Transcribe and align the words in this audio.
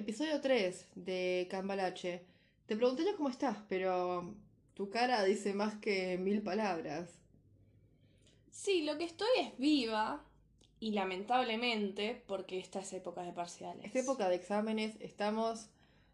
Episodio 0.00 0.40
3 0.40 0.86
de 0.94 1.46
Cambalache. 1.50 2.24
Te 2.64 2.74
preguntaría 2.74 3.14
cómo 3.16 3.28
estás, 3.28 3.58
pero 3.68 4.34
tu 4.72 4.88
cara 4.88 5.22
dice 5.24 5.52
más 5.52 5.74
que 5.74 6.16
mil 6.16 6.40
palabras. 6.40 7.18
Sí, 8.50 8.84
lo 8.84 8.96
que 8.96 9.04
estoy 9.04 9.28
es 9.40 9.58
viva 9.58 10.24
y 10.78 10.92
lamentablemente 10.92 12.24
porque 12.26 12.58
esta 12.58 12.80
es 12.80 12.94
época 12.94 13.24
de 13.24 13.34
parciales. 13.34 13.84
Esta 13.84 13.98
época 13.98 14.30
de 14.30 14.36
exámenes 14.36 14.96
estamos 15.00 15.68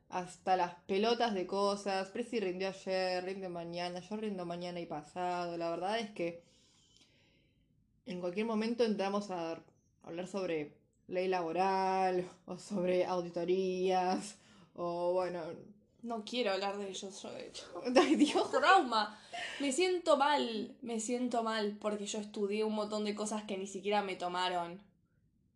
hasta 0.09 0.57
las 0.57 0.75
pelotas 0.89 1.33
de 1.33 1.47
cosas. 1.47 2.11
Preci 2.11 2.41
rindió 2.41 2.71
ayer, 2.71 3.25
rinde 3.25 3.49
mañana, 3.49 4.01
yo 4.01 4.17
rindo 4.17 4.45
mañana 4.45 4.81
y 4.81 4.87
pasado. 4.87 5.57
La 5.57 5.71
verdad 5.71 6.01
es 6.01 6.11
que 6.11 6.43
en 8.07 8.19
cualquier 8.19 8.47
momento 8.47 8.83
entramos 8.83 9.31
a 9.31 9.63
hablar 10.03 10.27
sobre 10.27 10.75
ley 11.09 11.29
laboral 11.29 12.29
o 12.47 12.59
sobre 12.59 13.05
auditorías 13.05 14.37
o 14.75 15.13
bueno... 15.13 15.41
No 16.03 16.25
quiero 16.25 16.53
hablar 16.53 16.79
de 16.79 16.89
ellos, 16.89 17.21
yo 17.21 17.33
de 17.33 17.49
hecho. 17.49 17.65
Ay, 17.97 18.15
Dios. 18.15 18.49
Trauma. 18.53 19.19
Me 19.59 19.73
siento 19.73 20.17
mal, 20.17 20.77
me 20.81 21.01
siento 21.01 21.43
mal 21.43 21.77
porque 21.81 22.07
yo 22.07 22.21
estudié 22.21 22.63
un 22.63 22.75
montón 22.75 23.05
de 23.05 23.17
cosas 23.17 23.43
que 23.43 23.59
ni 23.59 23.67
siquiera 23.67 24.03
me 24.03 24.15
tomaron. 24.15 24.81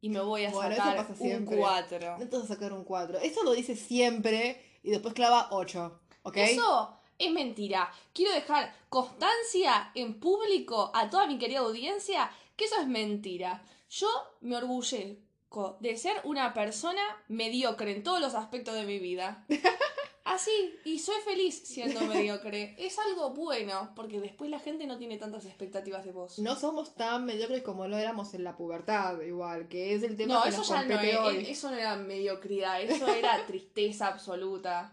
Y 0.01 0.09
me 0.09 0.21
voy 0.21 0.47
a 0.47 0.51
Bueno, 0.51 0.75
sacar 0.75 1.07
un 1.09 1.17
siempre. 1.17 1.57
4. 1.57 2.19
No 2.19 2.29
te 2.29 2.37
vas 2.37 2.47
a 2.47 2.55
sacar 2.55 2.73
un 2.73 2.83
4. 2.85 3.19
Eso 3.19 3.45
lo 3.45 3.53
dice 3.53 3.77
siempre 3.77 4.61
y 4.83 4.91
después 4.91 5.15
clava 5.15 5.49
8. 5.53 6.01
¿Ok? 6.23 6.37
Eso 6.39 6.99
es 7.19 7.30
mentira. 7.30 7.89
Quiero 8.13 8.33
dejar 8.33 8.75
constancia 8.89 9.93
en 9.95 10.19
público 10.19 10.91
a 10.95 11.11
toda 11.11 11.27
mi 11.29 11.39
querida 11.39 11.61
audiencia 11.61 12.29
que 12.57 12.65
eso 12.65 12.80
es 12.80 12.89
mentira. 12.89 13.63
Yo 13.89 14.09
me 14.41 14.57
orgullezco 14.57 15.30
de 15.81 15.97
ser 15.97 16.15
una 16.25 16.55
persona 16.55 17.03
mediocre 17.29 17.93
en 17.93 18.03
todos 18.03 18.21
los 18.21 18.35
aspectos 18.35 18.75
de 18.75 18.85
mi 18.85 18.99
vida. 18.99 19.45
Así, 20.25 20.77
y 20.85 21.01
soy 21.01 21.17
feliz 21.25 21.63
siendo 21.65 22.02
mediocre. 22.02 22.77
Es 22.79 22.99
algo 23.01 23.30
bueno, 23.30 23.91
porque 23.97 24.21
después 24.21 24.49
la 24.49 24.61
gente 24.61 24.87
no 24.87 24.97
tiene 24.97 25.16
tantas 25.16 25.45
expectativas 25.45 26.05
de 26.05 26.13
vos. 26.13 26.39
No 26.39 26.55
somos 26.55 26.95
tan 26.95 27.24
mediocres 27.24 27.63
como 27.63 27.89
lo 27.89 27.99
éramos 27.99 28.33
en 28.35 28.45
la 28.45 28.57
pubertad, 28.57 29.21
igual, 29.23 29.66
que 29.66 29.95
es 29.95 30.05
el 30.05 30.16
tema 30.16 30.35
No, 30.35 30.43
que 30.45 30.51
eso 30.51 30.59
nos 30.59 30.69
ya 30.69 30.83
no, 30.83 30.89
compete 30.89 31.16
hoy. 31.19 31.47
eso 31.49 31.71
no 31.71 31.77
era 31.77 31.96
mediocridad, 31.96 32.80
eso 32.80 33.09
era 33.09 33.45
tristeza 33.46 34.07
absoluta. 34.07 34.93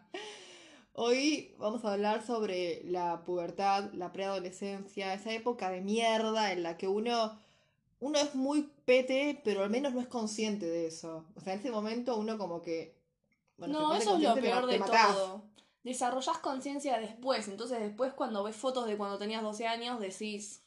Hoy 0.94 1.54
vamos 1.60 1.86
a 1.86 1.94
hablar 1.94 2.26
sobre 2.26 2.82
la 2.86 3.24
pubertad, 3.24 3.94
la 3.94 4.12
preadolescencia, 4.12 5.14
esa 5.14 5.32
época 5.34 5.70
de 5.70 5.82
mierda 5.82 6.52
en 6.52 6.64
la 6.64 6.78
que 6.78 6.88
uno, 6.88 7.38
uno 8.00 8.20
es 8.20 8.36
muy 8.36 8.72
pete, 8.86 9.42
pero 9.44 9.64
al 9.64 9.70
menos 9.70 9.94
no 9.94 10.02
es 10.02 10.08
consciente 10.08 10.66
de 10.66 10.88
eso. 10.88 11.26
O 11.36 11.42
sea, 11.42 11.54
en 11.54 11.60
ese 11.60 11.72
momento 11.72 12.18
uno 12.18 12.38
como 12.38 12.62
que... 12.62 12.96
bueno, 13.58 13.80
no, 13.80 13.96
eso 13.96 14.16
es 14.16 14.22
lo 14.22 14.36
peor 14.36 14.66
de 14.68 14.80
matás. 14.80 15.16
todo. 15.16 15.44
Desarrollás 15.84 16.40
conciencia 16.40 17.00
después, 17.00 17.48
entonces 17.48 17.80
después 17.80 18.14
cuando 18.14 18.44
ves 18.44 18.56
fotos 18.56 18.88
de 18.88 18.98
cuando 18.98 19.18
tenías 19.18 19.42
12 19.42 19.68
años 19.68 20.00
decís, 20.00 20.64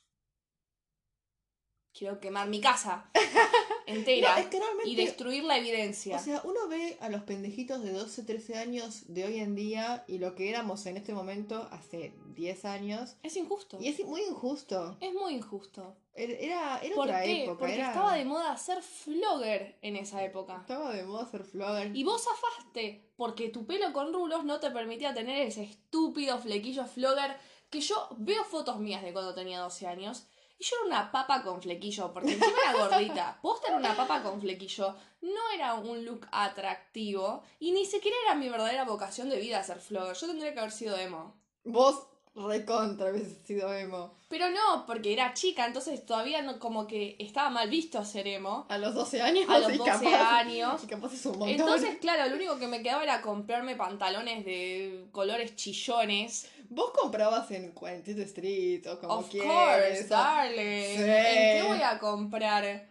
quiero 1.93 2.21
quemar 2.21 2.49
mi 2.49 2.61
casa 2.61 3.11
entera 3.87 4.35
No, 4.35 4.39
es 4.41 4.47
que 4.47 4.59
realmente- 4.59 4.91
y 4.91 4.95
destruir 4.97 5.45
la 5.45 5.59
evidencia. 5.59 6.17
O 6.17 6.19
sea, 6.19 6.41
uno 6.45 6.69
ve 6.69 6.97
a 7.01 7.09
los 7.09 7.23
pendejitos 7.23 7.83
de 7.83 7.93
12, 7.93 8.23
13 8.23 8.57
años 8.57 9.03
de 9.07 9.25
hoy 9.25 9.39
en 9.41 9.55
día 9.55 10.05
y 10.09 10.19
lo 10.19 10.35
que 10.35 10.49
éramos 10.51 10.85
en 10.87 10.97
este 10.97 11.13
momento 11.13 11.69
hace 11.73 12.13
10 12.35 12.65
años. 12.65 13.17
es 13.23 13.37
injusto. 13.37 13.79
Y 13.81 13.89
es 13.89 14.05
muy 14.05 14.23
injusto. 14.23 14.97
Es 15.01 15.13
muy 15.13 15.35
injusto. 15.35 15.97
Era, 16.15 16.33
era, 16.35 16.79
era 16.83 16.95
¿Por 16.95 17.07
otra 17.07 17.23
qué? 17.23 17.45
época. 17.45 17.59
Porque 17.61 17.75
era- 17.75 17.89
estaba 17.89 18.15
de 18.15 18.25
moda 18.25 18.57
ser 18.57 18.83
flogger 18.83 19.79
en 19.83 19.97
esa 19.97 20.23
época. 20.25 20.57
Estaba 20.61 20.93
de 20.93 21.05
moda 21.05 21.27
ser 21.31 21.45
flogger. 21.45 21.95
Y 21.97 22.05
vos 22.05 22.23
zafaste, 22.25 23.11
porque 23.17 23.49
tu 23.49 23.65
pelo 23.67 23.93
con 23.93 24.13
rulos 24.13 24.45
no 24.45 24.59
te 24.61 24.71
permitía 24.71 25.15
tener 25.15 25.47
ese 25.47 25.63
estúpido 25.63 26.39
flequillo 26.39 26.85
flogger 26.87 27.37
que 27.71 27.81
yo 27.81 28.09
veo 28.19 28.43
fotos 28.45 28.81
mías 28.81 29.03
de 29.03 29.13
cuando 29.13 29.35
tenía 29.35 29.61
12 29.61 29.87
años. 29.87 30.27
Y 30.61 30.65
yo 30.65 30.77
era 30.77 30.87
una 30.87 31.11
papa 31.11 31.43
con 31.43 31.63
flequillo, 31.63 32.13
porque 32.13 32.33
encima 32.33 32.53
era 32.69 32.87
gordita. 32.87 33.39
Posta 33.43 33.69
era 33.69 33.79
una 33.79 33.97
papa 33.97 34.23
con 34.23 34.43
flequillo. 34.43 34.95
No 35.23 35.51
era 35.55 35.73
un 35.73 36.05
look 36.05 36.27
atractivo. 36.31 37.43
Y 37.59 37.73
ni 37.73 37.87
siquiera 37.87 38.15
era 38.27 38.35
mi 38.35 38.51
verdadera 38.51 38.85
vocación 38.85 39.31
de 39.31 39.41
vida 39.41 39.63
ser 39.63 39.81
flogger. 39.81 40.15
Yo 40.15 40.27
tendría 40.27 40.53
que 40.53 40.61
haber 40.61 40.71
sido 40.71 40.99
emo. 40.99 41.35
Vos 41.65 42.07
recontra 42.35 43.09
habías 43.09 43.29
sido 43.47 43.73
emo. 43.73 44.15
Pero 44.29 44.51
no, 44.51 44.85
porque 44.87 45.15
era 45.15 45.33
chica, 45.33 45.67
entonces 45.67 46.05
todavía 46.05 46.43
no, 46.43 46.59
como 46.59 46.87
que 46.87 47.17
estaba 47.19 47.49
mal 47.49 47.71
visto 47.71 48.05
ser 48.05 48.29
emo. 48.29 48.67
A 48.69 48.77
los 48.77 48.95
12 48.95 49.23
años. 49.23 49.49
A 49.49 49.61
los 49.61 49.73
y 49.73 49.79
12 49.79 49.91
capaz, 49.91 50.39
años. 50.41 50.83
Capaz 50.87 51.15
es 51.15 51.25
un 51.25 51.39
montón. 51.39 51.49
Entonces, 51.49 51.97
claro, 52.01 52.29
lo 52.29 52.37
único 52.37 52.59
que 52.59 52.69
me 52.69 52.83
quedaba 52.83 53.03
era 53.03 53.23
comprarme 53.23 53.77
pantalones 53.77 54.45
de 54.45 55.07
colores 55.11 55.57
chillones. 55.57 56.51
Vos 56.73 56.93
comprabas 56.93 57.51
en 57.51 57.73
47 57.73 58.23
Street 58.23 58.87
o 58.87 59.01
como 59.01 59.15
of 59.15 59.29
quieras. 59.29 59.51
course, 59.51 60.05
darling. 60.05 60.97
Sí. 60.97 61.03
¿En 61.03 61.57
qué 61.59 61.65
voy 61.67 61.83
a 61.83 61.99
comprar? 61.99 62.89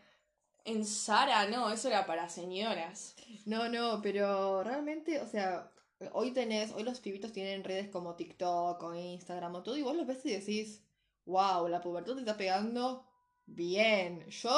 En 0.66 0.85
Zara, 0.85 1.47
no, 1.47 1.72
eso 1.72 1.88
era 1.88 2.06
para 2.06 2.28
señoras. 2.28 3.16
No, 3.45 3.69
no, 3.69 4.01
pero 4.01 4.63
realmente, 4.63 5.22
o 5.22 5.25
sea, 5.28 5.72
hoy 6.12 6.31
tenés, 6.31 6.73
hoy 6.73 6.84
los 6.84 7.00
pibitos 7.00 7.31
tienen 7.31 7.63
redes 7.63 7.88
como 7.88 8.16
TikTok 8.16 8.84
o 8.84 8.94
Instagram 8.94 9.56
o 9.56 9.63
todo, 9.63 9.78
y 9.78 9.81
vos 9.81 9.95
los 9.95 10.06
ves 10.06 10.25
y 10.25 10.34
decís, 10.34 10.84
wow, 11.25 11.68
la 11.69 11.79
pubertad 11.79 12.16
te 12.16 12.19
está 12.19 12.35
pegando 12.35 13.07
bien. 13.45 14.28
Yo, 14.29 14.51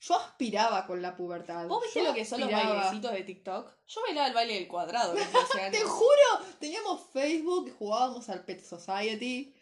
yo 0.00 0.14
aspiraba 0.16 0.86
con 0.86 1.02
la 1.02 1.16
pubertad. 1.16 1.66
¿Vos 1.66 1.82
viste 1.82 2.00
Yo 2.00 2.06
lo 2.08 2.14
que 2.14 2.24
son 2.24 2.40
los 2.40 2.52
aspiraba. 2.52 2.76
bailecitos 2.80 3.12
de 3.12 3.22
TikTok? 3.24 3.72
Yo 3.86 4.00
bailaba 4.02 4.28
el 4.28 4.34
baile 4.34 4.54
del 4.54 4.68
cuadrado. 4.68 5.12
a 5.12 5.14
los 5.14 5.32
12 5.32 5.60
años. 5.60 5.72
Te 5.78 5.84
juro, 5.84 6.46
teníamos 6.60 7.00
Facebook, 7.12 7.74
jugábamos 7.78 8.28
al 8.28 8.44
Pet 8.44 8.62
Society 8.64 9.54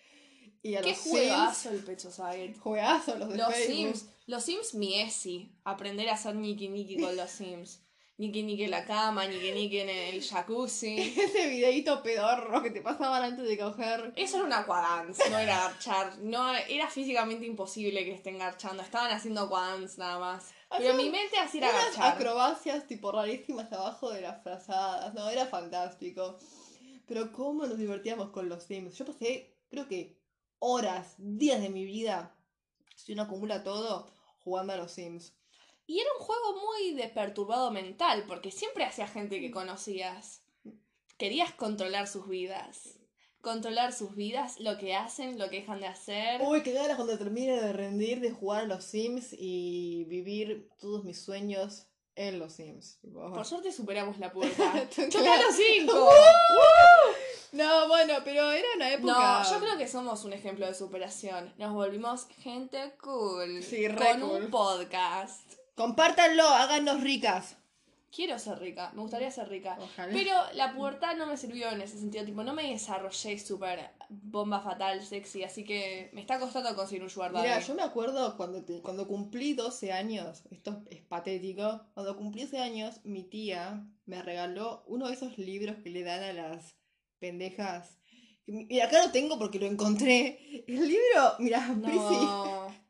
y 0.62 0.74
a 0.74 0.82
Qué 0.82 0.90
los 0.90 0.98
juegazo 0.98 1.60
Sims. 1.70 1.74
el 1.74 1.84
Pet 1.84 1.98
Society. 2.00 2.58
Juegazos 2.58 3.18
los 3.18 3.28
de 3.30 3.36
Los 3.36 3.48
Facebook. 3.54 3.96
Sims, 3.96 4.06
los 4.26 4.42
Sims 4.44 4.74
mi 4.74 5.00
Esi. 5.00 5.52
Aprender 5.64 6.08
a 6.10 6.14
hacer 6.14 6.34
Niki 6.34 6.68
Niki 6.68 7.00
con 7.00 7.16
los 7.16 7.30
Sims. 7.30 7.80
Niki 8.18 8.42
Niki 8.42 8.64
en 8.64 8.70
la 8.70 8.84
cama, 8.86 9.26
Niki 9.26 9.52
Niki 9.52 9.80
en 9.80 9.90
el 9.90 10.22
jacuzzi. 10.22 10.96
Ese 11.20 11.48
videito 11.48 12.02
pedorro 12.02 12.62
que 12.62 12.70
te 12.70 12.80
pasaban 12.80 13.22
antes 13.22 13.46
de 13.46 13.58
coger. 13.58 14.14
Eso 14.16 14.38
era 14.38 14.46
una 14.46 14.58
aquadance, 14.60 15.28
no 15.28 15.38
era 15.38 15.58
garchar. 15.58 16.18
No, 16.20 16.54
era 16.54 16.88
físicamente 16.88 17.44
imposible 17.44 18.04
que 18.06 18.14
estén 18.14 18.38
garchando. 18.38 18.82
Estaban 18.82 19.12
haciendo 19.12 19.42
aquadance 19.42 19.98
nada 19.98 20.18
más. 20.18 20.54
Pero 20.78 20.94
mi 20.94 21.10
mente 21.10 21.36
así 21.38 21.58
era 21.58 21.68
Unas 21.68 21.84
garchar. 21.84 22.14
acrobacias 22.14 22.86
tipo 22.86 23.12
rarísimas 23.12 23.70
abajo 23.70 24.10
de 24.10 24.22
las 24.22 24.42
frazadas. 24.42 25.12
No, 25.12 25.28
era 25.28 25.44
fantástico. 25.44 26.38
Pero 27.06 27.30
cómo 27.32 27.66
nos 27.66 27.76
divertíamos 27.76 28.30
con 28.30 28.48
los 28.48 28.64
Sims. 28.64 28.96
Yo 28.96 29.04
pasé, 29.04 29.54
creo 29.68 29.86
que 29.86 30.18
horas, 30.58 31.14
días 31.18 31.60
de 31.60 31.68
mi 31.68 31.84
vida, 31.84 32.34
si 32.96 33.12
uno 33.12 33.22
acumula 33.24 33.62
todo, 33.62 34.10
jugando 34.38 34.72
a 34.72 34.76
los 34.78 34.90
Sims. 34.90 35.35
Y 35.86 36.00
era 36.00 36.10
un 36.18 36.24
juego 36.24 36.60
muy 36.60 36.94
de 36.94 37.08
perturbado 37.08 37.70
mental, 37.70 38.24
porque 38.26 38.50
siempre 38.50 38.84
hacía 38.84 39.06
gente 39.06 39.40
que 39.40 39.50
conocías. 39.50 40.42
Querías 41.16 41.52
controlar 41.52 42.08
sus 42.08 42.28
vidas. 42.28 42.98
Controlar 43.40 43.92
sus 43.92 44.16
vidas, 44.16 44.58
lo 44.58 44.76
que 44.76 44.96
hacen, 44.96 45.38
lo 45.38 45.48
que 45.48 45.60
dejan 45.60 45.80
de 45.80 45.86
hacer. 45.86 46.42
Uy, 46.42 46.62
qué 46.62 46.72
ganas 46.72 46.96
cuando 46.96 47.16
termine 47.16 47.60
de 47.60 47.72
rendir, 47.72 48.20
de 48.20 48.32
jugar 48.32 48.64
a 48.64 48.66
los 48.66 48.84
Sims 48.84 49.32
y 49.32 50.04
vivir 50.08 50.68
todos 50.80 51.04
mis 51.04 51.22
sueños 51.22 51.86
en 52.16 52.40
los 52.40 52.54
Sims. 52.54 52.98
Tipo, 53.00 53.32
Por 53.32 53.44
suerte 53.44 53.70
superamos 53.70 54.18
la 54.18 54.32
pubertad. 54.32 54.88
Claro. 54.92 55.10
¡Choca 55.10 55.42
los 55.42 55.54
cinco! 55.54 56.10
No, 57.52 57.86
bueno, 57.88 58.14
pero 58.24 58.50
era 58.50 58.66
una 58.74 58.92
época. 58.92 59.42
No, 59.44 59.50
yo 59.50 59.60
creo 59.60 59.78
que 59.78 59.86
somos 59.86 60.24
un 60.24 60.32
ejemplo 60.32 60.66
de 60.66 60.74
superación. 60.74 61.54
Nos 61.58 61.72
volvimos 61.72 62.26
gente 62.26 62.94
cool. 63.00 63.62
Sí, 63.62 63.86
re 63.86 64.18
con 64.18 64.28
cool. 64.28 64.42
un 64.42 64.50
podcast. 64.50 65.55
Compártanlo, 65.76 66.42
háganos 66.48 67.02
ricas. 67.02 67.56
Quiero 68.10 68.38
ser 68.38 68.58
rica, 68.60 68.92
me 68.94 69.02
gustaría 69.02 69.30
ser 69.30 69.46
rica. 69.50 69.76
Ojalá. 69.78 70.10
Pero 70.10 70.32
la 70.54 70.72
pubertad 70.74 71.16
no 71.16 71.26
me 71.26 71.36
sirvió 71.36 71.68
en 71.70 71.82
ese 71.82 71.98
sentido, 71.98 72.24
tipo, 72.24 72.42
no 72.42 72.54
me 72.54 72.70
desarrollé 72.70 73.38
súper 73.38 73.90
bomba 74.08 74.60
fatal, 74.62 75.04
sexy, 75.04 75.44
así 75.44 75.64
que 75.64 76.08
me 76.14 76.22
está 76.22 76.38
costando 76.40 76.74
conseguir 76.74 77.02
un 77.02 77.10
sugar 77.10 77.32
daddy. 77.32 77.42
Mira, 77.46 77.60
yo 77.60 77.74
me 77.74 77.82
acuerdo 77.82 78.36
cuando, 78.38 78.64
te- 78.64 78.80
cuando 78.80 79.06
cumplí 79.06 79.52
12 79.52 79.92
años, 79.92 80.44
esto 80.50 80.82
es 80.88 81.02
patético, 81.02 81.82
cuando 81.92 82.16
cumplí 82.16 82.44
12 82.44 82.58
años, 82.58 83.00
mi 83.04 83.24
tía 83.24 83.84
me 84.06 84.22
regaló 84.22 84.82
uno 84.86 85.08
de 85.08 85.14
esos 85.14 85.36
libros 85.36 85.76
que 85.82 85.90
le 85.90 86.02
dan 86.02 86.22
a 86.22 86.32
las 86.32 86.74
pendejas. 87.18 87.98
Y 88.46 88.80
acá 88.80 89.04
lo 89.04 89.10
tengo 89.12 89.38
porque 89.38 89.58
lo 89.58 89.66
encontré. 89.66 90.64
El 90.66 90.88
libro, 90.88 91.34
mira, 91.38 91.66
No. 91.68 92.85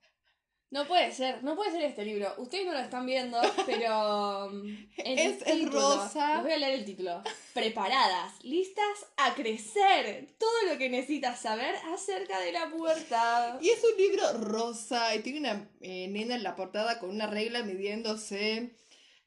No 0.70 0.86
puede 0.88 1.12
ser, 1.12 1.44
no 1.44 1.54
puede 1.54 1.70
ser 1.70 1.82
este 1.82 2.04
libro. 2.04 2.34
Ustedes 2.38 2.66
no 2.66 2.72
lo 2.72 2.80
están 2.80 3.06
viendo, 3.06 3.40
pero. 3.66 4.46
um, 4.46 4.66
es 4.96 5.38
título- 5.44 5.70
rosa. 5.96 6.34
Les 6.34 6.42
voy 6.42 6.52
a 6.52 6.56
leer 6.58 6.74
el 6.80 6.84
título. 6.84 7.22
Preparadas, 7.54 8.32
listas 8.42 9.06
a 9.16 9.34
crecer. 9.34 10.26
Todo 10.38 10.72
lo 10.72 10.76
que 10.78 10.90
necesitas 10.90 11.40
saber 11.40 11.74
acerca 11.94 12.40
de 12.40 12.52
la 12.52 12.68
pubertad. 12.68 13.60
Y 13.60 13.68
es 13.70 13.78
un 13.84 13.96
libro 13.96 14.32
rosa 14.38 15.14
y 15.14 15.20
tiene 15.20 15.38
una 15.38 15.70
eh, 15.80 16.08
nena 16.08 16.34
en 16.34 16.42
la 16.42 16.56
portada 16.56 16.98
con 16.98 17.10
una 17.10 17.28
regla 17.28 17.62
midiéndose 17.62 18.74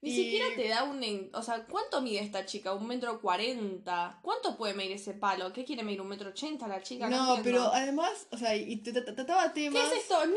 Ni 0.02 0.12
Y- 0.12 0.16
siquiera 0.16 0.46
te 0.56 0.68
da 0.70 0.84
un... 0.84 1.04
en- 1.04 1.30
O 1.34 1.42
sea, 1.44 1.66
¿cuánto 1.66 2.02
mide 2.02 2.20
esta 2.20 2.46
chica? 2.46 2.74
¿Un 2.74 2.88
metro 2.88 3.20
cuarenta? 3.20 4.18
¿Cuánto 4.22 4.56
puede 4.58 4.74
medir 4.74 4.94
ese 4.94 5.14
palo? 5.14 5.52
¿Qué 5.52 5.66
quiere 5.66 5.84
medir? 5.84 6.00
¿Un 6.02 6.08
metro 6.08 6.30
ochenta 6.30 6.68
la 6.68 6.82
chica? 6.82 7.10
No, 7.10 7.38
pero 7.44 7.64
además, 7.74 8.28
o 8.32 8.38
sea, 8.38 8.56
y 8.56 8.78
te, 8.78 8.94
trataba 8.94 9.52
¿Qué 9.54 9.64
temas. 9.66 9.92
es 9.92 10.00
esto? 10.04 10.26
¡No! 10.26 10.36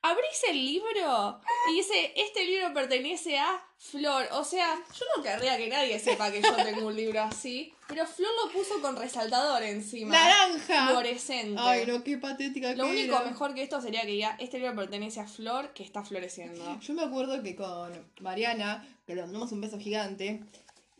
Abrís 0.00 0.44
el 0.48 0.64
libro 0.64 1.40
y 1.70 1.74
dice, 1.74 2.12
este 2.16 2.44
libro 2.44 2.72
pertenece 2.72 3.36
a 3.38 3.60
Flor. 3.78 4.28
O 4.32 4.44
sea, 4.44 4.76
yo 4.96 5.04
no 5.16 5.22
querría 5.22 5.56
que 5.56 5.68
nadie 5.68 5.98
sepa 5.98 6.30
que 6.30 6.40
yo 6.40 6.54
tengo 6.54 6.86
un 6.86 6.94
libro 6.96 7.20
así, 7.20 7.74
pero 7.88 8.06
Flor 8.06 8.30
lo 8.44 8.52
puso 8.52 8.80
con 8.80 8.96
resaltador 8.96 9.62
encima. 9.64 10.12
¡Naranja! 10.14 10.88
Fluorescente. 10.90 11.60
Ay, 11.60 11.84
no, 11.86 12.04
qué 12.04 12.16
patética 12.16 12.72
Lo 12.74 12.84
que 12.84 12.90
único 12.90 13.16
era. 13.16 13.24
mejor 13.24 13.54
que 13.54 13.62
esto 13.62 13.80
sería 13.80 14.02
que 14.02 14.06
diga, 14.08 14.36
este 14.38 14.58
libro 14.60 14.76
pertenece 14.76 15.18
a 15.20 15.26
Flor 15.26 15.72
que 15.72 15.82
está 15.82 16.04
floreciendo. 16.04 16.78
Yo 16.80 16.94
me 16.94 17.02
acuerdo 17.02 17.42
que 17.42 17.56
con 17.56 17.92
Mariana, 18.20 18.86
que 19.04 19.16
le 19.16 19.22
mandamos 19.22 19.50
un 19.50 19.60
beso 19.60 19.78
gigante. 19.78 20.42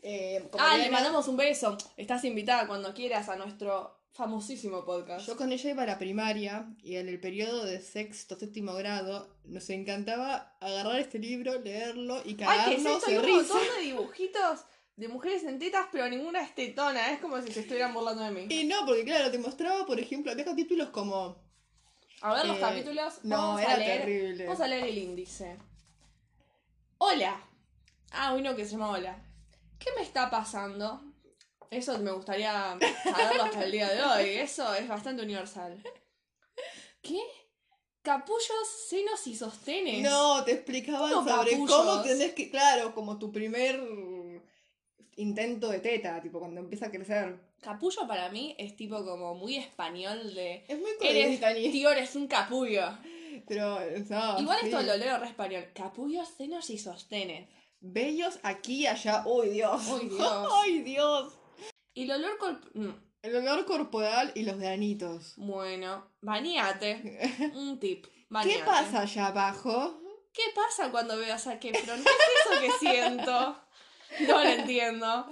eh, 0.01 0.49
Ah, 0.59 0.77
le 0.77 0.89
mandamos 0.89 1.27
un 1.29 1.37
beso. 1.37 1.77
Estás 1.95 2.23
invitada 2.25 2.67
cuando 2.67 2.93
quieras 2.93 3.29
a 3.29 3.37
nuestro 3.37 3.98
famosísimo 4.11 4.83
podcast. 4.85 5.25
Yo 5.27 5.37
con 5.37 5.51
ella 5.51 5.69
iba 5.71 5.83
a 5.83 5.85
la 5.85 5.97
primaria 5.97 6.67
y 6.83 6.95
en 6.97 7.07
el 7.09 7.19
periodo 7.19 7.63
de 7.65 7.79
sexto, 7.81 8.37
séptimo 8.37 8.73
grado 8.73 9.35
nos 9.45 9.69
encantaba 9.69 10.55
agarrar 10.59 10.99
este 10.99 11.19
libro, 11.19 11.59
leerlo 11.59 12.17
y 12.25 12.29
Ay, 12.29 12.35
¿qué 12.35 12.43
es 12.75 12.83
cagarnos 12.83 13.05
de 13.05 13.19
un 13.19 13.25
risa. 13.25 13.53
montón 13.53 13.61
de 13.77 13.81
dibujitos 13.83 14.59
de 14.97 15.07
mujeres 15.07 15.43
en 15.43 15.59
tetas, 15.59 15.87
pero 15.91 16.09
ninguna 16.09 16.41
es 16.41 16.53
tetona. 16.53 17.11
Es 17.13 17.19
como 17.21 17.41
si 17.41 17.51
se 17.53 17.61
estuvieran 17.61 17.93
burlando 17.93 18.21
de 18.23 18.31
mí. 18.31 18.47
Y 18.49 18.65
no, 18.65 18.85
porque 18.85 19.05
claro, 19.05 19.31
te 19.31 19.37
mostraba, 19.39 19.85
por 19.85 19.97
ejemplo, 19.99 20.31
había 20.31 20.43
capítulos 20.43 20.89
como... 20.89 21.37
A 22.21 22.33
ver 22.33 22.45
los 22.47 22.57
Eh, 22.57 22.59
capítulos. 22.59 23.19
no, 23.23 23.37
vamos 23.37 23.61
era 23.61 23.73
a 23.75 23.77
leer. 23.77 24.01
terrible. 24.01 24.45
Vamos 24.45 24.59
a 24.59 24.67
leer 24.67 24.83
el 24.87 24.97
índice. 24.97 25.57
Hola. 26.97 27.41
Ah, 28.11 28.33
uno 28.33 28.55
que 28.57 28.65
se 28.65 28.71
llama 28.71 28.89
Hola. 28.89 29.23
¿Qué 29.79 29.89
me 29.95 30.01
está 30.01 30.29
pasando? 30.29 31.01
Eso 31.71 31.97
me 31.99 32.11
gustaría 32.11 32.77
saberlo 33.03 33.43
hasta 33.43 33.63
el 33.63 33.71
día 33.71 33.89
de 33.89 34.01
hoy. 34.01 34.29
Eso 34.39 34.73
es 34.73 34.87
bastante 34.87 35.21
universal. 35.23 35.81
¿Qué? 37.01 37.19
Capullos, 38.01 38.67
senos 38.87 39.27
y 39.27 39.35
sostenes. 39.35 40.01
No, 40.01 40.43
te 40.43 40.53
explicaban 40.53 41.09
No, 41.11 41.23
sobre 41.23 41.51
capullos. 41.51 41.75
cómo 41.75 42.01
tenés 42.01 42.33
que, 42.33 42.49
claro, 42.49 42.95
como 42.95 43.19
tu 43.19 43.31
primer 43.31 43.79
intento 45.17 45.69
de 45.69 45.79
teta, 45.79 46.19
tipo 46.21 46.39
cuando 46.39 46.61
empieza 46.61 46.87
a 46.87 46.91
crecer. 46.91 47.37
Capullo 47.61 48.07
para 48.07 48.29
mí 48.29 48.55
es 48.57 48.75
tipo 48.75 49.03
como 49.05 49.35
muy 49.35 49.57
español 49.57 50.33
de. 50.33 50.63
Es 50.67 50.79
muy 50.79 50.91
Eres, 51.01 51.39
tío, 51.71 51.91
eres 51.91 52.15
un 52.15 52.27
capullo. 52.27 52.97
Pero, 53.47 53.79
no, 54.09 54.39
Igual 54.39 54.59
sí. 54.61 54.65
esto 54.67 54.81
lo 54.81 54.95
leo 54.97 55.17
re 55.17 55.27
español. 55.27 55.67
Capullos, 55.73 56.27
senos 56.29 56.69
y 56.69 56.77
sostenes. 56.77 57.47
Bellos 57.81 58.39
aquí 58.43 58.81
y 58.81 58.87
allá. 58.87 59.23
¡Uy, 59.25 59.49
Dios! 59.49 59.81
Uy, 59.87 60.07
Dios. 60.09 60.49
¡Ay, 60.63 60.79
Dios! 60.79 61.33
Y 61.93 62.03
el 62.03 62.11
olor 62.11 62.37
corp- 62.37 62.71
mm, 62.73 62.89
El 63.21 63.35
olor 63.35 63.65
corporal 63.65 64.31
y 64.35 64.43
los 64.43 64.57
granitos. 64.57 65.33
Bueno, 65.37 66.07
bañate. 66.21 67.51
Un 67.55 67.79
tip. 67.79 68.05
¿Qué 68.43 68.61
pasa 68.65 69.01
allá 69.01 69.27
abajo? 69.27 70.01
¿Qué 70.31 70.43
pasa 70.55 70.91
cuando 70.91 71.17
veo 71.17 71.33
a 71.33 71.39
Zac 71.39 71.63
Efron? 71.65 72.01
¿Qué 72.03 72.09
es 72.09 72.45
eso 72.45 72.61
que 72.61 72.71
siento? 72.87 73.57
No 74.27 74.43
lo 74.43 74.49
entiendo. 74.49 75.27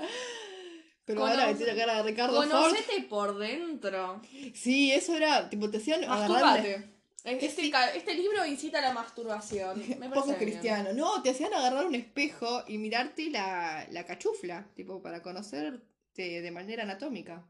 Pero 1.06 1.25
ahora 1.25 1.48
que 1.48 1.56
tiene 1.56 1.75
cara 1.75 1.98
de 1.98 2.04
Ricardo 2.04 2.36
Ford. 2.44 2.50
Conocete 2.51 3.01
por 3.03 3.38
dentro. 3.38 4.21
Sí, 4.53 4.92
eso 4.92 5.15
era, 5.15 5.50
tipo, 5.50 5.69
te 5.69 5.77
hacían 5.77 6.03
agarrarle-. 6.03 6.89
Este, 7.24 7.50
Sí. 7.50 7.71
este 7.95 8.13
libro 8.15 8.45
incita 8.45 8.80
a 8.80 8.81
la 8.81 8.94
masturbación. 8.94 9.83
Me 10.00 10.10
Poco 10.10 10.27
bien. 10.27 10.38
cristiano. 10.39 10.89
No, 10.94 11.21
te 11.21 11.30
hacían 11.30 11.53
agarrar 11.53 11.86
un 11.86 11.95
espejo 11.95 12.63
y 12.68 12.77
mirarte 12.77 13.30
la, 13.30 13.86
la 13.92 14.06
cachufla, 14.06 14.68
tipo, 14.75 15.01
para 15.01 15.21
conocerte 16.17 16.41
de 16.41 16.51
manera 16.51 16.83
anatómica. 16.83 17.47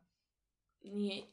Y, 0.82 1.26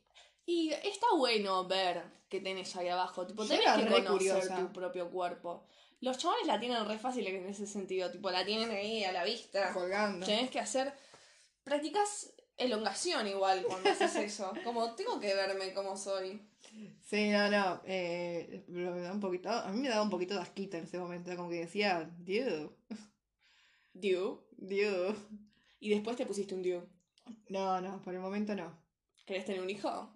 y 0.47 0.71
está 0.71 1.07
bueno 1.17 1.67
ver 1.67 2.03
qué 2.29 2.41
tenés 2.41 2.75
ahí 2.77 2.89
abajo. 2.89 3.27
Tipo, 3.27 3.47
tenés 3.47 3.65
que 3.65 3.87
conocer 3.87 4.07
curiosa. 4.07 4.57
tu 4.57 4.73
propio 4.73 5.11
cuerpo. 5.11 5.67
Los 6.01 6.19
chavales 6.19 6.47
la 6.47 6.61
tienen 6.61 6.87
re 6.87 6.99
fácil 6.99 7.27
en 7.27 7.47
ese 7.47 7.67
sentido. 7.67 8.11
Tipo, 8.11 8.31
la 8.31 8.45
tienen 8.45 8.71
ahí 8.71 9.05
a 9.05 9.13
la 9.13 9.25
vista. 9.25 9.73
Colgando. 9.73 10.27
Tenés 10.27 10.51
que 10.51 10.61
hacer. 10.61 10.93
Practicas 11.63 12.35
elongación 12.57 13.27
igual 13.27 13.65
cuando 13.67 13.91
haces 13.91 14.15
eso. 14.17 14.53
Como 14.65 14.95
tengo 14.95 15.19
que 15.19 15.35
verme 15.35 15.73
como 15.73 15.97
soy. 15.97 16.41
Sí, 17.03 17.31
no, 17.31 17.51
no. 17.51 17.81
Eh, 17.85 18.65
me 18.69 19.01
da 19.01 19.13
un 19.13 19.21
poquito, 19.21 19.49
a 19.49 19.71
mí 19.71 19.81
me 19.81 19.89
daba 19.89 20.03
un 20.03 20.11
poquito 20.11 20.35
de 20.35 20.41
asquita 20.41 20.77
en 20.79 20.85
ese 20.85 20.99
momento. 20.99 21.35
Como 21.37 21.49
que 21.49 21.61
decía, 21.61 22.11
Dios, 22.19 22.71
Diu. 23.93 24.41
Dios. 24.57 25.17
Y 25.79 25.91
después 25.91 26.17
te 26.17 26.27
pusiste 26.27 26.55
un 26.55 26.63
Diu. 26.63 26.83
No, 27.49 27.81
no, 27.81 28.01
por 28.03 28.15
el 28.15 28.21
momento 28.21 28.55
no. 28.55 28.77
¿Querés 29.27 29.45
tener 29.45 29.61
un 29.63 29.71
hijo? 29.71 30.11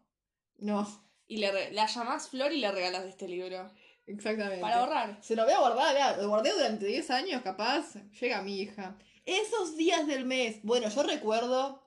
No, 0.58 0.86
Y 1.26 1.36
le 1.38 1.50
re- 1.52 1.72
la 1.72 1.86
llamás 1.86 2.28
Flor 2.28 2.52
y 2.52 2.58
le 2.58 2.70
regalas 2.72 3.04
este 3.04 3.28
libro. 3.28 3.70
exactamente. 4.06 4.60
Para 4.60 4.80
ahorrar. 4.80 5.18
Se 5.22 5.36
lo 5.36 5.44
voy 5.44 5.52
a 5.52 5.58
guardar, 5.60 6.18
lo 6.20 6.28
guardé 6.28 6.52
durante 6.52 6.86
10 6.86 7.10
años, 7.10 7.42
capaz. 7.42 7.94
Llega 8.20 8.42
mi 8.42 8.60
hija. 8.60 8.96
Esos 9.24 9.76
días 9.76 10.06
del 10.06 10.24
mes. 10.24 10.60
Bueno, 10.62 10.88
yo 10.88 11.02
recuerdo. 11.02 11.82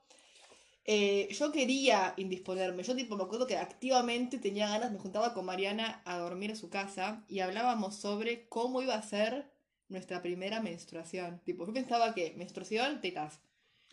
eh, 0.86 1.28
yo 1.32 1.52
quería 1.52 2.14
indisponerme. 2.18 2.84
Yo, 2.84 2.96
tipo, 2.96 3.16
me 3.16 3.24
acuerdo 3.24 3.46
que 3.48 3.58
activamente 3.58 4.38
tenía 4.40 4.68
ganas. 4.70 4.92
Me 4.92 5.00
juntaba 5.00 5.34
con 5.34 5.46
Mariana 5.46 6.02
a 6.06 6.18
dormir 6.18 6.52
a 6.52 6.56
su 6.56 6.70
casa 6.70 7.24
y 7.28 7.40
hablábamos 7.40 7.96
sobre 7.96 8.48
cómo 8.48 8.82
iba 8.82 8.96
a 8.96 9.02
ser 9.04 9.52
nuestra 9.90 10.22
primera 10.22 10.60
menstruación. 10.62 11.40
Tipo, 11.46 11.66
yo 11.68 11.74
pensaba 11.74 12.14
que 12.16 12.34
menstruación, 12.38 13.02
tetas. 13.02 13.40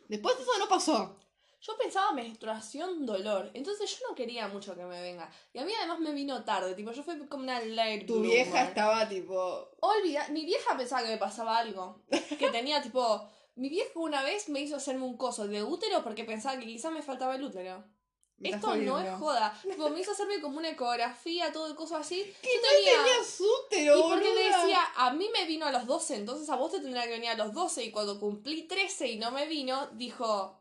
Después 0.09 0.37
eso 0.41 0.51
no 0.59 0.69
pasó. 0.69 1.17
Yo 1.61 1.77
pensaba 1.77 2.13
menstruación, 2.13 3.05
dolor. 3.05 3.51
Entonces 3.53 3.91
yo 3.91 4.09
no 4.09 4.15
quería 4.15 4.47
mucho 4.49 4.77
que 4.77 4.85
me 4.85 5.01
venga. 5.03 5.29
Y 5.53 5.59
a 5.59 5.65
mí 5.65 5.73
además 5.77 5.99
me 5.99 6.13
vino 6.13 6.45
tarde. 6.45 6.75
Tipo, 6.75 6.93
yo 6.93 7.03
fui 7.03 7.19
como 7.27 7.43
una 7.43 7.61
late 7.61 8.05
Tu 8.07 8.15
bloomer. 8.15 8.31
vieja 8.31 8.63
estaba, 8.65 9.09
tipo. 9.09 9.69
Olvida, 9.81 10.29
mi 10.29 10.45
vieja 10.45 10.77
pensaba 10.77 11.03
que 11.03 11.09
me 11.09 11.19
pasaba 11.19 11.59
algo. 11.59 12.05
Que 12.39 12.49
tenía 12.53 12.81
tipo. 12.81 13.29
Mi 13.57 13.69
vieja 13.69 13.91
una 13.97 14.23
vez 14.23 14.49
me 14.49 14.61
hizo 14.61 14.77
hacerme 14.77 15.05
un 15.05 15.17
coso 15.17 15.49
de 15.49 15.65
útero 15.65 16.05
porque 16.05 16.23
pensaba 16.25 16.59
que 16.61 16.67
quizás 16.67 16.93
me 16.93 17.03
faltaba 17.03 17.35
el 17.35 17.43
útero. 17.43 17.85
Esto 18.41 18.77
no 18.77 18.99
es 19.01 19.11
joda. 19.19 19.59
Tipo, 19.63 19.91
me 19.91 20.01
hizo 20.01 20.13
hacerme 20.13 20.41
como 20.41 20.59
una 20.59 20.69
ecografía, 20.71 21.53
todo 21.53 21.67
el 21.67 21.75
coso 21.75 21.97
así. 21.97 22.23
¿Qué 22.41 22.49
Yo 22.55 22.61
no 22.63 22.69
tenía- 22.69 23.05
tenías 23.05 23.41
útero, 23.41 23.99
Y 23.99 24.03
porque 24.03 24.35
decía, 24.35 24.81
a 24.97 25.13
mí 25.13 25.29
me 25.33 25.45
vino 25.47 25.67
a 25.67 25.73
los 25.73 25.87
12, 25.87 26.15
entonces 26.17 26.49
a 26.49 26.57
vos 26.57 26.71
te 26.71 26.81
tendría 26.81 27.03
que 27.05 27.11
venir 27.11 27.31
a 27.31 27.35
los 27.37 27.53
12. 27.53 27.85
Y 27.85 27.91
cuando 27.91 28.21
cumplí 28.21 28.63
13 28.69 29.09
y 29.09 29.17
no 29.19 29.31
me 29.33 29.47
vino, 29.47 29.89
dijo: 29.95 30.55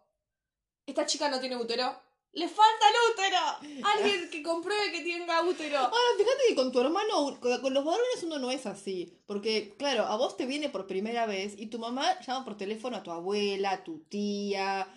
Esta 0.88 1.06
chica 1.06 1.30
no 1.30 1.40
tiene 1.40 1.56
útero. 1.58 2.02
¡Le 2.34 2.48
falta 2.48 2.86
el 2.88 3.12
útero! 3.14 3.88
Alguien 3.88 4.30
que 4.30 4.44
compruebe 4.44 4.92
que 4.92 5.02
tenga 5.02 5.42
útero. 5.42 5.80
Ahora, 5.80 5.96
fíjate 6.18 6.44
que 6.50 6.56
con 6.56 6.72
tu 6.72 6.80
hermano, 6.82 7.40
con 7.40 7.74
los 7.74 7.84
varones 7.86 8.24
uno 8.24 8.38
no 8.38 8.52
es 8.52 8.66
así. 8.68 9.18
Porque, 9.26 9.74
claro, 9.78 10.04
a 10.06 10.16
vos 10.18 10.38
te 10.38 10.46
viene 10.46 10.70
por 10.70 10.86
primera 10.88 11.26
vez 11.26 11.54
y 11.58 11.68
tu 11.68 11.80
mamá 11.80 12.20
llama 12.22 12.46
por 12.46 12.56
teléfono 12.58 12.98
a 12.98 13.04
tu 13.04 13.12
abuela, 13.12 13.72
a 13.72 13.84
tu 13.84 14.00
tía, 14.00 14.88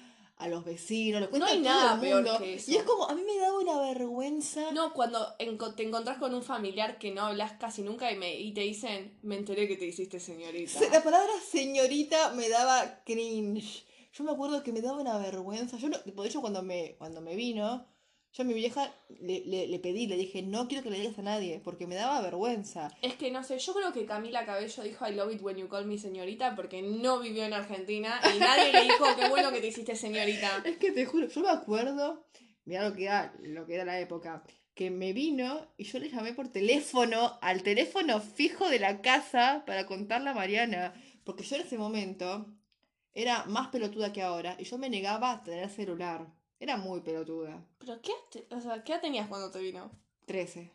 a 0.40 0.48
los 0.48 0.64
vecinos, 0.64 1.20
le 1.20 1.28
cuenta 1.28 1.48
hay 1.48 1.58
a 1.58 1.62
todo 1.62 1.72
nada 1.72 1.94
el 1.94 2.00
peor 2.00 2.38
que 2.38 2.54
eso. 2.54 2.70
Y 2.72 2.76
es 2.76 2.82
como, 2.82 3.08
a 3.08 3.14
mí 3.14 3.22
me 3.22 3.36
da 3.38 3.52
una 3.56 3.78
vergüenza. 3.80 4.72
No, 4.72 4.92
cuando 4.92 5.18
enco- 5.38 5.74
te 5.74 5.82
encontrás 5.84 6.18
con 6.18 6.34
un 6.34 6.42
familiar 6.42 6.98
que 6.98 7.10
no 7.12 7.22
hablas 7.22 7.52
casi 7.52 7.82
nunca 7.82 8.10
y, 8.10 8.16
me, 8.16 8.34
y 8.40 8.52
te 8.52 8.62
dicen, 8.62 9.18
me 9.22 9.36
enteré 9.36 9.68
que 9.68 9.76
te 9.76 9.86
hiciste 9.86 10.18
señorita. 10.18 10.78
Se- 10.78 10.90
La 10.90 11.02
palabra 11.04 11.32
señorita 11.50 12.32
me 12.32 12.48
daba 12.48 13.02
cringe. 13.04 13.84
Yo 14.12 14.24
me 14.24 14.32
acuerdo 14.32 14.62
que 14.64 14.72
me 14.72 14.80
daba 14.80 14.98
una 15.00 15.18
vergüenza. 15.18 15.76
Yo, 15.76 15.88
no, 15.88 15.98
de 15.98 16.26
hecho, 16.28 16.40
cuando 16.40 16.62
me, 16.62 16.96
cuando 16.98 17.20
me 17.20 17.36
vino, 17.36 17.86
yo 18.32 18.42
a 18.42 18.46
mi 18.46 18.54
vieja 18.54 18.94
le, 19.20 19.42
le, 19.44 19.66
le 19.66 19.78
pedí, 19.80 20.06
le 20.06 20.16
dije, 20.16 20.42
no 20.42 20.68
quiero 20.68 20.84
que 20.84 20.90
le 20.90 21.00
digas 21.00 21.18
a 21.18 21.22
nadie, 21.22 21.60
porque 21.64 21.86
me 21.86 21.96
daba 21.96 22.20
vergüenza. 22.20 22.90
Es 23.02 23.14
que 23.14 23.30
no 23.30 23.42
sé, 23.42 23.58
yo 23.58 23.74
creo 23.74 23.92
que 23.92 24.06
Camila 24.06 24.46
Cabello 24.46 24.82
dijo 24.84 25.06
I 25.06 25.14
love 25.14 25.32
it 25.32 25.42
when 25.42 25.56
you 25.56 25.68
call 25.68 25.84
me 25.84 25.98
señorita 25.98 26.54
porque 26.54 26.80
no 26.80 27.18
vivió 27.18 27.44
en 27.44 27.52
Argentina 27.52 28.20
y 28.34 28.38
nadie 28.38 28.72
le 28.72 28.82
dijo 28.82 29.04
qué 29.18 29.28
bueno 29.28 29.50
que 29.50 29.60
te 29.60 29.68
hiciste 29.68 29.96
señorita. 29.96 30.62
Es 30.64 30.76
que 30.76 30.92
te 30.92 31.06
juro, 31.06 31.28
yo 31.28 31.40
me 31.40 31.50
acuerdo, 31.50 32.24
mira 32.64 32.88
lo 32.88 32.94
que 32.94 33.04
era, 33.04 33.34
lo 33.42 33.66
que 33.66 33.74
era 33.74 33.84
la 33.84 33.98
época, 33.98 34.44
que 34.74 34.90
me 34.90 35.12
vino 35.12 35.66
y 35.76 35.84
yo 35.84 35.98
le 35.98 36.08
llamé 36.08 36.32
por 36.32 36.48
teléfono 36.48 37.38
al 37.42 37.64
teléfono 37.64 38.20
fijo 38.20 38.68
de 38.68 38.78
la 38.78 39.00
casa 39.00 39.64
para 39.66 39.86
contarle 39.86 40.30
a 40.30 40.34
Mariana, 40.34 40.94
porque 41.24 41.42
yo 41.42 41.56
en 41.56 41.62
ese 41.62 41.78
momento 41.78 42.46
era 43.12 43.44
más 43.46 43.68
pelotuda 43.68 44.12
que 44.12 44.22
ahora 44.22 44.54
y 44.58 44.64
yo 44.64 44.78
me 44.78 44.88
negaba 44.88 45.32
a 45.32 45.42
tener 45.42 45.68
celular. 45.68 46.28
Era 46.60 46.76
muy 46.76 47.00
pelotuda. 47.00 47.60
¿Pero 47.78 48.00
qué, 48.02 48.12
te- 48.30 48.46
o 48.54 48.60
sea, 48.60 48.84
qué 48.84 48.92
edad 48.92 49.00
tenías 49.00 49.26
cuando 49.28 49.50
te 49.50 49.58
vino? 49.60 49.90
13. 50.26 50.70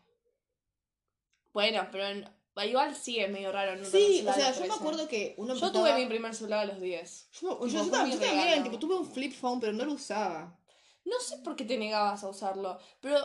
Bueno, 1.54 1.88
pero 1.92 2.06
en- 2.08 2.28
igual 2.68 2.96
sí 2.96 3.20
es 3.20 3.30
medio 3.32 3.52
raro. 3.52 3.76
No 3.76 3.86
Sí, 3.86 4.26
o 4.28 4.34
sea, 4.34 4.52
yo 4.52 4.62
me 4.62 4.66
13. 4.68 4.74
acuerdo 4.80 5.08
que 5.08 5.36
uno 5.38 5.54
Yo 5.56 5.68
empezaba- 5.68 5.90
tuve 5.92 6.02
mi 6.04 6.08
primer 6.10 6.34
celular 6.36 6.60
a 6.62 6.66
los 6.66 6.82
10. 6.82 7.30
Yo, 7.40 7.60
yo- 7.62 7.68
yo 7.68 7.86
yo 7.86 7.92
también, 7.92 8.64
tipo, 8.64 8.80
tuve 8.80 8.96
un 8.96 9.06
flip 9.10 9.34
phone, 9.34 9.60
pero 9.60 9.74
no 9.74 9.86
lo 9.86 9.94
usaba. 9.94 10.58
No 11.06 11.20
sé 11.20 11.38
por 11.38 11.56
qué 11.56 11.66
te 11.66 11.78
negabas 11.78 12.24
a 12.24 12.30
usarlo, 12.30 12.80
pero 13.00 13.20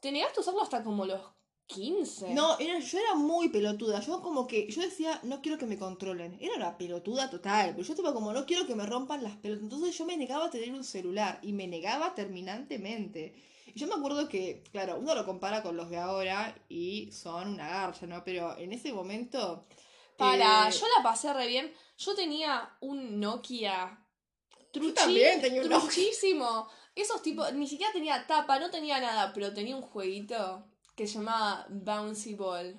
te 0.00 0.12
negaste 0.12 0.40
a 0.40 0.42
usarlo 0.42 0.62
hasta 0.62 0.84
como 0.84 1.06
los 1.06 1.20
15. 1.68 2.32
No, 2.34 2.58
era- 2.58 2.78
yo 2.80 2.98
era 2.98 3.14
muy 3.14 3.50
pelotuda. 3.50 4.00
Yo 4.00 4.20
como 4.22 4.46
que, 4.46 4.68
yo 4.70 4.80
decía, 4.82 5.20
no 5.22 5.40
quiero 5.42 5.58
que 5.58 5.66
me 5.66 5.78
controlen. 5.78 6.36
Era 6.40 6.56
una 6.56 6.76
pelotuda 6.78 7.30
total. 7.30 7.72
Pero 7.76 7.86
yo 7.86 7.92
estaba 7.92 8.12
como, 8.14 8.32
no 8.32 8.46
quiero 8.46 8.66
que 8.66 8.74
me 8.74 8.86
rompan 8.86 9.22
las 9.22 9.36
pelotas. 9.36 9.62
Entonces 9.62 9.96
yo 9.96 10.04
me 10.06 10.16
negaba 10.16 10.46
a 10.46 10.50
tener 10.50 10.72
un 10.72 10.82
celular. 10.82 11.38
Y 11.42 11.52
me 11.52 11.66
negaba 11.68 12.14
terminantemente. 12.14 13.34
Y 13.66 13.78
yo 13.78 13.86
me 13.86 13.94
acuerdo 13.94 14.28
que, 14.28 14.64
claro, 14.72 14.96
uno 14.98 15.14
lo 15.14 15.26
compara 15.26 15.62
con 15.62 15.76
los 15.76 15.90
de 15.90 15.98
ahora 15.98 16.56
y 16.70 17.12
son 17.12 17.50
una 17.54 17.68
garcha, 17.68 18.06
¿no? 18.06 18.24
Pero 18.24 18.56
en 18.58 18.72
ese 18.72 18.92
momento... 18.92 19.66
Para, 20.16 20.68
eh, 20.68 20.72
yo 20.72 20.86
la 20.96 21.02
pasé 21.02 21.32
re 21.32 21.46
bien. 21.46 21.72
Yo 21.98 22.14
tenía 22.14 22.76
un 22.80 23.20
Nokia 23.20 24.04
truchi, 24.72 24.92
también 24.94 25.40
tenía 25.40 25.62
un 25.62 25.68
Nokia. 25.68 25.86
truchísimo. 25.86 26.66
Esos 26.94 27.22
tipos, 27.22 27.52
ni 27.52 27.68
siquiera 27.68 27.92
tenía 27.92 28.26
tapa, 28.26 28.58
no 28.58 28.70
tenía 28.70 29.00
nada, 29.00 29.32
pero 29.32 29.52
tenía 29.54 29.76
un 29.76 29.82
jueguito 29.82 30.64
que 30.98 31.06
se 31.06 31.14
llamaba 31.18 31.64
Bouncy 31.70 32.34
Ball. 32.34 32.76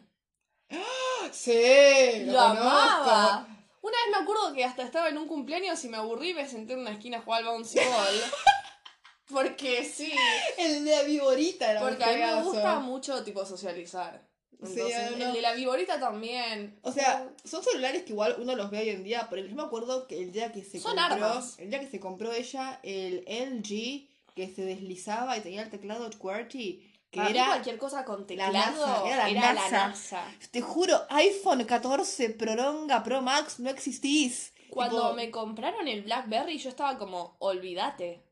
Sí, 1.32 2.26
lo, 2.26 2.38
amaba. 2.38 3.48
Una 3.82 3.94
vez 3.94 4.18
me 4.18 4.24
acuerdo 4.24 4.54
que 4.54 4.66
hasta 4.66 4.84
estaba 4.84 5.08
en 5.08 5.18
un 5.18 5.26
cumpleaños 5.26 5.82
y 5.86 5.90
me 5.90 5.96
aburrí 5.96 6.32
y 6.32 6.34
me 6.34 6.46
senté 6.46 6.74
en 6.74 6.80
una 6.80 6.92
esquina 6.92 7.20
a 7.20 7.22
jugar 7.22 7.40
al 7.44 7.46
Bouncy 7.48 7.80
Ball. 7.80 8.22
Porque 9.30 9.86
sí, 9.86 10.12
El 10.58 10.84
de 10.84 10.92
la 10.92 11.04
viborita 11.04 11.72
era 11.72 11.82
porque 11.82 12.04
a 12.04 12.08
mí 12.14 12.18
me 12.18 12.42
gusta 12.42 12.80
mucho 12.80 13.24
tipo 13.24 13.46
socializar. 13.46 14.28
Sí, 14.64 14.74
Entonces, 14.74 15.12
no, 15.12 15.18
no. 15.18 15.26
el 15.28 15.34
de 15.34 15.42
la 15.42 15.54
viborita 15.54 16.00
también. 16.00 16.80
O 16.82 16.92
sea, 16.92 17.32
son 17.46 17.64
celulares 17.64 18.04
que 18.04 18.10
igual 18.14 18.36
uno 18.40 18.56
los 18.56 18.72
ve 18.72 18.80
hoy 18.80 18.90
en 18.90 19.04
día, 19.04 19.28
pero 19.30 19.46
yo 19.46 19.56
me 19.56 19.62
acuerdo 19.62 20.08
que 20.08 20.20
el 20.20 20.32
día 20.32 20.52
que 20.52 20.64
se 20.64 20.80
Son 20.80 20.96
compró, 20.98 21.28
armas. 21.28 21.60
el 21.60 21.70
día 21.70 21.80
que 21.80 21.88
se 21.88 22.00
compró 22.00 22.34
ella 22.34 22.80
el 22.82 23.24
LG 23.28 24.10
que 24.36 24.52
se 24.54 24.64
deslizaba 24.64 25.38
y 25.38 25.42
tenía 25.42 25.62
el 25.62 25.70
teclado 25.70 26.10
QWERTY, 26.10 26.89
que 27.12 27.20
era, 27.30 27.46
cualquier 27.48 27.78
cosa 27.78 28.06
con 28.06 28.22
la 28.22 28.26
teclado 28.28 28.54
NASA, 28.54 29.04
era 29.08 29.18
la 29.18 29.30
era 29.30 29.54
NASA. 29.54 29.72
la 29.78 29.88
NASA. 29.90 30.24
te 30.52 30.62
juro, 30.62 30.96
iPhone 31.10 31.64
14 31.66 32.30
Proronga 32.32 33.02
Pro 33.04 33.22
Max 33.22 33.60
no 33.60 33.70
existís. 33.70 34.54
Cuando 34.70 35.02
Tipo, 35.02 35.14
me 35.16 35.32
compraron 35.32 35.88
el 35.88 36.04
BlackBerry, 36.04 36.58
yo 36.60 36.70
estaba 36.70 36.98
como, 36.98 37.36
olvídate. 37.40 38.24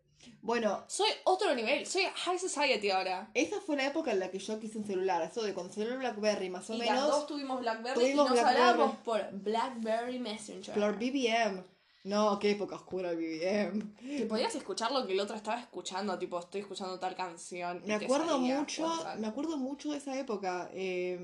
Bueno, 0.41 0.83
Soy 0.87 1.09
otro 1.23 1.53
nivel, 1.55 1.85
soy 1.85 2.03
high 2.13 2.37
society 2.37 2.89
ahora. 2.91 3.29
esa 3.33 3.59
fue 3.61 3.75
la 3.75 3.87
época 3.87 4.11
en 4.11 4.19
la 4.19 4.29
que 4.29 4.39
yo 4.39 4.59
quise 4.59 4.77
un 4.77 4.85
celular, 4.85 5.21
eso 5.23 5.41
de 5.41 5.53
cuando 5.53 5.73
salió 5.73 5.93
el 5.93 5.97
BlackBerry 5.99 6.49
más 6.49 6.69
o 6.69 6.73
y 6.75 6.79
las 6.79 6.89
menos 6.89 7.07
dos 7.09 7.27
tuvimos 7.27 7.59
BlackBerry 7.61 7.99
tuvimos 7.99 8.13
y 8.13 8.29
nos 8.29 8.31
BlackBerry. 8.31 8.61
hablábamos 8.61 8.97
por 8.97 9.31
BlackBerry 9.31 10.19
Messenger. 10.19 10.73
por 10.75 10.95
BBM. 10.97 11.63
No, 12.03 12.39
qué 12.39 12.51
época 12.51 12.75
oscura 12.75 13.11
el 13.11 13.17
BBM. 13.17 13.95
Que 14.17 14.25
podías 14.25 14.55
escuchar 14.55 14.91
lo 14.91 15.05
que 15.05 15.13
el 15.13 15.19
otro 15.19 15.35
estaba 15.35 15.59
escuchando, 15.59 16.17
tipo, 16.17 16.39
estoy 16.39 16.61
escuchando 16.61 16.99
tal 16.99 17.15
canción. 17.15 17.81
Me 17.85 17.95
acuerdo 17.95 18.35
salía 18.37 18.59
mucho, 18.59 19.05
me 19.17 19.27
acuerdo 19.27 19.57
mucho 19.57 19.91
de 19.91 19.97
esa 19.97 20.17
época. 20.17 20.69
eh, 20.73 21.17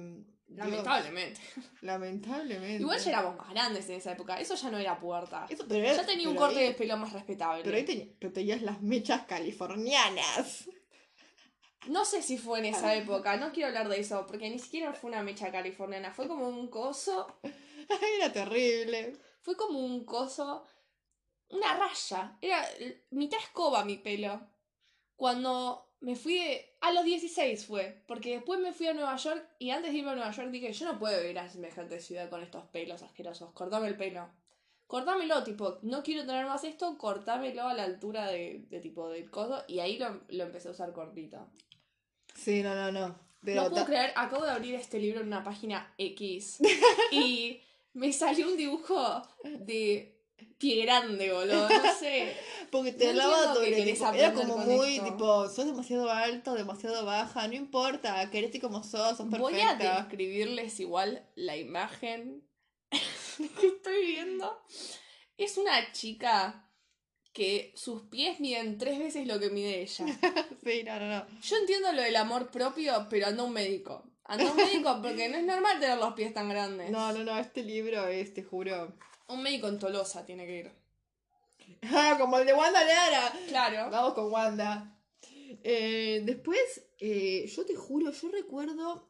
Dios, 0.46 0.68
Lamentablemente. 0.68 1.40
lamentablemente. 1.82 2.82
Igual 2.82 3.00
ya 3.00 3.10
éramos 3.12 3.38
más 3.38 3.50
grandes 3.50 3.90
en 3.90 3.96
esa 3.96 4.12
época, 4.12 4.40
eso 4.40 4.54
ya 4.56 4.70
no 4.70 4.78
era 4.78 5.00
puerta. 5.00 5.48
Eso, 5.50 5.66
pero 5.68 5.96
Ya 5.96 6.06
tenía 6.06 6.30
un 6.30 6.36
corte 6.36 6.60
ahí- 6.60 6.68
de 6.68 6.74
pelo 6.74 6.96
más 6.98 7.12
respetable. 7.14 7.64
Pero 7.64 7.76
ahí 7.78 8.16
pero 8.20 8.34
tenías 8.34 8.62
las 8.62 8.82
mechas 8.82 9.24
californianas. 9.26 10.70
No 11.88 12.06
sé 12.06 12.22
si 12.22 12.38
fue 12.38 12.60
en 12.60 12.66
esa 12.66 12.94
época, 12.96 13.36
no 13.38 13.52
quiero 13.52 13.68
hablar 13.70 13.90
de 13.90 14.00
eso, 14.00 14.26
porque 14.28 14.50
ni 14.50 14.60
siquiera 14.60 14.94
fue 14.94 15.10
una 15.10 15.24
mecha 15.24 15.52
californiana, 15.52 16.12
fue 16.14 16.28
como 16.28 16.48
un 16.48 16.68
coso, 16.68 17.40
Era 18.18 18.32
terrible. 18.32 19.18
Fue 19.44 19.56
como 19.56 19.80
un 19.80 20.06
coso, 20.06 20.66
una 21.50 21.78
raya, 21.78 22.38
era 22.42 22.66
mitad 23.12 23.40
escoba 23.40 23.86
mi 23.86 23.98
pelo. 23.98 24.42
Cuando 25.16 25.92
me 26.00 26.16
fui 26.16 26.36
de... 26.40 26.66
A 26.82 26.92
los 26.92 27.04
16 27.04 27.66
fue, 27.66 28.04
porque 28.08 28.32
después 28.32 28.60
me 28.60 28.74
fui 28.74 28.88
a 28.88 28.94
Nueva 28.94 29.16
York 29.18 29.46
y 29.60 29.70
antes 29.70 29.92
de 29.92 30.00
irme 30.00 30.12
a 30.12 30.16
Nueva 30.16 30.32
York 30.32 30.50
dije, 30.50 30.74
yo 30.74 30.92
no 30.92 30.98
puedo 30.98 31.24
ir 31.24 31.38
a 31.38 31.50
semejante 31.50 32.00
ciudad 32.00 32.30
con 32.30 32.42
estos 32.42 32.66
pelos 32.68 33.04
asquerosos, 33.04 33.52
cortame 33.52 33.90
el 33.90 33.98
pelo. 33.98 34.30
Cortámelo, 34.88 35.44
tipo, 35.44 35.80
no 35.82 36.04
quiero 36.04 36.26
tener 36.26 36.46
más 36.46 36.64
esto, 36.64 36.98
cortámelo 36.98 37.68
a 37.68 37.74
la 37.74 37.84
altura 37.84 38.28
de, 38.28 38.66
de 38.70 38.80
tipo 38.80 39.10
del 39.10 39.30
coso 39.30 39.64
y 39.68 39.80
ahí 39.80 39.98
lo, 39.98 40.22
lo 40.30 40.44
empecé 40.44 40.68
a 40.68 40.72
usar 40.72 40.94
cortito. 40.94 41.48
Sí, 42.36 42.62
no, 42.62 42.76
no, 42.76 42.92
no. 42.92 43.16
Pero 43.44 43.64
no 43.64 43.70
puedo 43.72 43.86
creer, 43.86 44.14
acabo 44.16 44.46
de 44.46 44.52
abrir 44.52 44.76
este 44.76 45.00
libro 45.00 45.22
en 45.22 45.28
una 45.28 45.44
página 45.44 45.94
X 45.98 46.60
y 47.12 47.62
me 47.94 48.12
salió 48.14 48.48
un 48.48 48.58
dibujo 48.58 49.22
de 49.44 50.20
pie 50.58 50.84
grande, 50.84 51.32
boludo. 51.32 51.70
No 51.70 51.94
sé. 51.94 52.36
porque 52.72 52.92
te 52.92 53.06
no 53.06 53.10
hablaba 53.12 53.54
entiendo 53.56 54.00
todo 54.00 54.14
Era 54.14 54.34
como 54.34 54.58
muy 54.58 54.96
esto. 54.96 55.06
tipo, 55.06 55.50
sos 55.50 55.66
demasiado 55.66 56.10
alto, 56.10 56.54
demasiado 56.56 57.06
baja, 57.06 57.48
no 57.48 57.54
importa, 57.54 58.30
querete 58.32 58.60
como 58.60 58.84
sos, 58.84 59.18
sos 59.18 59.30
Voy 59.30 59.60
a 59.60 59.70
perfecta. 59.78 59.98
describirles 60.04 60.80
igual 60.80 61.30
la 61.36 61.56
imagen 61.58 62.48
que 62.92 63.68
estoy 63.68 64.06
viendo. 64.06 64.62
Es 65.38 65.58
una 65.58 65.92
chica 65.92 66.70
que 67.34 67.74
sus 67.76 68.04
pies 68.04 68.40
miden 68.40 68.78
tres 68.78 69.00
veces 69.00 69.28
lo 69.28 69.40
que 69.40 69.50
mide 69.50 69.82
ella. 69.82 70.06
Sí, 70.64 70.82
no, 70.86 70.98
no, 70.98 71.08
no. 71.10 71.28
Yo 71.42 71.58
entiendo 71.58 71.92
lo 71.92 72.02
del 72.02 72.16
amor 72.16 72.50
propio, 72.50 73.08
pero 73.10 73.28
anda 73.28 73.44
un 73.44 73.52
médico. 73.52 74.10
Anda 74.26 74.50
un 74.50 74.56
médico 74.56 75.00
porque 75.02 75.30
no 75.30 75.38
es 75.38 75.44
normal 75.44 75.80
tener 75.80 75.98
los 75.98 76.14
pies 76.14 76.34
tan 76.34 76.50
grandes. 76.50 76.90
No, 76.90 77.12
no, 77.12 77.24
no, 77.24 77.38
este 77.38 77.64
libro 77.64 78.08
es, 78.08 78.34
te 78.34 78.44
juro. 78.44 78.94
Un 79.28 79.44
médico 79.44 79.68
en 79.68 79.80
Tolosa 79.80 80.26
tiene 80.26 80.46
que 80.46 80.60
ir. 80.60 80.72
Ah, 81.84 82.18
como 82.20 82.38
el 82.38 82.46
de 82.46 82.54
Wanda 82.54 82.84
Lara. 82.84 83.34
Claro. 83.48 83.90
Vamos 83.90 84.14
con 84.14 84.32
Wanda. 84.32 84.98
Eh, 85.64 86.22
después, 86.24 86.86
eh, 87.00 87.46
yo 87.48 87.66
te 87.66 87.76
juro, 87.76 88.12
yo 88.12 88.30
recuerdo 88.30 89.10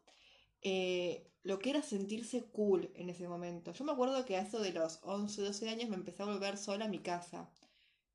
eh, 0.62 1.30
lo 1.44 1.60
que 1.60 1.70
era 1.70 1.82
sentirse 1.82 2.44
cool 2.52 2.92
en 2.96 3.10
ese 3.10 3.28
momento. 3.28 3.74
Yo 3.74 3.84
me 3.84 3.92
acuerdo 3.92 4.26
que 4.26 4.38
a 4.38 4.42
eso 4.42 4.60
de 4.60 4.72
los 4.72 5.00
11, 5.04 5.42
12 5.42 5.70
años 5.70 5.90
me 5.90 5.96
empecé 5.96 6.24
a 6.24 6.28
volver 6.28 6.58
sola 6.58 6.86
a 6.86 6.90
mi 6.90 7.00
casa. 7.00 7.50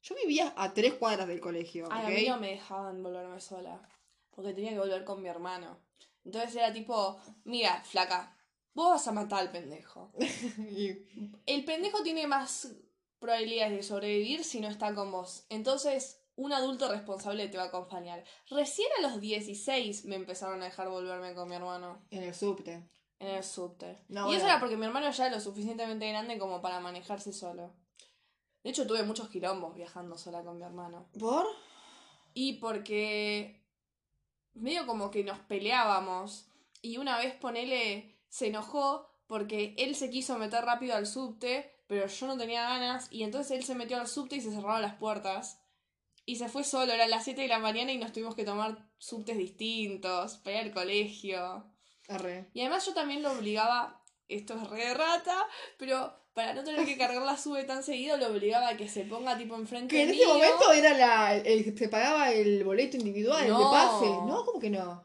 Yo 0.03 0.15
vivía 0.15 0.53
a 0.57 0.73
tres 0.75 0.95
cuadras 0.95 1.27
del 1.27 1.41
colegio, 1.41 1.89
Ay, 1.91 2.07
a 2.07 2.09
mí 2.09 2.29
no 2.29 2.39
me 2.39 2.51
dejaban 2.51 3.03
volverme 3.03 3.41
sola. 3.41 3.81
Porque 4.31 4.53
tenía 4.53 4.71
que 4.71 4.79
volver 4.79 5.05
con 5.05 5.21
mi 5.21 5.29
hermano. 5.29 5.79
Entonces 6.25 6.57
era 6.57 6.73
tipo, 6.73 7.19
mira, 7.45 7.83
flaca, 7.85 8.37
vos 8.75 8.91
vas 8.91 9.09
a 9.09 9.13
matar 9.13 9.41
al 9.41 9.51
pendejo. 9.51 10.13
El 11.47 11.65
pendejo 11.65 12.03
tiene 12.03 12.27
más 12.27 12.75
probabilidades 13.19 13.77
de 13.77 13.83
sobrevivir 13.83 14.45
si 14.45 14.61
no 14.61 14.69
está 14.69 14.95
con 14.95 15.11
vos. 15.11 15.47
Entonces, 15.49 16.23
un 16.37 16.53
adulto 16.53 16.89
responsable 16.89 17.49
te 17.49 17.57
va 17.57 17.65
a 17.65 17.69
acompañar. 17.69 18.25
Recién 18.49 18.89
a 18.99 19.03
los 19.03 19.21
16 19.21 20.05
me 20.05 20.17
empezaron 20.17 20.63
a 20.63 20.67
dejar 20.67 20.89
volverme 20.89 21.35
con 21.35 21.49
mi 21.49 21.57
hermano 21.57 22.07
en 22.11 22.23
el 22.23 22.35
subte. 22.35 22.89
en 23.19 23.29
el 23.29 23.43
subte. 23.43 23.99
No, 24.09 24.21
y 24.21 24.25
bueno. 24.25 24.37
eso 24.39 24.47
era 24.47 24.61
porque 24.61 24.77
mi 24.77 24.87
hermano 24.87 25.11
ya 25.11 25.27
era 25.27 25.35
lo 25.35 25.41
suficientemente 25.41 26.09
grande 26.09 26.39
como 26.39 26.63
para 26.63 26.79
manejarse 26.79 27.33
solo. 27.33 27.75
De 28.63 28.71
hecho, 28.71 28.87
tuve 28.87 29.03
muchos 29.03 29.29
quilombos 29.29 29.75
viajando 29.75 30.17
sola 30.17 30.45
con 30.45 30.59
mi 30.59 30.65
hermano. 30.65 31.09
¿Por? 31.19 31.47
Y 32.35 32.55
porque 32.61 33.58
medio 34.61 34.87
como 34.87 35.11
que 35.11 35.25
nos 35.25 35.39
peleábamos. 35.41 36.49
Y 36.83 36.99
una 36.99 37.19
vez 37.19 37.35
ponele, 37.35 38.19
se 38.29 38.49
enojó 38.49 39.09
porque 39.27 39.75
él 39.79 39.95
se 39.95 40.11
quiso 40.11 40.39
meter 40.39 40.65
rápido 40.65 40.97
al 40.97 41.07
subte, 41.07 41.83
pero 41.87 42.07
yo 42.07 42.27
no 42.27 42.37
tenía 42.37 42.63
ganas. 42.63 43.09
Y 43.11 43.23
entonces 43.23 43.59
él 43.59 43.65
se 43.65 43.75
metió 43.75 43.99
al 43.99 44.09
subte 44.09 44.37
y 44.37 44.41
se 44.41 44.51
cerraron 44.51 44.83
las 44.83 44.95
puertas. 44.95 45.61
Y 46.25 46.37
se 46.37 46.49
fue 46.49 46.63
solo, 46.63 46.93
eran 46.93 47.11
las 47.11 47.25
7 47.25 47.41
de 47.41 47.49
la 47.49 47.59
mañana 47.59 47.91
y 47.93 47.99
nos 47.99 48.13
tuvimos 48.13 48.35
que 48.35 48.45
tomar 48.45 48.87
subtes 48.99 49.39
distintos, 49.39 50.37
para 50.39 50.61
ir 50.61 50.67
al 50.67 50.75
colegio. 50.75 51.65
Arre. 52.09 52.51
Y 52.53 52.61
además 52.61 52.85
yo 52.85 52.93
también 52.93 53.23
lo 53.23 53.33
obligaba, 53.33 54.03
esto 54.29 54.55
es 54.55 54.69
re 54.69 54.89
de 54.89 54.95
rata, 54.95 55.47
pero 55.79 56.28
para 56.39 56.55
no 56.55 56.63
tener 56.63 56.87
que 56.87 56.97
cargar 56.97 57.23
la 57.23 57.37
sube 57.37 57.65
tan 57.65 57.83
seguido, 57.83 58.17
lo 58.17 58.29
obligaba 58.29 58.69
a 58.69 58.77
que 58.77 58.89
se 58.89 59.03
ponga 59.03 59.37
tipo 59.37 59.57
enfrente 59.57 59.89
Que 59.97 60.03
en 60.05 60.11
mío. 60.13 60.21
ese 60.23 60.33
momento 60.33 60.73
era 60.73 60.95
la. 60.97 61.35
el- 61.37 61.77
se 61.77 61.89
pagaba 61.89 62.31
el 62.31 62.63
boleto 62.63 62.97
individual, 62.97 63.43
el 63.45 63.49
de 63.53 63.65
pase. 63.65 64.07
No, 64.07 64.45
¿cómo 64.45 64.61
que 64.61 64.71
no? 64.71 65.03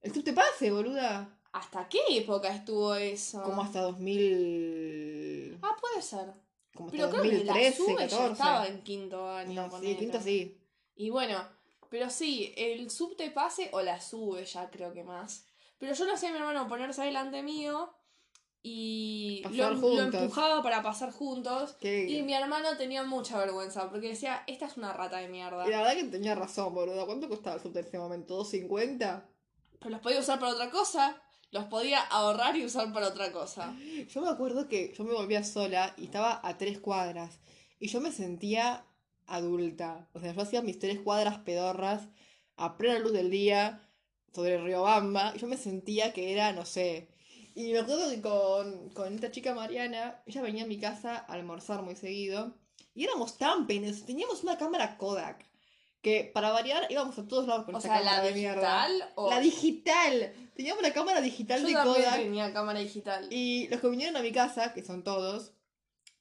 El 0.00 0.12
subte 0.12 0.32
pase, 0.32 0.72
boluda. 0.72 1.38
¿Hasta 1.52 1.88
qué 1.88 2.00
época 2.10 2.48
estuvo 2.52 2.92
eso? 2.96 3.40
Como 3.44 3.62
hasta 3.62 3.82
2000. 3.82 5.58
Ah, 5.62 5.76
puede 5.80 6.02
ser. 6.02 6.32
Como 6.74 6.88
hasta 6.88 6.96
Pero 6.98 7.10
creo 7.10 7.22
que 7.22 7.28
la 7.44 7.52
2013, 7.52 7.76
sube 7.76 7.94
ya 8.00 8.08
14. 8.08 8.32
estaba 8.32 8.66
en 8.66 8.82
quinto 8.82 9.30
año. 9.30 9.68
No, 9.68 9.80
sí, 9.80 9.94
quinto 9.96 10.20
sí. 10.20 10.58
Y 10.96 11.10
bueno, 11.10 11.38
pero 11.88 12.10
sí, 12.10 12.52
el 12.56 12.90
subte 12.90 13.30
pase 13.30 13.68
o 13.72 13.80
la 13.80 14.00
sube 14.00 14.44
ya 14.44 14.68
creo 14.70 14.92
que 14.92 15.04
más. 15.04 15.44
Pero 15.78 15.94
yo 15.94 16.04
lo 16.04 16.14
hacía 16.14 16.30
a 16.30 16.32
mi 16.32 16.38
hermano 16.38 16.66
ponerse 16.66 17.02
delante 17.02 17.44
mío 17.44 17.94
y 18.64 19.42
lo, 19.52 19.76
juntos. 19.76 20.14
empujaba 20.14 20.62
para 20.62 20.82
pasar 20.82 21.10
juntos. 21.10 21.76
Y 21.80 22.22
mi 22.22 22.34
hermano 22.34 22.76
tenía 22.76 23.02
mucha 23.02 23.38
vergüenza 23.38 23.90
porque 23.90 24.10
decía, 24.10 24.44
esta 24.46 24.66
es 24.66 24.76
una 24.76 24.92
rata 24.92 25.16
de 25.16 25.28
mierda. 25.28 25.66
Y 25.66 25.70
la 25.70 25.78
verdad 25.78 25.94
que 25.94 26.04
tenía 26.04 26.34
razón, 26.34 26.72
boluda. 26.72 27.04
¿Cuánto 27.04 27.28
costaba 27.28 27.56
el 27.56 27.62
subte 27.62 27.80
en 27.80 27.86
ese 27.86 27.98
momento? 27.98 28.44
¿2.50? 28.44 29.24
Pero 29.78 29.90
los 29.90 30.00
podía 30.00 30.20
usar 30.20 30.38
para 30.38 30.52
otra 30.52 30.70
cosa, 30.70 31.20
los 31.50 31.64
podía 31.64 32.00
ahorrar 32.00 32.56
y 32.56 32.64
usar 32.64 32.92
para 32.92 33.08
otra 33.08 33.32
cosa. 33.32 33.74
Yo 34.08 34.22
me 34.22 34.28
acuerdo 34.28 34.68
que 34.68 34.92
yo 34.96 35.02
me 35.02 35.12
volvía 35.12 35.42
sola 35.42 35.94
y 35.96 36.04
estaba 36.04 36.40
a 36.44 36.56
tres 36.56 36.78
cuadras. 36.78 37.40
Y 37.80 37.88
yo 37.88 38.00
me 38.00 38.12
sentía 38.12 38.86
adulta. 39.26 40.08
O 40.12 40.20
sea, 40.20 40.32
yo 40.32 40.40
hacía 40.40 40.62
mis 40.62 40.78
tres 40.78 41.00
cuadras 41.00 41.38
pedorras 41.38 42.08
a 42.56 42.76
plena 42.76 43.00
luz 43.00 43.12
del 43.12 43.30
día, 43.30 43.88
sobre 44.32 44.58
Riobamba, 44.58 45.32
y 45.34 45.40
yo 45.40 45.48
me 45.48 45.56
sentía 45.56 46.12
que 46.12 46.32
era, 46.32 46.52
no 46.52 46.64
sé. 46.64 47.11
Y 47.54 47.72
me 47.72 47.80
acuerdo 47.80 48.08
que 48.10 48.20
con, 48.20 48.90
con 48.90 49.14
esta 49.14 49.30
chica 49.30 49.54
Mariana, 49.54 50.22
ella 50.26 50.42
venía 50.42 50.64
a 50.64 50.66
mi 50.66 50.78
casa 50.78 51.16
a 51.28 51.32
almorzar 51.32 51.82
muy 51.82 51.96
seguido, 51.96 52.54
y 52.94 53.04
éramos 53.04 53.38
tan 53.38 53.66
penes, 53.66 54.04
teníamos 54.04 54.42
una 54.42 54.58
cámara 54.58 54.96
Kodak. 54.98 55.50
Que 56.02 56.28
para 56.34 56.50
variar 56.50 56.90
íbamos 56.90 57.16
a 57.16 57.28
todos 57.28 57.46
lados 57.46 57.64
con 57.64 57.76
O 57.76 57.78
esa 57.78 57.86
sea, 57.86 57.98
cámara 57.98 58.16
la 58.16 58.22
de 58.24 58.32
mierda. 58.34 58.86
digital 58.88 59.12
o... 59.14 59.30
La 59.30 59.38
digital. 59.38 60.32
Teníamos 60.56 60.82
la 60.82 60.92
cámara 60.92 61.20
digital 61.20 61.60
Yo 61.60 61.68
de 61.68 61.74
Kodak. 61.74 62.16
tenía 62.16 62.52
cámara 62.52 62.80
digital. 62.80 63.28
Y 63.30 63.68
los 63.68 63.80
que 63.80 63.88
vinieron 63.88 64.16
a 64.16 64.20
mi 64.20 64.32
casa, 64.32 64.74
que 64.74 64.84
son 64.84 65.04
todos, 65.04 65.52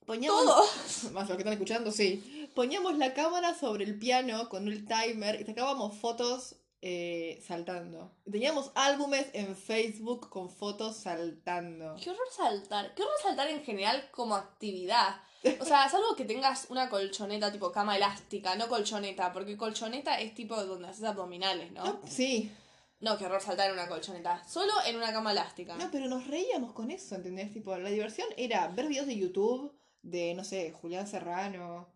poníamos. 0.05 0.45
¿Todos? 0.45 1.03
Más 1.13 1.27
los 1.27 1.35
que 1.35 1.41
están 1.41 1.53
escuchando, 1.53 1.91
sí. 1.91 2.47
Poníamos 2.53 2.95
la 2.99 3.15
cámara 3.15 3.55
sobre 3.55 3.83
el 3.85 3.97
piano 3.97 4.49
con 4.49 4.67
el 4.67 4.85
timer 4.85 5.41
y 5.41 5.45
sacábamos 5.45 5.97
fotos 5.97 6.57
eh, 6.81 7.41
saltando. 7.45 8.11
Teníamos 8.29 8.71
álbumes 8.75 9.27
en 9.33 9.55
Facebook 9.55 10.29
con 10.29 10.49
fotos 10.49 10.97
saltando. 10.97 11.95
Qué 12.03 12.09
horror 12.09 12.27
saltar. 12.35 12.95
Qué 12.95 13.03
horror 13.03 13.15
saltar 13.21 13.47
en 13.49 13.63
general 13.63 14.09
como 14.11 14.35
actividad. 14.35 15.21
O 15.59 15.65
sea, 15.65 15.89
salvo 15.89 16.15
que 16.15 16.25
tengas 16.25 16.67
una 16.69 16.89
colchoneta 16.89 17.51
tipo 17.51 17.71
cama 17.71 17.95
elástica, 17.97 18.55
no 18.55 18.67
colchoneta, 18.67 19.31
porque 19.33 19.57
colchoneta 19.57 20.19
es 20.19 20.35
tipo 20.35 20.55
donde 20.63 20.87
haces 20.89 21.03
abdominales, 21.03 21.71
¿no? 21.71 21.83
No, 21.83 21.99
sí. 22.07 22.51
No, 22.99 23.17
qué 23.17 23.25
horror 23.25 23.41
saltar 23.41 23.67
en 23.67 23.73
una 23.73 23.87
colchoneta. 23.87 24.43
Solo 24.47 24.71
en 24.85 24.95
una 24.95 25.11
cama 25.11 25.31
elástica. 25.31 25.75
No, 25.75 25.89
pero 25.91 26.07
nos 26.07 26.27
reíamos 26.27 26.73
con 26.73 26.91
eso, 26.91 27.15
¿entendés? 27.15 27.51
Tipo, 27.51 27.75
la 27.75 27.89
diversión 27.89 28.27
era 28.37 28.67
ver 28.67 28.87
videos 28.87 29.07
de 29.07 29.17
YouTube 29.17 29.75
de, 30.03 30.33
no 30.35 30.43
sé, 30.43 30.71
Julián 30.71 31.07
Serrano. 31.07 31.89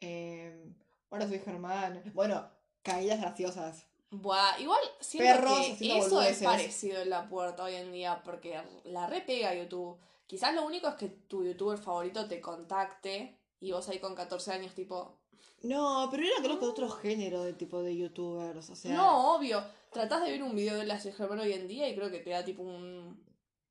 eh, 0.00 0.72
ahora 1.10 1.26
soy 1.28 1.40
Germán. 1.40 2.02
Bueno, 2.14 2.48
caídas 2.82 3.20
graciosas. 3.20 3.86
Buah, 4.12 4.60
igual 4.60 4.80
siento 5.00 5.32
Perros 5.32 5.58
que 5.58 5.72
haciendo 5.72 6.06
eso 6.06 6.22
es 6.22 6.42
parecido 6.42 7.00
en 7.00 7.08
la 7.08 7.26
puerta 7.28 7.64
hoy 7.64 7.76
en 7.76 7.92
día, 7.92 8.22
porque 8.22 8.60
la 8.84 9.06
repega 9.06 9.54
YouTube. 9.54 9.98
Quizás 10.26 10.54
lo 10.54 10.66
único 10.66 10.86
es 10.88 10.94
que 10.96 11.08
tu 11.08 11.44
youtuber 11.44 11.78
favorito 11.78 12.28
te 12.28 12.40
contacte 12.40 13.38
y 13.58 13.72
vos 13.72 13.88
ahí 13.88 13.98
con 13.98 14.14
14 14.14 14.52
años 14.52 14.74
tipo, 14.74 15.18
No, 15.62 16.08
pero 16.10 16.24
era 16.24 16.42
creo 16.42 16.58
que 16.58 16.66
otro 16.66 16.90
género 16.90 17.42
de 17.42 17.54
tipo 17.54 17.82
de 17.82 17.96
youtubers. 17.96 18.68
O 18.68 18.76
sea. 18.76 18.94
no, 18.94 19.34
obvio, 19.34 19.64
tratás 19.90 20.22
de 20.22 20.30
ver 20.30 20.42
un 20.42 20.54
video 20.54 20.76
de 20.76 20.84
las 20.84 21.02
Germán 21.02 21.40
hoy 21.40 21.54
en 21.54 21.66
día 21.66 21.88
y 21.88 21.94
creo 21.94 22.10
que 22.10 22.18
te 22.18 22.30
da 22.30 22.44
tipo 22.44 22.62
un 22.62 23.18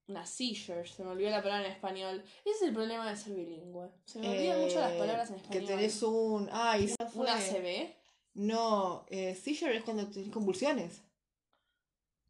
una 0.08 0.26
seizure, 0.26 0.86
se 0.86 1.04
me 1.04 1.12
olvidó 1.12 1.30
la 1.30 1.42
palabra 1.42 1.66
en 1.66 1.72
español. 1.72 2.24
Ese 2.44 2.50
es 2.50 2.62
el 2.64 2.74
problema 2.74 3.10
de 3.10 3.16
ser 3.16 3.34
bilingüe. 3.34 3.90
Se 4.04 4.20
me 4.20 4.30
olvidan 4.30 4.60
mucho 4.60 4.80
las 4.80 4.92
eh, 4.92 4.98
palabras 4.98 5.30
en 5.30 5.36
español. 5.38 5.62
Que 5.62 5.68
tenés 5.68 6.04
un. 6.04 6.50
Ay, 6.52 6.88
fue. 7.14 7.24
una 7.24 7.38
CB. 7.38 8.01
No, 8.34 9.06
eh, 9.10 9.36
seizure 9.36 9.76
es 9.78 9.84
cuando 9.84 10.08
tenés 10.08 10.30
convulsiones. 10.32 11.02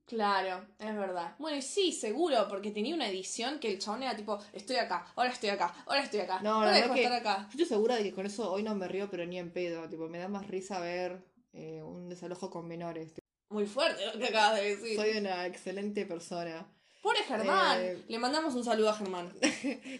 Claro, 0.06 0.66
es 0.78 0.96
verdad. 0.98 1.36
Bueno, 1.40 1.58
y 1.58 1.62
sí, 1.62 1.94
seguro, 1.94 2.48
porque 2.50 2.72
tenía 2.72 2.94
una 2.96 3.08
edición 3.08 3.60
que 3.60 3.72
el 3.72 3.80
chabón 3.80 4.04
era 4.04 4.16
tipo, 4.16 4.40
estoy 4.52 4.76
acá, 4.76 5.06
ahora 5.16 5.30
estoy 5.32 5.50
acá, 5.50 5.74
ahora 5.86 6.04
estoy 6.04 6.20
acá. 6.20 6.42
No, 6.42 6.64
la 6.66 6.72
dejo 6.72 6.90
de 6.90 6.96
que- 6.96 7.04
estar 7.04 7.20
acá. 7.20 7.44
Yo 7.44 7.52
estoy 7.52 7.66
segura 7.66 7.96
de 7.96 8.04
que 8.04 8.12
con 8.14 8.26
eso 8.26 8.52
hoy 8.52 8.62
no 8.64 8.76
me 8.76 8.88
río, 8.90 9.10
pero 9.10 9.26
ni 9.26 9.38
en 9.40 9.52
pedo. 9.54 9.88
Tipo, 9.88 10.10
me 10.10 10.18
da 10.18 10.28
más 10.28 10.48
risa 10.48 10.80
ver 10.82 11.24
eh, 11.54 11.82
un 11.82 12.10
desalojo 12.10 12.50
con 12.50 12.68
menores. 12.68 13.14
Muy 13.50 13.66
fuerte 13.68 14.06
lo 14.08 14.20
que 14.20 14.28
acabas 14.28 14.56
de 14.60 14.76
decir. 14.76 14.96
Soy 14.98 15.18
una 15.18 15.46
excelente 15.46 16.06
persona. 16.06 16.66
Pobre 17.02 17.24
Germán. 17.24 17.80
Eh, 17.82 18.04
Le 18.08 18.20
mandamos 18.20 18.54
un 18.54 18.64
saludo 18.64 18.90
a 18.92 18.94
Germán. 18.94 19.34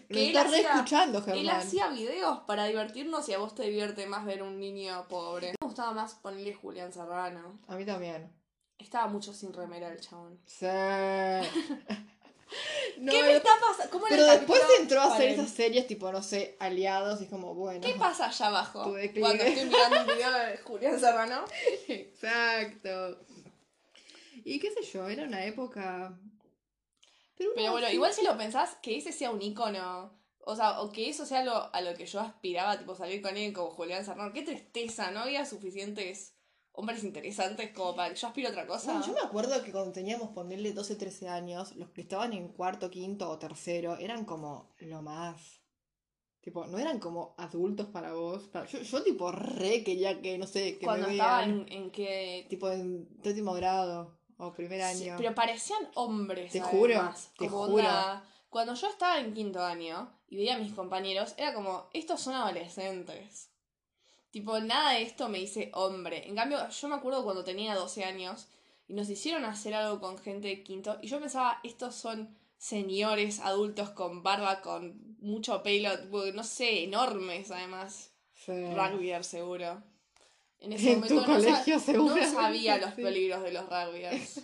Lo 0.08 0.18
él 0.18 0.28
estás 0.28 0.50
re 0.50 0.58
hacía- 0.58 0.74
escuchando, 0.74 1.18
Él 1.18 1.24
Germán. 1.24 1.56
hacía 1.56 1.88
videos 1.88 2.38
para 2.46 2.66
divertirnos 2.66 3.28
y 3.28 3.32
a 3.34 3.38
vos 3.38 3.54
te 3.54 3.64
divierte 3.64 4.06
más 4.06 4.24
ver 4.24 4.42
un 4.42 4.60
niño 4.60 5.06
pobre. 5.08 5.48
Me 5.48 5.66
gustaba 5.66 5.92
más 5.92 6.14
ponerle 6.14 6.54
Julián 6.54 6.92
Serrano. 6.92 7.58
A 7.68 7.74
mí 7.76 7.84
también. 7.84 8.30
Estaba 8.78 9.06
mucho 9.08 9.32
sin 9.34 9.52
remera 9.52 9.88
el 9.88 10.00
chabón. 10.00 10.38
Sí. 10.46 10.66
No, 12.98 13.10
¿Qué 13.10 13.22
me 13.22 13.36
está 13.36 13.48
pasando? 13.58 13.90
¿Cómo 13.90 14.04
pero 14.10 14.26
después 14.26 14.60
entró 14.78 15.00
a 15.00 15.14
hacer 15.14 15.30
esas 15.30 15.48
series 15.48 15.86
tipo, 15.86 16.12
no 16.12 16.22
sé, 16.22 16.54
aliados 16.60 17.22
y 17.22 17.24
es 17.24 17.30
como, 17.30 17.54
bueno. 17.54 17.80
¿Qué 17.80 17.94
pasa 17.94 18.26
allá 18.26 18.48
abajo? 18.48 18.82
Cuando 19.18 19.42
estoy 19.42 19.64
mirando 19.70 20.00
un 20.00 20.06
video 20.18 20.30
de 20.32 20.58
Julián 20.58 21.00
Serrano. 21.00 21.44
Exacto. 21.88 23.18
Y 24.44 24.58
qué 24.58 24.70
sé 24.70 24.82
yo, 24.82 25.08
era 25.08 25.24
una 25.24 25.46
época. 25.46 26.12
Pero, 27.36 27.72
bueno, 27.72 27.90
igual 27.90 28.12
si 28.12 28.24
lo 28.24 28.36
pensás, 28.36 28.76
que 28.82 28.96
ese 28.96 29.12
sea 29.12 29.30
un 29.30 29.42
icono. 29.42 30.20
O 30.44 30.56
sea, 30.56 30.80
o 30.80 30.90
que 30.90 31.08
eso 31.08 31.24
sea 31.24 31.44
lo, 31.44 31.72
a 31.72 31.80
lo 31.82 31.94
que 31.94 32.04
yo 32.06 32.18
aspiraba, 32.20 32.76
tipo 32.78 32.94
salir 32.96 33.22
con 33.22 33.30
alguien 33.30 33.52
como 33.52 33.70
Julián 33.70 34.04
Serrano. 34.04 34.32
Qué 34.32 34.42
tristeza, 34.42 35.10
no 35.12 35.20
había 35.20 35.46
suficientes 35.46 36.34
hombres 36.72 37.04
interesantes 37.04 37.70
como 37.72 37.94
para 37.94 38.12
que 38.12 38.18
yo 38.18 38.26
aspiro 38.26 38.48
a 38.48 38.50
otra 38.50 38.66
cosa. 38.66 38.92
Bueno, 38.92 39.06
yo 39.06 39.12
me 39.12 39.20
acuerdo 39.20 39.62
que 39.62 39.70
cuando 39.70 39.92
teníamos, 39.92 40.30
ponerle 40.30 40.72
12, 40.72 40.96
13 40.96 41.28
años, 41.28 41.76
los 41.76 41.90
que 41.90 42.00
estaban 42.00 42.32
en 42.32 42.48
cuarto, 42.48 42.90
quinto 42.90 43.28
o 43.30 43.38
tercero 43.38 43.96
eran 43.98 44.24
como 44.24 44.74
lo 44.78 45.00
más. 45.02 45.60
Tipo, 46.40 46.66
no 46.66 46.78
eran 46.78 46.98
como 46.98 47.36
adultos 47.38 47.86
para 47.86 48.14
vos. 48.14 48.48
para- 48.48 48.66
Yo, 48.66 48.80
yo 48.80 49.02
tipo, 49.04 49.30
re 49.30 49.84
quería 49.84 50.20
que, 50.20 50.38
no 50.38 50.46
sé, 50.48 50.76
que 50.76 50.84
Cuando 50.84 51.06
me 51.06 51.12
estaba 51.12 51.38
vean. 51.38 51.66
en, 51.68 51.72
en 51.72 51.90
que... 51.92 52.46
Tipo, 52.50 52.68
en 52.70 53.08
séptimo 53.22 53.52
grado 53.54 54.18
o 54.42 54.52
primer 54.52 54.80
Sí, 54.94 55.04
año. 55.08 55.14
pero 55.16 55.34
parecían 55.34 55.88
hombres. 55.94 56.52
Te 56.52 56.60
además, 56.60 57.30
te 57.38 57.46
como 57.48 57.66
juro. 57.66 57.88
Cuando 58.50 58.74
yo 58.74 58.88
estaba 58.88 59.18
en 59.20 59.32
quinto 59.32 59.62
año 59.64 60.12
y 60.28 60.36
veía 60.36 60.56
a 60.56 60.58
mis 60.58 60.72
compañeros, 60.74 61.34
era 61.38 61.54
como, 61.54 61.86
estos 61.92 62.20
son 62.20 62.34
adolescentes. 62.34 63.50
Tipo, 64.30 64.58
nada 64.60 64.92
de 64.92 65.02
esto 65.02 65.28
me 65.28 65.38
dice 65.38 65.70
hombre. 65.74 66.26
En 66.28 66.34
cambio, 66.36 66.68
yo 66.68 66.88
me 66.88 66.96
acuerdo 66.96 67.22
cuando 67.24 67.44
tenía 67.44 67.74
12 67.74 68.04
años 68.04 68.48
y 68.88 68.94
nos 68.94 69.08
hicieron 69.08 69.44
hacer 69.44 69.74
algo 69.74 70.00
con 70.00 70.18
gente 70.18 70.48
de 70.48 70.62
quinto 70.62 70.98
y 71.00 71.06
yo 71.08 71.20
pensaba, 71.20 71.60
estos 71.62 71.94
son 71.94 72.36
señores 72.58 73.40
adultos 73.40 73.90
con 73.90 74.22
barba, 74.22 74.60
con 74.60 75.16
mucho 75.20 75.62
pelo, 75.62 75.90
no 76.34 76.44
sé, 76.44 76.84
enormes 76.84 77.50
además. 77.50 78.12
Sí. 78.34 78.52
Rugbyers 78.74 79.26
seguro. 79.26 79.82
En 80.62 80.72
ese 80.72 80.92
En 80.92 81.00
tu 81.02 81.14
momento 81.14 81.14
no, 81.14 81.40
sa- 81.40 81.46
colegio, 81.46 81.74
no 81.74 81.80
seguramente, 81.80 82.30
sabía 82.30 82.78
los 82.78 82.94
sí. 82.94 83.02
peligros 83.02 83.42
de 83.42 83.52
los 83.52 83.64
rugbyers. 83.68 84.40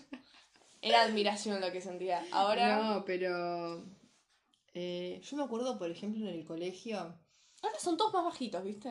Era 0.83 1.02
admiración 1.02 1.61
lo 1.61 1.72
que 1.72 1.81
sentía. 1.81 2.24
Ahora, 2.33 2.83
No, 2.83 3.04
pero. 3.04 3.85
eh, 4.74 5.20
yo 5.22 5.37
me 5.37 5.44
acuerdo, 5.44 5.78
por 5.78 5.90
ejemplo, 5.90 6.26
en 6.28 6.35
el 6.35 6.44
colegio. 6.44 6.98
ahora 7.62 7.78
son 7.78 7.96
todos 7.96 8.12
más 8.12 8.24
bajitos, 8.24 8.62
¿viste? 8.64 8.90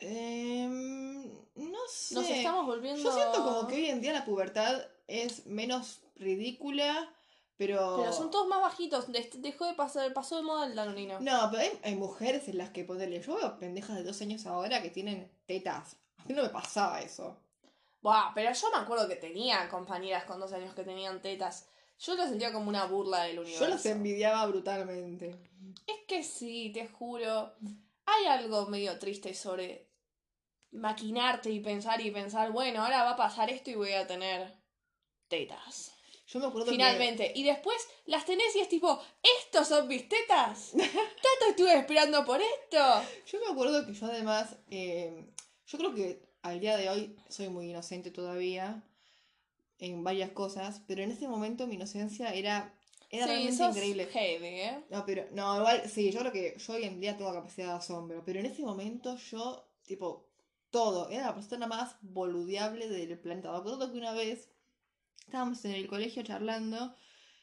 em, 0.00 1.24
no 1.56 1.78
sé. 1.90 2.14
Nos 2.14 2.28
estamos 2.30 2.66
volviendo. 2.66 3.02
Yo 3.02 3.12
siento 3.12 3.42
como 3.44 3.66
que 3.66 3.74
hoy 3.76 3.86
en 3.86 4.00
día 4.00 4.12
la 4.12 4.24
pubertad 4.24 4.80
es 5.08 5.46
menos 5.46 6.02
ridícula, 6.16 7.12
pero. 7.58 7.96
Pero 7.98 8.12
son 8.12 8.30
todos 8.30 8.46
más 8.46 8.62
bajitos. 8.62 9.06
Dejó 9.10 9.66
de 9.66 9.74
pasar, 9.74 10.12
pasó 10.14 10.36
de 10.36 10.42
moda 10.42 10.66
el 10.66 10.76
danonino. 10.76 11.20
No, 11.20 11.48
pero 11.50 11.64
hay, 11.64 11.78
hay 11.82 11.96
mujeres 11.96 12.48
en 12.48 12.56
las 12.56 12.70
que 12.70 12.84
ponerle. 12.84 13.20
Yo 13.20 13.36
veo 13.36 13.58
pendejas 13.58 13.96
de 13.96 14.04
dos 14.04 14.22
años 14.22 14.46
ahora 14.46 14.80
que 14.80 14.90
tienen 14.90 15.30
tetas. 15.44 15.96
A 16.16 16.24
mí 16.24 16.34
no 16.34 16.42
me 16.42 16.48
pasaba 16.48 17.00
eso. 17.00 17.36
Buah, 18.00 18.32
pero 18.32 18.52
yo 18.52 18.70
me 18.70 18.78
acuerdo 18.78 19.08
que 19.08 19.16
tenía 19.16 19.68
compañeras 19.68 20.24
con 20.24 20.38
dos 20.38 20.52
años 20.52 20.72
que 20.74 20.84
tenían 20.84 21.20
tetas. 21.20 21.68
Yo 21.98 22.14
lo 22.14 22.22
sentía 22.28 22.52
como 22.52 22.68
una 22.68 22.84
burla 22.84 23.24
del 23.24 23.40
universo. 23.40 23.64
Yo 23.64 23.70
las 23.70 23.84
envidiaba 23.86 24.46
brutalmente. 24.46 25.36
Es 25.84 26.06
que 26.06 26.22
sí, 26.22 26.70
te 26.72 26.86
juro. 26.86 27.54
Hay 28.06 28.26
algo 28.26 28.66
medio 28.66 28.96
triste 29.00 29.34
sobre 29.34 29.88
maquinarte 30.70 31.50
y 31.50 31.58
pensar 31.58 32.00
y 32.00 32.12
pensar, 32.12 32.52
bueno, 32.52 32.84
ahora 32.84 33.02
va 33.02 33.10
a 33.10 33.16
pasar 33.16 33.50
esto 33.50 33.70
y 33.70 33.74
voy 33.74 33.92
a 33.94 34.06
tener 34.06 34.54
tetas. 35.26 35.97
Yo 36.28 36.40
me 36.40 36.46
acuerdo 36.46 36.66
que- 36.66 36.72
Finalmente. 36.72 37.32
Y 37.34 37.42
después 37.42 37.76
las 38.06 38.24
tenés 38.26 38.54
y 38.54 38.60
es 38.60 38.68
tipo, 38.68 39.00
¿estos 39.40 39.68
son 39.68 39.88
mis 39.88 40.08
tetas? 40.08 40.72
Tanto 40.72 41.46
estuve 41.50 41.74
esperando 41.78 42.24
por 42.24 42.40
esto. 42.40 42.78
Yo 43.26 43.40
me 43.40 43.52
acuerdo 43.52 43.86
que 43.86 43.94
yo 43.94 44.06
además, 44.06 44.56
eh, 44.70 45.24
yo 45.66 45.78
creo 45.78 45.94
que 45.94 46.22
al 46.42 46.60
día 46.60 46.76
de 46.76 46.90
hoy 46.90 47.16
soy 47.28 47.48
muy 47.48 47.70
inocente 47.70 48.10
todavía 48.10 48.82
en 49.78 50.04
varias 50.04 50.30
cosas, 50.30 50.82
pero 50.86 51.02
en 51.02 51.12
ese 51.12 51.28
momento 51.28 51.66
mi 51.66 51.76
inocencia 51.76 52.34
era, 52.34 52.74
era 53.10 53.24
sí, 53.26 53.30
realmente 53.30 53.56
sos 53.56 53.74
increíble. 53.76 54.06
heavy, 54.06 54.46
¿eh? 54.46 54.84
No, 54.90 55.06
pero, 55.06 55.26
no, 55.32 55.56
igual, 55.56 55.88
sí, 55.88 56.10
yo 56.10 56.20
creo 56.20 56.32
que 56.32 56.56
yo 56.58 56.72
hoy 56.74 56.84
en 56.84 57.00
día 57.00 57.16
tengo 57.16 57.32
capacidad 57.32 57.68
de 57.68 57.72
asombro, 57.78 58.22
pero 58.24 58.40
en 58.40 58.46
ese 58.46 58.62
momento 58.62 59.16
yo, 59.16 59.66
tipo, 59.86 60.26
todo, 60.70 61.08
era 61.08 61.26
la 61.26 61.34
persona 61.34 61.66
más 61.66 61.96
boludeable 62.02 62.88
del 62.88 63.18
planeta. 63.18 63.50
Me 63.52 63.58
acuerdo 63.58 63.90
que 63.90 63.98
una 63.98 64.12
vez 64.12 64.50
estábamos 65.20 65.64
en 65.64 65.72
el 65.72 65.86
colegio 65.86 66.22
charlando, 66.22 66.94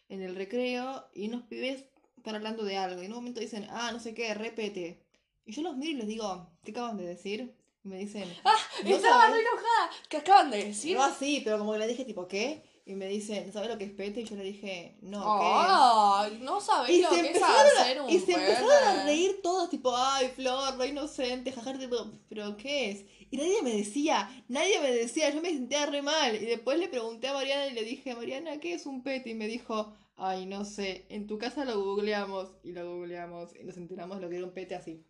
en 0.10 0.22
el 0.22 0.36
recreo, 0.36 1.08
y 1.14 1.28
unos 1.28 1.44
pibes 1.44 1.86
están 2.18 2.36
hablando 2.36 2.64
de 2.64 2.78
algo, 2.78 3.02
y 3.02 3.06
en 3.06 3.12
un 3.12 3.18
momento 3.18 3.40
dicen, 3.40 3.68
ah, 3.70 3.92
no 3.92 4.00
sé 4.00 4.14
qué, 4.14 4.34
repete. 4.34 5.04
Y 5.46 5.52
yo 5.54 5.62
los 5.62 5.78
miro 5.78 5.92
y 5.92 5.96
les 5.96 6.08
digo, 6.08 6.50
¿qué 6.64 6.72
acaban 6.72 6.98
de 6.98 7.06
decir? 7.06 7.56
Y 7.84 7.88
me 7.88 7.98
dicen, 7.98 8.28
Ah, 8.44 8.56
¿No 8.84 8.96
estaba 8.96 9.28
re 9.28 9.40
enojada. 9.42 9.90
¿Qué 10.10 10.18
acaban 10.18 10.50
de 10.50 10.66
decir? 10.66 10.98
no 10.98 11.04
así, 11.04 11.42
pero 11.44 11.60
como 11.60 11.74
que 11.74 11.80
le 11.80 11.88
dije, 11.88 12.04
tipo, 12.06 12.28
¿qué? 12.28 12.64
Y 12.88 12.94
me 12.94 13.08
dicen, 13.08 13.52
¿sabes 13.52 13.68
lo 13.70 13.80
que 13.80 13.86
es 13.86 13.92
pete? 13.92 14.22
Y 14.22 14.26
yo 14.26 14.36
le 14.36 14.44
dije, 14.44 14.96
no, 15.02 15.18
¿qué 15.40 15.46
es? 15.48 15.66
Ay, 15.68 16.40
no 16.44 16.62
sabés 16.62 16.92
Y 16.92 17.02
lo 17.02 17.10
que 17.10 17.32
es 17.32 17.42
hacer 17.42 18.00
un 18.00 18.10
y 18.12 18.20
se 18.20 18.34
empezaron 18.34 18.72
a 18.72 19.04
reír 19.06 19.40
todos, 19.42 19.72
tipo, 19.72 19.92
ay, 19.96 20.28
Flor, 20.36 20.78
re 20.78 20.90
inocente, 20.90 21.52
jajar, 21.52 21.80
tipo, 21.80 22.12
¿pero 22.30 22.56
qué 22.58 22.92
es? 22.92 23.06
Y 23.32 23.38
nadie 23.38 23.64
me 23.64 23.76
decía, 23.76 24.30
nadie 24.50 24.80
me 24.82 24.92
decía, 24.92 25.32
yo 25.32 25.42
me 25.42 25.50
sentía 25.50 25.88
re 25.88 26.04
mal. 26.04 26.36
Y 26.36 26.46
después 26.46 26.78
le 26.78 26.88
pregunté 26.88 27.28
a 27.28 27.34
Mariana 27.34 27.68
y 27.68 27.74
le 27.74 27.84
dije, 27.84 28.14
Mariana, 28.14 28.60
¿qué 28.60 28.74
es 28.76 28.86
un 28.86 29.02
pete? 29.02 29.32
Y 29.32 29.34
me 29.34 29.48
dijo, 29.48 29.92
ay, 30.16 30.46
no 30.46 30.64
sé, 30.64 31.08
en 31.10 31.26
tu 31.26 31.40
casa 31.40 31.66
lo 31.66 31.84
googleamos. 31.84 32.50
Y 32.64 32.72
lo 32.72 32.98
googleamos 32.98 33.56
y 33.60 33.64
nos 33.64 33.78
enteramos 33.78 34.22
lo 34.22 34.30
que 34.30 34.38
era 34.38 34.46
un 34.46 34.54
pete 34.54 34.76
así. 34.76 35.04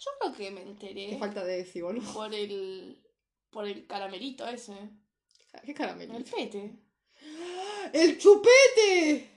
Yo 0.00 0.10
creo 0.18 0.34
que 0.34 0.50
me 0.50 0.62
Qué 0.62 0.68
enteré 0.68 1.16
falta 1.18 1.44
de 1.44 1.58
decir, 1.58 1.84
boludo. 1.84 2.12
por 2.12 2.34
el 2.34 2.98
por 3.50 3.68
el 3.68 3.86
caramelito 3.86 4.46
ese. 4.48 4.74
¿Qué 5.64 5.72
caramelo? 5.72 6.16
El 6.16 6.24
pete. 6.24 6.72
¡El 7.92 8.18
chupete! 8.18 9.30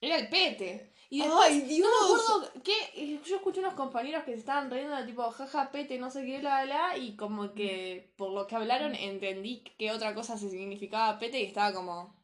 Era 0.00 0.16
el 0.18 0.28
pete. 0.28 0.92
Y 1.12 1.18
después, 1.22 1.48
¡Ay, 1.48 1.60
Dios! 1.62 1.88
no 1.90 2.14
me 2.14 2.22
acuerdo 2.22 2.62
que 2.62 2.72
eh, 2.94 3.20
yo 3.24 3.36
escuché 3.36 3.58
unos 3.60 3.74
compañeros 3.74 4.22
que 4.24 4.32
se 4.32 4.38
estaban 4.38 4.70
riendo 4.70 4.94
de 4.96 5.04
tipo 5.04 5.28
jaja 5.30 5.72
pete, 5.72 5.98
no 5.98 6.10
sé 6.10 6.24
qué, 6.24 6.40
la 6.40 6.64
la, 6.64 6.96
y 6.96 7.16
como 7.16 7.52
que 7.52 8.14
por 8.16 8.30
lo 8.30 8.46
que 8.46 8.54
hablaron 8.54 8.94
entendí 8.94 9.64
que 9.76 9.90
otra 9.90 10.14
cosa 10.14 10.38
se 10.38 10.48
significaba 10.50 11.18
pete 11.18 11.40
y 11.40 11.46
estaba 11.46 11.72
como. 11.74 12.14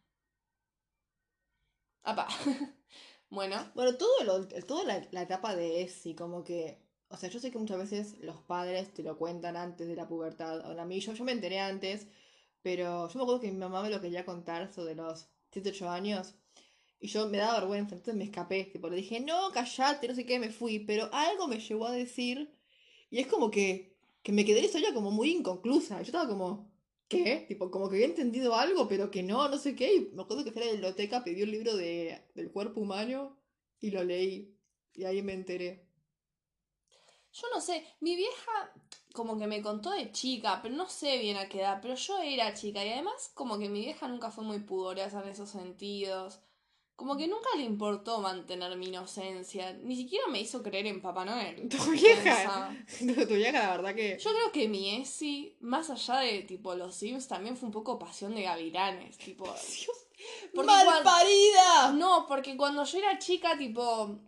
Apa. 2.05 2.27
bueno. 3.31 3.57
Bueno, 3.75 3.97
todo 3.97 4.25
lo, 4.25 4.47
toda 4.67 4.85
la, 4.85 5.07
la 5.11 5.23
etapa 5.23 5.57
de 5.57 5.83
ESI, 5.83 6.15
como 6.15 6.45
que. 6.45 6.79
O 7.09 7.17
sea, 7.17 7.29
yo 7.31 7.39
sé 7.41 7.51
que 7.51 7.59
muchas 7.59 7.79
veces 7.79 8.19
los 8.21 8.41
padres 8.43 8.93
te 8.95 9.03
lo 9.03 9.17
cuentan 9.19 9.57
antes 9.57 9.89
de 9.89 9.97
la 9.97 10.09
pubertad. 10.09 10.61
Ahora, 10.65 10.83
a 10.83 10.87
mí, 10.87 11.01
yo, 11.01 11.13
yo 11.13 11.25
me 11.25 11.33
enteré 11.33 11.61
antes, 11.61 12.09
pero 12.63 13.09
yo 13.09 13.19
me 13.19 13.23
acuerdo 13.23 13.41
que 13.41 13.51
mi 13.53 13.59
mamá 13.59 13.83
me 13.83 13.91
lo 13.91 14.01
quería 14.01 14.25
contar, 14.25 14.63
eso 14.63 14.85
de 14.85 14.95
los 14.97 15.29
7, 15.63 15.71
8 15.71 15.91
años. 15.91 16.35
Y 17.01 17.09
yo 17.09 17.29
me 17.29 17.39
daba 17.39 17.61
vergüenza, 17.61 17.95
entonces 17.95 18.15
me 18.15 18.25
escapé. 18.25 18.65
Tipo, 18.65 18.89
le 18.89 18.97
dije, 18.97 19.21
no, 19.21 19.51
callate, 19.53 20.09
no 20.09 20.15
sé 20.15 20.27
qué, 20.27 20.39
me 20.39 20.51
fui. 20.51 20.81
Pero 20.81 21.09
algo 21.13 21.49
me 21.49 21.61
llegó 21.61 21.87
a 21.87 21.93
decir. 21.93 22.55
Y 23.11 23.19
es 23.21 23.27
como 23.27 23.51
que, 23.51 23.97
que 24.23 24.33
me 24.33 24.45
quedé 24.45 24.61
la 24.61 24.67
historia 24.67 24.95
como 24.95 25.11
muy 25.11 25.31
inconclusa. 25.31 25.97
Yo 25.99 26.07
estaba 26.07 26.29
como, 26.29 26.71
¿qué? 27.09 27.45
Tipo, 27.49 27.71
como 27.71 27.89
que 27.89 27.97
había 27.97 28.07
entendido 28.07 28.55
algo, 28.55 28.89
pero 28.89 29.11
que 29.11 29.23
no, 29.23 29.49
no 29.49 29.59
sé 29.59 29.75
qué. 29.75 29.95
Y 29.95 30.11
me 30.15 30.23
acuerdo 30.23 30.45
que 30.45 30.53
fui 30.53 30.63
a 30.63 30.67
la 30.67 30.73
biblioteca, 30.73 31.25
pedí 31.25 31.43
un 31.43 31.51
libro 31.51 31.77
de, 31.77 32.23
del 32.35 32.51
cuerpo 32.51 32.81
humano 32.81 33.39
y 33.81 33.91
lo 33.91 34.05
leí. 34.05 34.55
Y 34.95 35.05
ahí 35.05 35.23
me 35.23 35.35
enteré. 35.35 35.87
Yo 37.33 37.47
no 37.55 37.61
sé, 37.61 37.85
mi 38.01 38.17
vieja 38.17 38.73
como 39.17 39.39
que 39.39 39.47
me 39.47 39.63
contó 39.63 39.91
de 39.91 40.13
chica, 40.13 40.61
pero 40.63 40.75
no 40.75 40.89
sé 40.89 41.19
bien 41.19 41.39
a 41.39 41.49
qué 41.49 41.61
edad, 41.61 41.79
pero 41.81 41.95
yo 41.95 42.19
era 42.21 42.55
chica 42.55 42.85
y 42.85 42.91
además 42.91 43.31
como 43.35 43.59
que 43.59 43.71
mi 43.71 43.81
vieja 43.81 44.07
nunca 44.07 44.31
fue 44.31 44.45
muy 44.45 44.61
pudorosa 44.61 45.23
en 45.23 45.31
esos 45.31 45.49
sentidos. 45.49 46.41
Como 46.95 47.17
que 47.17 47.27
nunca 47.27 47.49
le 47.57 47.65
importó 47.65 48.21
mantener 48.21 48.75
mi 48.77 48.87
inocencia, 48.87 49.73
ni 49.75 49.97
siquiera 49.97 50.29
me 50.29 50.41
hizo 50.41 50.63
creer 50.63 50.87
en 50.87 51.03
Papá 51.03 51.25
Noel. 51.25 51.69
Tu 51.71 51.91
vieja. 51.91 52.75
Tu 52.99 53.35
vieja, 53.35 53.59
la 53.59 53.77
verdad 53.77 53.95
que. 53.95 54.19
Yo 54.19 54.31
creo 54.31 54.53
que 54.53 54.69
mi 54.69 54.97
ESI, 55.01 55.57
más 55.61 55.91
allá 55.91 56.19
de 56.21 56.43
tipo 56.43 56.75
los 56.75 56.95
Sims, 56.95 57.27
también 57.27 57.57
fue 57.57 57.67
un 57.67 57.73
poco 57.73 57.99
pasión 57.99 58.35
de 58.35 58.43
gavilanes, 58.43 59.19
tipo... 59.19 59.45
¡Mal 60.55 61.03
parida! 61.03 61.93
No, 61.93 62.27
porque 62.27 62.57
cuando 62.57 62.85
yo 62.85 62.99
era 62.99 63.19
chica, 63.19 63.57
tipo, 63.59 64.19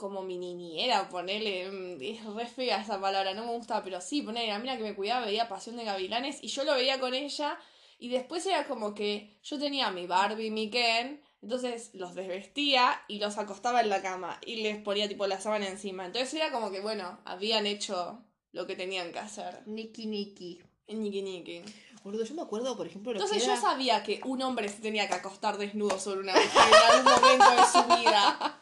como 0.00 0.22
mi 0.22 0.38
niñera, 0.38 1.10
ponele, 1.10 1.70
mm, 1.70 2.02
es 2.02 2.24
re 2.24 2.46
fea 2.46 2.80
esa 2.80 2.98
palabra, 2.98 3.34
no 3.34 3.44
me 3.44 3.52
gusta, 3.52 3.84
pero 3.84 4.00
sí, 4.00 4.22
ponele, 4.22 4.48
la 4.48 4.58
mina 4.58 4.78
que 4.78 4.82
me 4.82 4.96
cuidaba 4.96 5.26
veía 5.26 5.46
Pasión 5.46 5.76
de 5.76 5.84
Gavilanes 5.84 6.42
y 6.42 6.48
yo 6.48 6.64
lo 6.64 6.72
veía 6.72 6.98
con 6.98 7.12
ella 7.12 7.58
y 7.98 8.08
después 8.08 8.46
era 8.46 8.66
como 8.66 8.94
que 8.94 9.38
yo 9.42 9.58
tenía 9.58 9.90
mi 9.90 10.06
Barbie, 10.06 10.50
mi 10.50 10.70
Ken, 10.70 11.22
entonces 11.42 11.90
los 11.92 12.14
desvestía 12.14 12.98
y 13.08 13.18
los 13.18 13.36
acostaba 13.36 13.82
en 13.82 13.90
la 13.90 14.00
cama 14.00 14.40
y 14.44 14.62
les 14.62 14.78
ponía 14.82 15.06
tipo 15.06 15.26
la 15.26 15.38
sábana 15.38 15.68
encima. 15.68 16.06
Entonces 16.06 16.32
era 16.32 16.50
como 16.50 16.70
que, 16.70 16.80
bueno, 16.80 17.18
habían 17.26 17.66
hecho 17.66 18.24
lo 18.52 18.66
que 18.66 18.76
tenían 18.76 19.12
que 19.12 19.18
hacer. 19.18 19.62
Niki 19.66 20.06
Niki. 20.06 20.62
Niki 20.88 21.22
niki. 21.22 21.62
Boludo, 22.02 22.24
yo 22.24 22.34
me 22.34 22.42
acuerdo, 22.42 22.76
por 22.76 22.86
ejemplo, 22.86 23.12
lo 23.12 23.18
Entonces 23.18 23.42
que 23.42 23.46
yo 23.46 23.52
era... 23.52 23.60
sabía 23.60 24.02
que 24.02 24.20
un 24.24 24.40
hombre 24.42 24.68
se 24.68 24.80
tenía 24.80 25.06
que 25.06 25.14
acostar 25.14 25.58
desnudo 25.58 25.98
sobre 25.98 26.20
una 26.20 26.32
mujer 26.32 26.50
en 26.54 26.96
algún 26.96 27.12
momento 27.12 27.50
de 27.50 27.66
su 27.66 28.00
vida. 28.00 28.56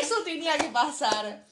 Eso 0.00 0.22
tenía 0.24 0.56
que 0.58 0.68
pasar. 0.68 1.46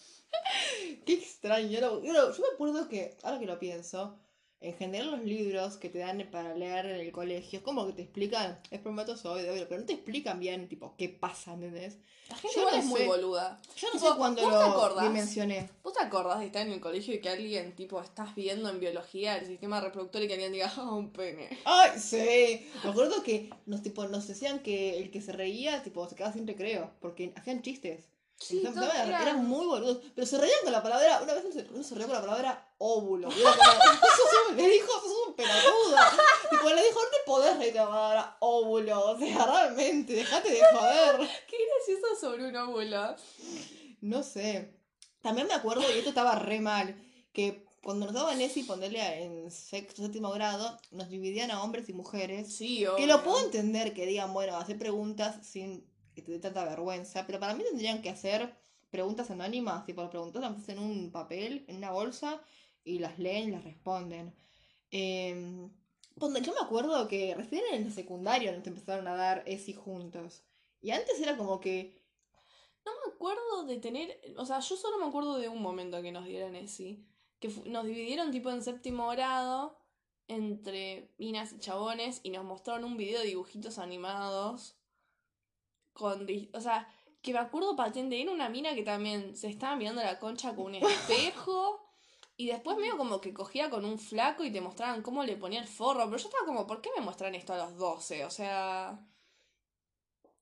Qué 1.05 1.15
extraño. 1.15 1.81
Yo, 1.81 2.01
me 2.03 2.55
acuerdo 2.55 2.89
que, 2.89 3.17
ahora 3.23 3.39
que 3.39 3.47
lo 3.47 3.59
pienso, 3.59 4.19
en 4.61 4.75
general 4.75 5.11
los 5.13 5.25
libros 5.25 5.77
que 5.77 5.89
te 5.89 5.99
dan 5.99 6.27
para 6.33 6.55
leer 6.55 6.87
en 6.87 6.97
el 7.01 7.13
colegio, 7.13 7.59
es 7.59 7.65
como 7.65 7.87
que 7.87 7.93
te 7.93 8.03
explican, 8.03 8.59
es 8.71 8.73
espermatozoide, 8.79 9.67
pero 9.67 9.81
no 9.81 9.87
te 9.87 9.93
explican 9.95 10.41
bien, 10.41 10.69
tipo, 10.69 10.95
qué 10.97 11.09
pasa, 11.09 11.55
¿entendés? 11.55 11.99
La 12.29 12.37
gente 12.37 12.57
Yo 12.57 12.61
igual 12.63 12.75
no 12.75 12.81
es 12.81 12.87
muy 12.87 13.01
sé. 13.01 13.07
boluda. 13.07 13.61
Yo 13.77 13.87
no 13.89 13.93
Tipo, 13.93 14.11
sé 14.13 14.17
cuándo 14.19 14.43
¿vos 14.43 14.51
te 14.51 14.57
lo 14.57 14.63
acordás? 14.65 15.05
dimensioné. 15.05 15.71
¿Vos 15.83 15.93
te 15.95 16.03
acordás 16.03 16.41
de 16.41 16.47
estar 16.47 16.67
en 16.67 16.73
el 16.73 16.81
colegio 16.81 17.15
y 17.15 17.21
que 17.21 17.29
alguien, 17.31 17.75
tipo, 17.75 18.01
estás 18.03 18.35
viendo 18.35 18.69
en 18.69 18.81
biología 18.81 19.37
el 19.39 19.47
sistema 19.47 19.81
reproductor 19.81 20.23
y 20.23 20.27
que 20.27 20.35
alguien 20.35 20.53
diga, 20.53 20.73
oh, 20.79 20.95
un 20.97 21.11
pene? 21.13 21.49
¡Ay, 21.65 21.99
sí! 21.99 22.67
Me 22.85 22.91
acuerdo 22.91 23.23
que 23.23 23.51
nos, 23.67 23.83
tipo, 23.83 24.07
nos 24.09 24.27
decían 24.27 24.59
que 24.61 24.99
el 24.99 25.11
que 25.11 25.21
se 25.23 25.33
reía, 25.33 25.83
tipo, 25.83 26.07
se 26.09 26.17
quedaba 26.17 26.33
sin 26.35 26.47
recreo, 26.47 26.91
porque 27.01 27.33
hacían 27.37 27.63
chistes. 27.63 28.09
Sí, 28.41 28.61
eran, 28.63 28.79
era- 28.85 29.23
eran 29.23 29.45
muy 29.47 29.67
boludos. 29.67 29.99
Pero 30.15 30.27
se 30.27 30.39
reían 30.39 30.59
con 30.63 30.73
la 30.73 30.83
palabra. 30.83 31.21
Una 31.23 31.35
vez 31.35 31.45
uno 31.71 31.83
se, 31.83 31.95
rió 31.97 32.07
con 32.07 32.15
la 32.15 32.21
palabra 32.21 32.73
óvulo. 32.79 33.29
Y 33.37 33.41
era 33.41 33.51
como, 33.51 33.67
"Sos 34.01 34.51
un- 34.51 34.57
le 34.57 34.69
dijo, 34.69 34.93
sos 34.93 35.29
un 35.29 35.35
pelotudo. 35.35 35.97
Tipo, 36.51 36.69
le 36.71 36.83
dijo, 36.85 37.01
no 37.03 37.09
te 37.11 37.17
podés 37.27 37.57
reír 37.59 37.73
con 37.73 37.83
la 37.83 37.89
palabra 37.91 38.37
óvulo. 38.41 39.11
O 39.11 39.19
sea, 39.19 39.45
realmente, 39.47 40.13
dejate 40.13 40.51
de 40.53 40.61
joder. 40.73 41.17
Qué 41.49 41.57
gracioso 41.67 42.21
sobre 42.21 42.49
un 42.49 42.57
óvulo. 42.57 43.17
No 44.01 44.23
sé. 44.23 44.73
También 45.21 45.49
me 45.49 45.55
acuerdo, 45.55 45.83
y 45.93 45.99
esto 45.99 46.11
estaba 46.11 46.37
re 46.37 46.61
mal, 46.61 46.97
que 47.33 47.67
cuando 47.83 48.07
nos 48.07 48.15
daban 48.15 48.41
ESI, 48.41 48.63
ponerle 48.63 49.25
en 49.25 49.51
sexto, 49.51 50.03
séptimo 50.03 50.31
grado, 50.31 50.79
nos 50.93 51.09
dividían 51.09 51.51
a 51.51 51.63
hombres 51.63 51.89
y 51.89 51.93
mujeres. 51.93 52.55
Sí, 52.57 52.79
Que 52.79 52.89
obvio. 52.89 53.07
lo 53.09 53.25
puedo 53.25 53.41
entender 53.45 53.95
que 53.95 54.07
digan, 54.07 54.33
bueno, 54.33 54.57
hacer 54.57 54.79
preguntas 54.79 55.45
sin 55.45 55.85
que 56.19 56.27
te 56.27 56.33
dé 56.33 56.39
tanta 56.41 56.65
vergüenza, 56.65 57.27
pero 57.27 57.39
para 57.39 57.55
mí 57.55 57.63
tendrían 57.63 58.03
que 58.03 58.11
hacer 58.11 58.53
preguntas 58.91 59.31
anónimas, 59.31 59.85
tipo 59.87 60.09
preguntas 60.11 60.69
en 60.69 60.79
un 60.79 61.13
papel, 61.13 61.65
en 61.69 61.77
una 61.77 61.93
bolsa, 61.93 62.43
y 62.85 62.99
las 62.99 63.19
leen 63.19 63.49
y 63.49 63.53
las 63.53 63.65
responden. 63.65 64.35
Cuando 66.19 66.41
yo 66.41 66.53
me 66.53 66.61
acuerdo 66.61 67.07
que 67.07 67.35
recién 67.35 67.63
en 67.73 67.85
el 67.85 67.93
secundario 67.93 68.51
nos 68.53 68.67
empezaron 68.67 69.07
a 69.07 69.15
dar 69.15 69.45
ESI 69.47 69.75
juntos. 69.75 70.43
Y 70.81 70.91
antes 70.91 71.21
era 71.21 71.37
como 71.37 71.61
que, 71.61 72.01
No 72.85 72.93
me 73.05 73.13
acuerdo 73.15 73.65
de 73.65 73.77
tener. 73.79 74.19
O 74.37 74.47
sea, 74.47 74.61
yo 74.61 74.77
solo 74.77 74.99
me 74.99 75.07
acuerdo 75.07 75.39
de 75.39 75.49
un 75.49 75.61
momento 75.61 76.01
que 76.01 76.13
nos 76.13 76.25
dieron 76.25 76.57
ese. 76.57 76.99
Que 77.41 77.49
nos 77.67 77.85
dividieron 77.85 78.31
tipo 78.31 78.51
en 78.51 78.63
séptimo 78.63 79.09
grado 79.11 79.79
entre 80.27 81.11
minas 81.19 81.53
y 81.53 81.59
chabones 81.59 82.21
y 82.23 82.31
nos 82.31 82.45
mostraron 82.45 82.85
un 82.85 82.97
video 82.97 83.21
de 83.21 83.27
dibujitos 83.27 83.79
animados. 83.79 84.78
Con. 85.99 86.27
O 86.55 86.61
sea, 86.61 86.89
que 87.21 87.33
me 87.33 87.41
acuerdo 87.41 87.75
patente. 87.77 88.21
Era 88.23 88.31
una 88.33 88.49
mina 88.49 88.75
que 88.75 88.83
también 88.85 89.37
se 89.37 89.49
estaba 89.49 89.77
mirando 89.77 90.03
la 90.03 90.19
concha 90.19 90.55
con 90.55 90.67
un 90.67 90.75
espejo. 90.77 91.85
Y 92.37 92.47
después 92.47 92.77
medio 92.79 92.97
como 92.97 93.21
que 93.21 93.35
cogía 93.35 93.69
con 93.69 93.85
un 93.85 93.99
flaco 93.99 94.45
y 94.45 94.53
te 94.53 94.61
mostraban 94.61 95.03
cómo 95.03 95.25
le 95.25 95.37
ponía 95.37 95.61
el 95.61 95.67
forro. 95.67 96.05
Pero 96.05 96.19
yo 96.19 96.29
estaba 96.29 96.47
como, 96.47 96.67
¿por 96.69 96.81
qué 96.81 96.89
me 96.97 97.03
muestran 97.05 97.35
esto 97.35 97.53
a 97.53 97.59
los 97.59 97.77
12? 97.77 98.25
O 98.25 98.31
sea. 98.31 98.99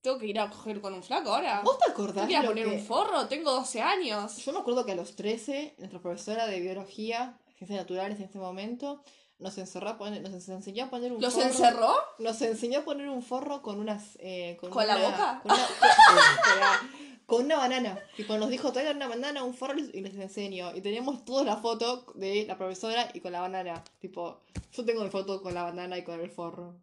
¿Tengo 0.03 0.19
que 0.19 0.27
ir 0.27 0.39
a 0.39 0.49
coger 0.51 0.81
con 0.81 0.93
un 0.95 1.03
flaco 1.03 1.31
ahora? 1.35 1.63
¿vos 1.65 1.79
te 1.79 1.87
¿Tengo 1.87 1.95
acordás 2.05 2.27
que 2.27 2.33
ir 2.33 2.39
a 2.39 2.43
lo 2.43 2.49
poner 2.51 2.67
que- 2.69 2.75
un 2.77 2.81
forro? 2.81 3.27
Tengo 3.27 3.51
12 3.51 3.81
años. 3.83 4.37
Yo 4.37 4.53
me 4.53 4.61
acuerdo 4.61 4.85
que 4.85 4.93
a 4.93 4.95
los 4.95 5.17
13, 5.17 5.75
nuestra 5.79 6.01
profesora 6.01 6.47
de 6.47 6.61
biología, 6.61 7.41
ciencias 7.57 7.81
naturales 7.81 8.19
en 8.21 8.27
ese 8.27 8.39
momento, 8.39 9.03
nos 9.39 9.59
encerró 9.59 9.91
a 9.91 9.99
poner, 9.99 10.23
nos 10.23 10.49
enseñó 10.49 10.85
a 10.85 10.91
poner 10.91 11.13
un 11.13 11.21
¿Los 11.21 11.35
forro. 11.35 11.47
encerró? 11.47 11.95
Nos 12.19 12.41
enseñó 12.43 12.81
a 12.81 12.85
poner 12.85 13.09
un 13.09 13.23
forro 13.23 13.63
con 13.63 13.79
unas. 13.81 14.17
eh, 14.21 14.57
con, 14.61 14.71
¿Con 14.71 14.87
la 14.87 14.97
boca? 14.97 15.41
Con 15.43 15.53
una, 15.53 15.67
con- 17.27 17.45
una 17.45 17.57
banana. 17.57 17.99
Tipo, 18.17 18.37
nos 18.39 18.49
dijo, 18.51 18.73
traigan 18.73 18.97
una 18.97 19.09
banana, 19.09 19.43
un 19.45 19.53
forro 19.55 19.79
y 19.79 20.01
les 20.01 20.15
enseño. 20.15 20.75
Y 20.75 20.81
teníamos 20.81 21.25
toda 21.25 21.45
la 21.45 21.57
foto 21.57 22.07
de 22.15 22.45
la 22.47 22.57
profesora 22.57 23.11
y 23.15 23.21
con 23.21 23.33
la 23.33 23.41
banana. 23.41 23.83
Tipo, 23.99 24.41
yo 24.73 24.85
tengo 24.85 25.03
mi 25.05 25.11
foto 25.11 25.43
con 25.43 25.53
la 25.55 25.65
banana 25.65 25.99
y 25.99 26.05
con 26.05 26.21
el 26.21 26.31
forro. 26.31 26.75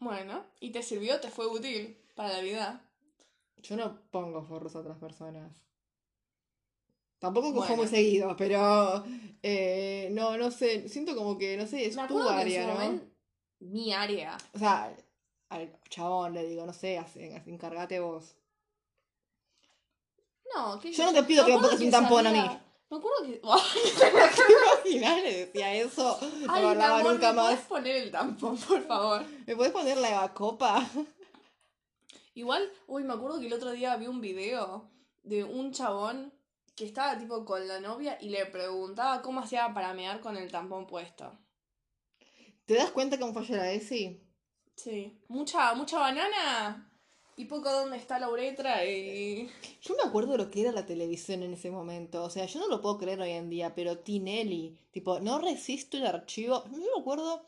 Bueno, 0.00 0.44
¿y 0.60 0.70
te 0.70 0.82
sirvió? 0.82 1.20
¿Te 1.20 1.28
fue 1.30 1.46
útil 1.46 1.96
para 2.14 2.30
la 2.30 2.40
vida? 2.40 2.82
Yo 3.58 3.76
no 3.76 4.00
pongo 4.10 4.42
forros 4.44 4.74
a 4.74 4.80
otras 4.80 4.98
personas. 4.98 5.52
Tampoco 7.22 7.54
cojo 7.54 7.68
Bueno. 7.68 7.76
muy 7.84 7.86
seguido, 7.88 8.34
pero. 8.36 9.04
eh, 9.44 10.08
no, 10.10 10.36
no 10.36 10.50
sé. 10.50 10.88
Siento 10.88 11.14
como 11.14 11.38
que, 11.38 11.56
no 11.56 11.68
sé, 11.68 11.86
es 11.86 11.94
Me 11.96 12.08
tu 12.08 12.20
área, 12.20 12.66
¿no? 12.66 12.72
momento... 12.74 13.06
Mi 13.60 13.92
área. 13.92 14.36
O 14.52 14.58
sea, 14.58 14.92
al 15.48 15.72
chabón 15.88 16.34
le 16.34 16.44
digo, 16.48 16.66
no 16.66 16.72
sé, 16.72 17.00
encargate 17.46 18.00
vos. 18.00 18.34
No, 20.52 20.80
que 20.80 20.92
Yo 20.92 21.04
no 21.06 21.12
te 21.12 21.22
pido 21.22 21.46
que 21.46 21.52
me 21.52 21.58
pongas 21.60 21.80
un 21.80 21.90
tampón 21.92 22.26
a 22.26 22.32
mí. 22.32 22.40
Me 22.90 22.96
acuerdo 22.96 23.22
que. 23.24 23.40
¿Te 24.82 24.90
imaginas? 24.90 25.22
Le 25.22 25.46
decía 25.46 25.74
eso. 25.76 26.18
No 26.20 26.52
Ay, 26.52 26.62
me 26.64 26.68
hablaba 26.70 26.98
amor, 26.98 27.12
nunca 27.12 27.30
¿me 27.30 27.36
más. 27.36 27.46
puedes 27.52 27.66
poner 27.66 27.96
el 27.98 28.10
tampón, 28.10 28.56
por 28.58 28.82
favor? 28.84 29.22
¿Me 29.46 29.54
puedes 29.54 29.72
poner 29.72 29.96
la 29.98 30.34
copa? 30.34 30.84
Igual, 32.34 32.68
uy, 32.88 33.04
me 33.04 33.12
acuerdo 33.14 33.38
que 33.38 33.46
el 33.46 33.52
otro 33.52 33.70
día 33.70 33.94
vi 33.96 34.08
un 34.08 34.20
video 34.20 34.90
de 35.22 35.44
un 35.44 35.70
chabón 35.72 36.32
que 36.74 36.84
estaba 36.84 37.18
tipo 37.18 37.44
con 37.44 37.66
la 37.68 37.80
novia 37.80 38.18
y 38.20 38.28
le 38.28 38.46
preguntaba 38.46 39.22
cómo 39.22 39.40
hacía 39.40 39.72
para 39.74 39.94
mear 39.94 40.20
con 40.20 40.36
el 40.36 40.50
tampón 40.50 40.86
puesto. 40.86 41.38
¿Te 42.66 42.74
das 42.74 42.90
cuenta 42.90 43.18
cómo 43.18 43.34
falla 43.34 43.56
la 43.56 43.72
ESI? 43.72 44.22
Sí. 44.76 45.18
Mucha, 45.28 45.74
mucha 45.74 45.98
banana 45.98 46.92
y 47.36 47.46
poco 47.46 47.70
dónde 47.70 47.96
está 47.96 48.18
la 48.18 48.28
uretra 48.28 48.84
y. 48.84 49.50
Yo 49.80 49.94
me 49.96 50.08
acuerdo 50.08 50.36
lo 50.36 50.50
que 50.50 50.62
era 50.62 50.72
la 50.72 50.86
televisión 50.86 51.42
en 51.42 51.54
ese 51.54 51.70
momento. 51.70 52.22
O 52.24 52.30
sea, 52.30 52.46
yo 52.46 52.60
no 52.60 52.68
lo 52.68 52.80
puedo 52.80 52.98
creer 52.98 53.20
hoy 53.20 53.30
en 53.30 53.50
día, 53.50 53.74
pero 53.74 53.98
Tinelli, 53.98 54.78
tipo, 54.90 55.18
no 55.20 55.38
resisto 55.38 55.96
el 55.96 56.06
archivo. 56.06 56.64
Yo 56.70 56.78
me 56.78 57.00
acuerdo, 57.00 57.44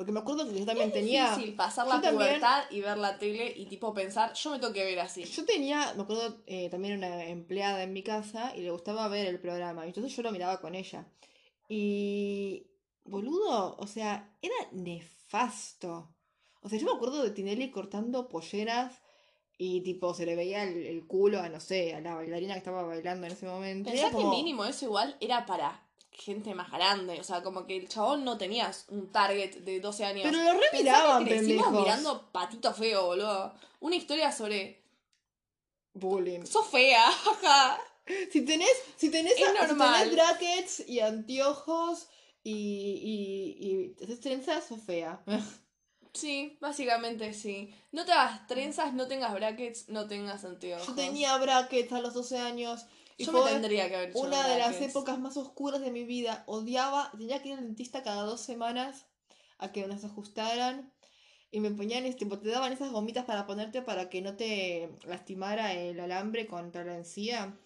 porque 0.00 0.12
me 0.12 0.20
acuerdo 0.20 0.48
que 0.48 0.58
yo 0.58 0.64
también 0.64 0.90
tenía. 0.90 1.28
difícil 1.34 1.54
pasar 1.54 1.86
la 1.86 2.00
también- 2.00 2.14
pubertad 2.16 2.64
y 2.70 2.80
ver 2.80 2.96
la 2.96 3.18
tele 3.18 3.52
y 3.54 3.66
tipo 3.66 3.92
pensar, 3.92 4.32
yo 4.32 4.50
me 4.50 4.58
tengo 4.58 4.72
que 4.72 4.82
ver 4.82 4.98
así. 4.98 5.24
Yo 5.24 5.44
tenía, 5.44 5.92
me 5.94 6.04
acuerdo, 6.04 6.38
eh, 6.46 6.70
también 6.70 6.96
una 6.96 7.26
empleada 7.26 7.82
en 7.82 7.92
mi 7.92 8.02
casa 8.02 8.56
y 8.56 8.62
le 8.62 8.70
gustaba 8.70 9.06
ver 9.08 9.26
el 9.26 9.38
programa. 9.38 9.84
y 9.84 9.88
Entonces 9.88 10.16
yo 10.16 10.22
lo 10.22 10.32
miraba 10.32 10.58
con 10.58 10.74
ella. 10.74 11.06
Y, 11.68 12.66
boludo, 13.04 13.76
o 13.76 13.86
sea, 13.86 14.34
era 14.40 14.54
nefasto. 14.72 16.14
O 16.62 16.70
sea, 16.70 16.78
yo 16.78 16.86
me 16.86 16.92
acuerdo 16.92 17.22
de 17.22 17.30
Tinelli 17.32 17.70
cortando 17.70 18.26
polleras 18.26 19.02
y 19.58 19.82
tipo 19.82 20.14
se 20.14 20.24
le 20.24 20.34
veía 20.34 20.62
el, 20.64 20.86
el 20.86 21.06
culo 21.06 21.40
a, 21.40 21.50
no 21.50 21.60
sé, 21.60 21.94
a 21.94 22.00
la 22.00 22.14
bailarina 22.14 22.54
que 22.54 22.58
estaba 22.60 22.84
bailando 22.84 23.26
en 23.26 23.32
ese 23.34 23.44
momento. 23.44 23.90
Pensá 23.90 24.06
Era 24.06 24.16
que 24.16 24.16
como- 24.22 24.30
mínimo 24.30 24.64
eso 24.64 24.86
igual 24.86 25.18
era 25.20 25.44
para 25.44 25.86
gente 26.20 26.54
más 26.54 26.70
grande. 26.70 27.18
O 27.18 27.24
sea, 27.24 27.42
como 27.42 27.66
que 27.66 27.76
el 27.76 27.88
chabón 27.88 28.24
no 28.24 28.36
tenía 28.38 28.70
un 28.88 29.10
target 29.10 29.56
de 29.62 29.80
12 29.80 30.04
años. 30.04 30.22
Pero 30.24 30.42
lo 30.42 30.52
re 30.52 30.66
Pensá 30.70 30.76
miraban, 30.82 31.24
que 31.24 31.30
crecimos 31.30 31.64
pendejos. 31.66 31.82
mirando 31.86 32.30
Patito 32.32 32.74
Feo, 32.74 33.06
boludo. 33.06 33.54
Una 33.80 33.96
historia 33.96 34.30
sobre. 34.32 34.82
Bullying. 35.94 36.44
¡Sos 36.46 36.66
fea! 36.66 37.06
Si 38.32 38.44
tenés, 38.44 38.72
si 38.96 39.08
tenés, 39.08 39.34
Es 39.34 39.38
si 39.38 39.44
normal. 39.68 40.00
tenés 40.10 40.14
brackets 40.16 40.88
y 40.88 40.98
anteojos 40.98 42.08
y, 42.42 42.52
y, 43.60 44.04
y 44.04 44.16
trenzas, 44.16 44.64
sos 44.66 44.80
fea. 44.82 45.22
sí, 46.12 46.58
básicamente 46.60 47.32
sí. 47.34 47.72
No 47.92 48.04
te 48.04 48.10
hagas 48.10 48.48
trenzas, 48.48 48.94
no 48.94 49.06
tengas 49.06 49.32
brackets, 49.32 49.88
no 49.90 50.08
tengas 50.08 50.44
anteojos. 50.44 50.88
Yo 50.88 50.94
tenía 50.94 51.36
brackets 51.36 51.92
a 51.92 52.00
los 52.00 52.14
12 52.14 52.38
años. 52.38 52.84
Y 53.20 53.26
Yo 53.26 53.32
me 53.32 53.50
tendría 53.50 53.86
que 53.90 53.96
haber 53.96 54.10
hecho 54.10 54.18
una 54.18 54.48
de 54.48 54.58
las 54.58 54.80
épocas 54.80 55.18
más 55.18 55.36
oscuras 55.36 55.82
de 55.82 55.90
mi 55.90 56.04
vida. 56.04 56.42
Odiaba, 56.46 57.12
tenía 57.18 57.42
que 57.42 57.50
ir 57.50 57.58
al 57.58 57.64
dentista 57.64 58.02
cada 58.02 58.22
dos 58.22 58.40
semanas 58.40 59.04
a 59.58 59.72
que 59.72 59.86
nos 59.86 60.04
ajustaran. 60.04 60.90
Y 61.50 61.60
me 61.60 61.70
ponían, 61.70 62.06
este, 62.06 62.20
tipo, 62.20 62.38
te 62.38 62.48
daban 62.48 62.72
esas 62.72 62.90
gomitas 62.90 63.26
para 63.26 63.46
ponerte 63.46 63.82
para 63.82 64.08
que 64.08 64.22
no 64.22 64.36
te 64.36 64.88
lastimara 65.04 65.74
el 65.74 66.00
alambre 66.00 66.46
contra 66.46 66.82
la 66.82 66.96
encía. 66.96 67.58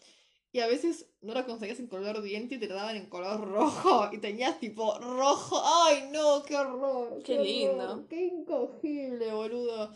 Y 0.51 0.59
a 0.59 0.67
veces 0.67 1.07
no 1.21 1.35
la 1.35 1.47
conseguías 1.47 1.79
en 1.79 1.87
color 1.87 2.21
diente 2.21 2.57
y 2.57 2.59
te 2.59 2.67
la 2.67 2.75
daban 2.75 2.97
en 2.97 3.07
color 3.07 3.41
rojo. 3.49 4.09
Y 4.13 4.19
tenías 4.19 4.59
tipo 4.59 4.99
rojo. 4.99 5.63
¡Ay, 5.65 6.09
no! 6.11 6.43
¡Qué 6.43 6.57
horror! 6.57 7.23
Qué 7.23 7.39
lindo. 7.39 8.09
¡Qué 8.09 8.27
incogible, 8.27 9.33
boludo! 9.33 9.93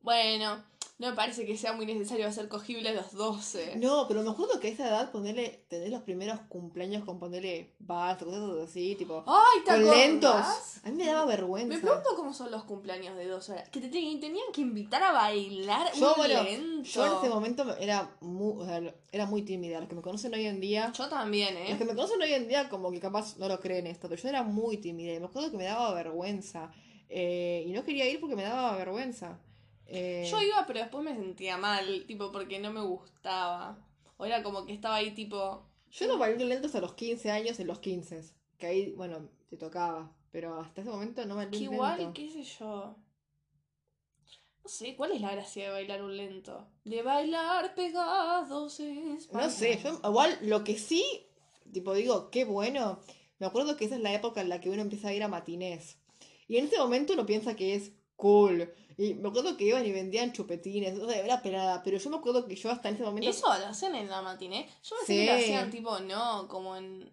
Bueno, 0.00 0.64
no 1.00 1.08
me 1.08 1.16
parece 1.16 1.46
que 1.46 1.56
sea 1.56 1.72
muy 1.72 1.86
necesario 1.86 2.26
hacer 2.26 2.46
cogible 2.48 2.90
a 2.90 2.92
los 2.92 3.12
12. 3.12 3.76
No, 3.76 4.06
pero 4.06 4.22
me 4.22 4.28
acuerdo 4.28 4.60
que 4.60 4.68
a 4.68 4.70
esa 4.70 4.86
edad 4.86 5.10
ponerle, 5.10 5.64
tener 5.68 5.88
los 5.88 6.02
primeros 6.02 6.38
cumpleaños 6.50 7.04
con 7.06 7.18
ponerle 7.18 7.72
o 7.88 8.24
cosas 8.26 8.68
así, 8.68 8.96
tipo, 8.96 9.24
¡Ay, 9.26 9.60
te 9.64 9.70
con 9.70 9.90
lentos. 9.90 10.30
A 10.84 10.90
mí 10.90 10.96
me 10.96 11.06
daba 11.06 11.24
vergüenza. 11.24 11.74
Me 11.74 11.80
pregunto 11.80 12.10
cómo 12.16 12.34
son 12.34 12.50
los 12.50 12.64
cumpleaños 12.64 13.16
de 13.16 13.26
dos 13.28 13.48
horas. 13.48 13.66
Que 13.70 13.80
te 13.80 13.88
te- 13.88 14.18
tenían 14.20 14.52
que 14.52 14.60
invitar 14.60 15.02
a 15.02 15.12
bailar 15.12 15.90
Yo, 15.94 16.08
un 16.10 16.14
bueno, 16.18 16.42
lento. 16.42 16.82
Yo 16.90 17.06
en 17.06 17.12
ese 17.18 17.28
momento 17.30 17.76
era 17.78 18.14
muy, 18.20 18.62
o 18.62 18.66
sea, 18.66 18.94
era 19.10 19.24
muy 19.24 19.40
tímida. 19.40 19.80
Los 19.80 19.88
que 19.88 19.94
me 19.94 20.02
conocen 20.02 20.34
hoy 20.34 20.44
en 20.44 20.60
día, 20.60 20.92
Yo 20.94 21.08
también, 21.08 21.54
los 21.54 21.70
¿eh? 21.70 21.78
que 21.78 21.84
me 21.86 21.94
conocen 21.94 22.20
hoy 22.20 22.34
en 22.34 22.46
día 22.46 22.68
como 22.68 22.90
que 22.90 23.00
capaz 23.00 23.38
no 23.38 23.48
lo 23.48 23.58
creen 23.58 23.86
esto, 23.86 24.06
pero 24.06 24.20
yo 24.20 24.28
era 24.28 24.42
muy 24.42 24.76
tímida. 24.76 25.14
Y 25.14 25.18
me 25.18 25.26
acuerdo 25.26 25.50
que 25.50 25.56
me 25.56 25.64
daba 25.64 25.94
vergüenza. 25.94 26.70
Eh, 27.08 27.64
y 27.66 27.72
no 27.72 27.84
quería 27.84 28.06
ir 28.06 28.20
porque 28.20 28.36
me 28.36 28.42
daba 28.42 28.76
vergüenza. 28.76 29.38
Eh, 29.92 30.26
Yo 30.30 30.40
iba, 30.40 30.64
pero 30.66 30.80
después 30.80 31.04
me 31.04 31.14
sentía 31.14 31.56
mal, 31.56 32.04
tipo, 32.06 32.30
porque 32.30 32.58
no 32.60 32.72
me 32.72 32.80
gustaba. 32.80 33.76
O 34.16 34.24
era 34.24 34.42
como 34.42 34.64
que 34.64 34.72
estaba 34.72 34.96
ahí, 34.96 35.10
tipo. 35.12 35.66
yo 35.90 36.06
no 36.06 36.16
bailé 36.18 36.44
lento 36.44 36.66
hasta 36.66 36.80
los 36.80 36.94
15 36.94 37.30
años 37.30 37.58
en 37.58 37.66
los 37.66 37.80
15. 37.80 38.22
Que 38.58 38.66
ahí, 38.66 38.92
bueno, 38.92 39.28
te 39.48 39.56
tocaba. 39.56 40.14
Pero 40.30 40.60
hasta 40.60 40.82
ese 40.82 40.90
momento 40.90 41.26
no 41.26 41.34
bailé 41.36 41.58
Que 41.58 41.64
igual, 41.64 42.12
qué 42.12 42.30
sé 42.30 42.44
yo. 42.44 42.96
No 44.62 44.68
sé, 44.68 44.94
¿cuál 44.94 45.12
es 45.12 45.20
la 45.20 45.32
gracia 45.32 45.64
de 45.64 45.70
bailar 45.70 46.02
un 46.02 46.16
lento? 46.16 46.68
De 46.84 47.02
bailar 47.02 47.74
pegados 47.74 48.78
es 48.78 49.32
No 49.32 49.50
sé, 49.50 49.80
yo 49.82 50.00
igual 50.04 50.38
lo 50.42 50.62
que 50.62 50.78
sí, 50.78 51.04
tipo 51.72 51.94
digo, 51.94 52.30
qué 52.30 52.44
bueno. 52.44 53.00
Me 53.38 53.46
acuerdo 53.46 53.76
que 53.76 53.86
esa 53.86 53.96
es 53.96 54.02
la 54.02 54.12
época 54.12 54.42
en 54.42 54.50
la 54.50 54.60
que 54.60 54.70
uno 54.70 54.82
empieza 54.82 55.08
a 55.08 55.14
ir 55.14 55.22
a 55.22 55.28
matinés. 55.28 55.98
Y 56.46 56.58
en 56.58 56.66
ese 56.66 56.78
momento 56.78 57.14
uno 57.14 57.26
piensa 57.26 57.56
que 57.56 57.74
es 57.74 57.92
cool. 58.16 58.72
Y 59.02 59.14
me 59.14 59.28
acuerdo 59.30 59.56
que 59.56 59.64
iban 59.64 59.86
y 59.86 59.92
vendían 59.92 60.32
chupetines, 60.32 60.98
o 60.98 61.08
sea, 61.08 61.18
era 61.24 61.40
pelada, 61.40 61.82
pero 61.82 61.96
yo 61.96 62.10
me 62.10 62.16
acuerdo 62.18 62.46
que 62.46 62.54
yo 62.54 62.70
hasta 62.70 62.88
en 62.90 62.96
ese 62.96 63.04
momento... 63.04 63.30
¿Eso 63.30 63.46
lo 63.46 63.66
hacen 63.66 63.94
en 63.94 64.10
la 64.10 64.20
matiné? 64.20 64.68
Yo 64.82 64.96
pensé 64.96 65.12
Sí. 65.12 65.18
que 65.20 65.26
lo 65.26 65.32
hacían, 65.38 65.70
tipo, 65.70 65.98
no, 66.00 66.46
como 66.48 66.76
en. 66.76 67.10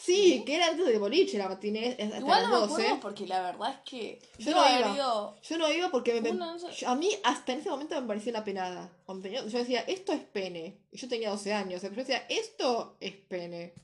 Sí, 0.00 0.44
que 0.46 0.54
era 0.54 0.68
antes 0.68 0.86
de 0.86 0.96
boliche 0.96 1.38
la 1.38 1.48
matinés, 1.48 1.98
hasta 2.00 2.18
Igual 2.18 2.42
las 2.42 2.50
no 2.50 2.60
me 2.60 2.66
12. 2.68 2.82
acuerdo 2.82 3.00
porque 3.00 3.26
la 3.26 3.42
verdad 3.42 3.70
es 3.74 3.80
que. 3.90 4.22
Yo 4.38 4.52
no 4.52 4.78
iba. 4.78 4.94
ido- 4.94 5.36
Yo 5.42 5.58
no 5.58 5.72
iba 5.72 5.90
porque 5.90 6.20
me, 6.20 6.30
Una, 6.30 6.56
a 6.86 6.94
mí 6.94 7.10
hasta 7.24 7.52
en 7.52 7.58
ese 7.60 7.68
momento 7.68 8.00
me 8.00 8.06
parecía 8.06 8.30
una 8.30 8.44
penada. 8.44 8.90
Yo 9.08 9.58
decía, 9.58 9.80
esto 9.80 10.12
es 10.12 10.20
pene. 10.22 10.78
Y 10.92 10.98
yo 10.98 11.08
tenía 11.08 11.30
12 11.30 11.52
años, 11.52 11.82
yo 11.82 11.90
decía, 11.90 12.24
esto 12.28 12.96
es 13.00 13.12
pene. 13.16 13.74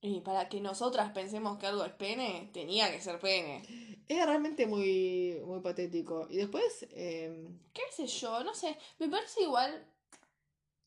Y 0.00 0.20
para 0.20 0.48
que 0.48 0.60
nosotras 0.60 1.10
pensemos 1.12 1.58
que 1.58 1.66
algo 1.66 1.84
es 1.84 1.92
pene, 1.92 2.50
tenía 2.52 2.90
que 2.92 3.00
ser 3.00 3.18
pene. 3.18 3.62
Era 4.08 4.26
realmente 4.26 4.66
muy, 4.66 5.40
muy 5.44 5.60
patético. 5.60 6.26
Y 6.30 6.36
después... 6.36 6.86
em, 6.92 7.58
¿Qué 7.72 7.82
sé 7.90 8.06
yo? 8.06 8.44
No 8.44 8.54
sé. 8.54 8.76
Me 8.98 9.08
parece 9.08 9.42
igual 9.42 9.86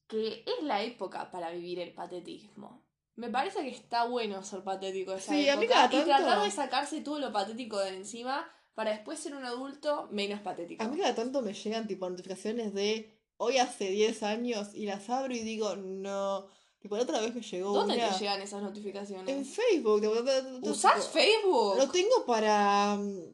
que 0.08 0.44
es 0.46 0.64
la 0.64 0.82
época 0.84 1.30
para 1.32 1.52
vivir 1.52 1.80
el 1.80 1.94
patetismo. 1.94 2.84
Me 3.16 3.30
parece 3.30 3.62
que 3.62 3.70
está 3.70 4.06
bueno 4.06 4.42
ser 4.44 4.64
patético 4.64 5.14
esa 5.14 5.34
Sí, 5.34 5.50
a 5.50 5.58
mí 5.58 5.66
época 5.66 5.90
cada 5.90 6.02
y 6.02 6.06
tratar 6.06 6.26
tanto- 6.28 6.44
de 6.46 6.52
sacarse 6.52 7.02
todo 7.02 7.20
lo 7.20 7.32
patético 7.34 7.78
de 7.80 7.90
encima 7.96 8.50
para 8.76 8.92
después 8.92 9.20
ser 9.20 9.36
un 9.36 9.44
adulto 9.44 10.08
menos 10.12 10.40
patético. 10.40 10.84
A 10.84 10.88
mí 10.88 10.98
cada 10.98 11.16
tanto 11.16 11.42
me 11.42 11.54
llegan 11.54 11.86
tipo 11.88 12.10
notificaciones 12.10 12.74
de 12.74 13.20
hoy 13.38 13.58
hace 13.58 13.90
10 13.90 14.24
años 14.24 14.74
y 14.74 14.86
las 14.86 15.10
abro 15.10 15.34
y 15.34 15.40
digo, 15.40 15.76
no. 15.76 16.48
Tipo, 16.80 16.96
la 16.96 17.04
otra 17.04 17.20
vez 17.20 17.36
me 17.36 17.42
llegó 17.42 17.74
¿Dónde 17.74 17.96
una. 17.96 18.10
te 18.14 18.20
llegan 18.20 18.42
esas 18.42 18.60
En 18.60 18.66
notificaciones? 18.66 19.48
Facebook. 19.50 20.02
ta- 20.02 20.62
ta- 20.62 20.70
¿Usás 20.72 21.08
Facebook? 21.10 21.78
Lo 21.78 21.90
tengo 21.90 22.26
para. 22.26 22.96
mm, 22.96 23.34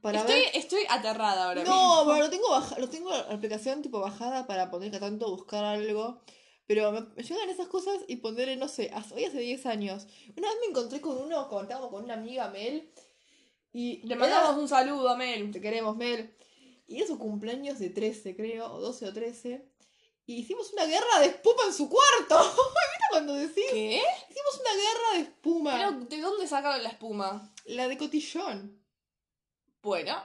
Para 0.00 0.20
estoy, 0.20 0.34
ver. 0.40 0.48
estoy 0.54 0.82
aterrada 0.88 1.48
ahora 1.48 1.64
No, 1.64 1.70
mismo. 1.98 2.12
pero 2.12 2.24
lo 2.24 2.30
tengo, 2.30 2.50
baja... 2.50 2.78
lo 2.78 2.88
tengo 2.88 3.10
la 3.10 3.20
aplicación 3.20 3.82
tipo 3.82 4.00
bajada 4.00 4.46
para 4.46 4.70
poner 4.70 4.90
cada 4.92 5.06
tanto 5.10 5.30
buscar 5.30 5.64
algo. 5.64 6.20
Pero 6.66 6.92
me, 6.92 7.00
llegan 7.22 7.50
esas 7.50 7.66
cosas 7.68 7.98
y 8.06 8.16
ponerle, 8.16 8.56
no 8.56 8.68
sé, 8.68 8.90
hace- 8.94 9.14
hoy 9.16 9.24
hace 9.24 9.40
10 9.40 9.66
años. 9.66 10.06
Una 10.36 10.48
vez 10.48 10.56
me 10.60 10.66
encontré 10.70 11.00
con 11.00 11.16
uno, 11.18 11.48
cuando 11.48 11.62
estábamos 11.64 11.90
con 11.90 12.04
una 12.04 12.14
amiga 12.14 12.48
Mel. 12.48 12.92
Y 13.72 14.06
Le 14.06 14.14
mandamos 14.16 14.56
un 14.56 14.68
saludo 14.68 15.08
a 15.08 15.16
Mel. 15.16 15.50
Te 15.50 15.60
queremos, 15.60 15.96
Mel. 15.96 16.34
Y 16.86 16.98
era 16.98 17.06
su 17.06 17.18
cumpleaños 17.18 17.78
de 17.78 17.90
13, 17.90 18.36
creo, 18.36 18.72
o 18.72 18.80
12 18.80 19.06
o 19.08 19.12
13. 19.12 19.71
Y 20.26 20.36
hicimos 20.36 20.72
una 20.72 20.84
guerra 20.86 21.18
de 21.20 21.26
espuma 21.26 21.62
en 21.66 21.72
su 21.74 21.88
cuarto. 21.88 22.38
¿Viste 22.38 23.04
cuando 23.10 23.34
decís? 23.34 23.64
¿Qué? 23.70 24.02
Hicimos 24.30 24.60
una 24.60 24.74
guerra 24.74 25.12
de 25.14 25.20
espuma. 25.20 25.72
¿Pero 25.76 25.90
de 26.06 26.20
dónde 26.20 26.46
sacaron 26.46 26.82
la 26.82 26.90
espuma? 26.90 27.52
La 27.64 27.88
de 27.88 27.98
cotillón. 27.98 28.80
Bueno, 29.82 30.22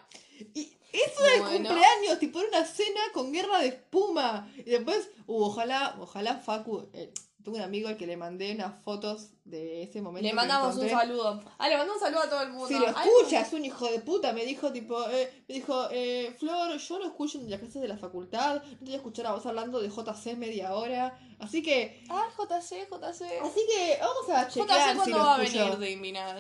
Y 0.54 0.78
eso 0.94 1.26
era 1.26 1.34
el 1.36 1.42
Bueno. 1.42 1.70
cumpleaños, 1.70 2.20
tipo 2.20 2.40
era 2.40 2.50
una 2.50 2.66
cena 2.66 3.02
con 3.14 3.32
guerra 3.34 3.60
de 3.60 3.68
espuma. 3.70 4.52
Y 4.58 4.64
después, 4.70 5.10
uh, 5.26 5.44
ojalá, 5.46 5.96
ojalá 6.00 6.36
Facu. 6.38 6.90
eh, 6.94 7.12
tengo 7.48 7.58
un 7.60 7.64
amigo 7.64 7.88
al 7.88 7.96
que 7.96 8.06
le 8.06 8.18
mandé 8.18 8.52
unas 8.54 8.84
fotos 8.84 9.30
de 9.46 9.84
ese 9.84 10.02
momento. 10.02 10.28
le 10.28 10.34
mandamos 10.34 10.76
un 10.76 10.90
saludo. 10.90 11.42
Ah, 11.58 11.70
le 11.70 11.78
mandamos 11.78 12.02
un 12.02 12.08
saludo 12.08 12.24
a 12.24 12.30
todo 12.30 12.42
el 12.42 12.50
mundo. 12.50 12.68
Si 12.68 12.74
lo 12.78 12.88
escucha, 12.88 13.40
es 13.40 13.54
un 13.54 13.64
hijo 13.64 13.90
de 13.90 14.00
puta. 14.02 14.34
Me 14.34 14.46
dijo, 14.46 14.74
tipo, 14.74 15.02
eh, 15.10 15.44
me 15.48 15.56
dijo, 15.56 15.88
eh, 15.92 16.36
Flor, 16.38 16.78
yo 16.78 17.00
lo 17.00 17.06
escucho 17.06 17.38
en 17.40 17.50
las 17.50 17.62
clases 17.62 17.82
de 17.82 17.88
la 17.88 17.98
facultad. 17.98 18.56
No 18.62 18.78
te 18.80 18.84
voy 18.84 18.94
a 18.94 18.98
escuchar 18.98 19.28
a 19.28 19.32
vos 19.32 19.46
hablando 19.46 19.80
de 19.80 19.88
JC 19.90 20.36
media 20.36 20.76
hora. 20.76 21.18
Así 21.40 21.64
que, 21.64 22.04
Ah, 22.10 22.28
JC, 22.38 22.86
JC. 22.90 23.40
así 23.42 23.62
que 23.70 23.98
vamos 24.02 24.30
a 24.30 24.48
JC, 24.50 24.54
chequear 24.54 24.90
si 24.92 24.96
¿cuándo 24.98 25.18
lo 25.18 25.24
va 25.24 25.36
a 25.36 25.38
venir 25.40 25.78
de 25.78 25.92
invitado? 25.92 26.40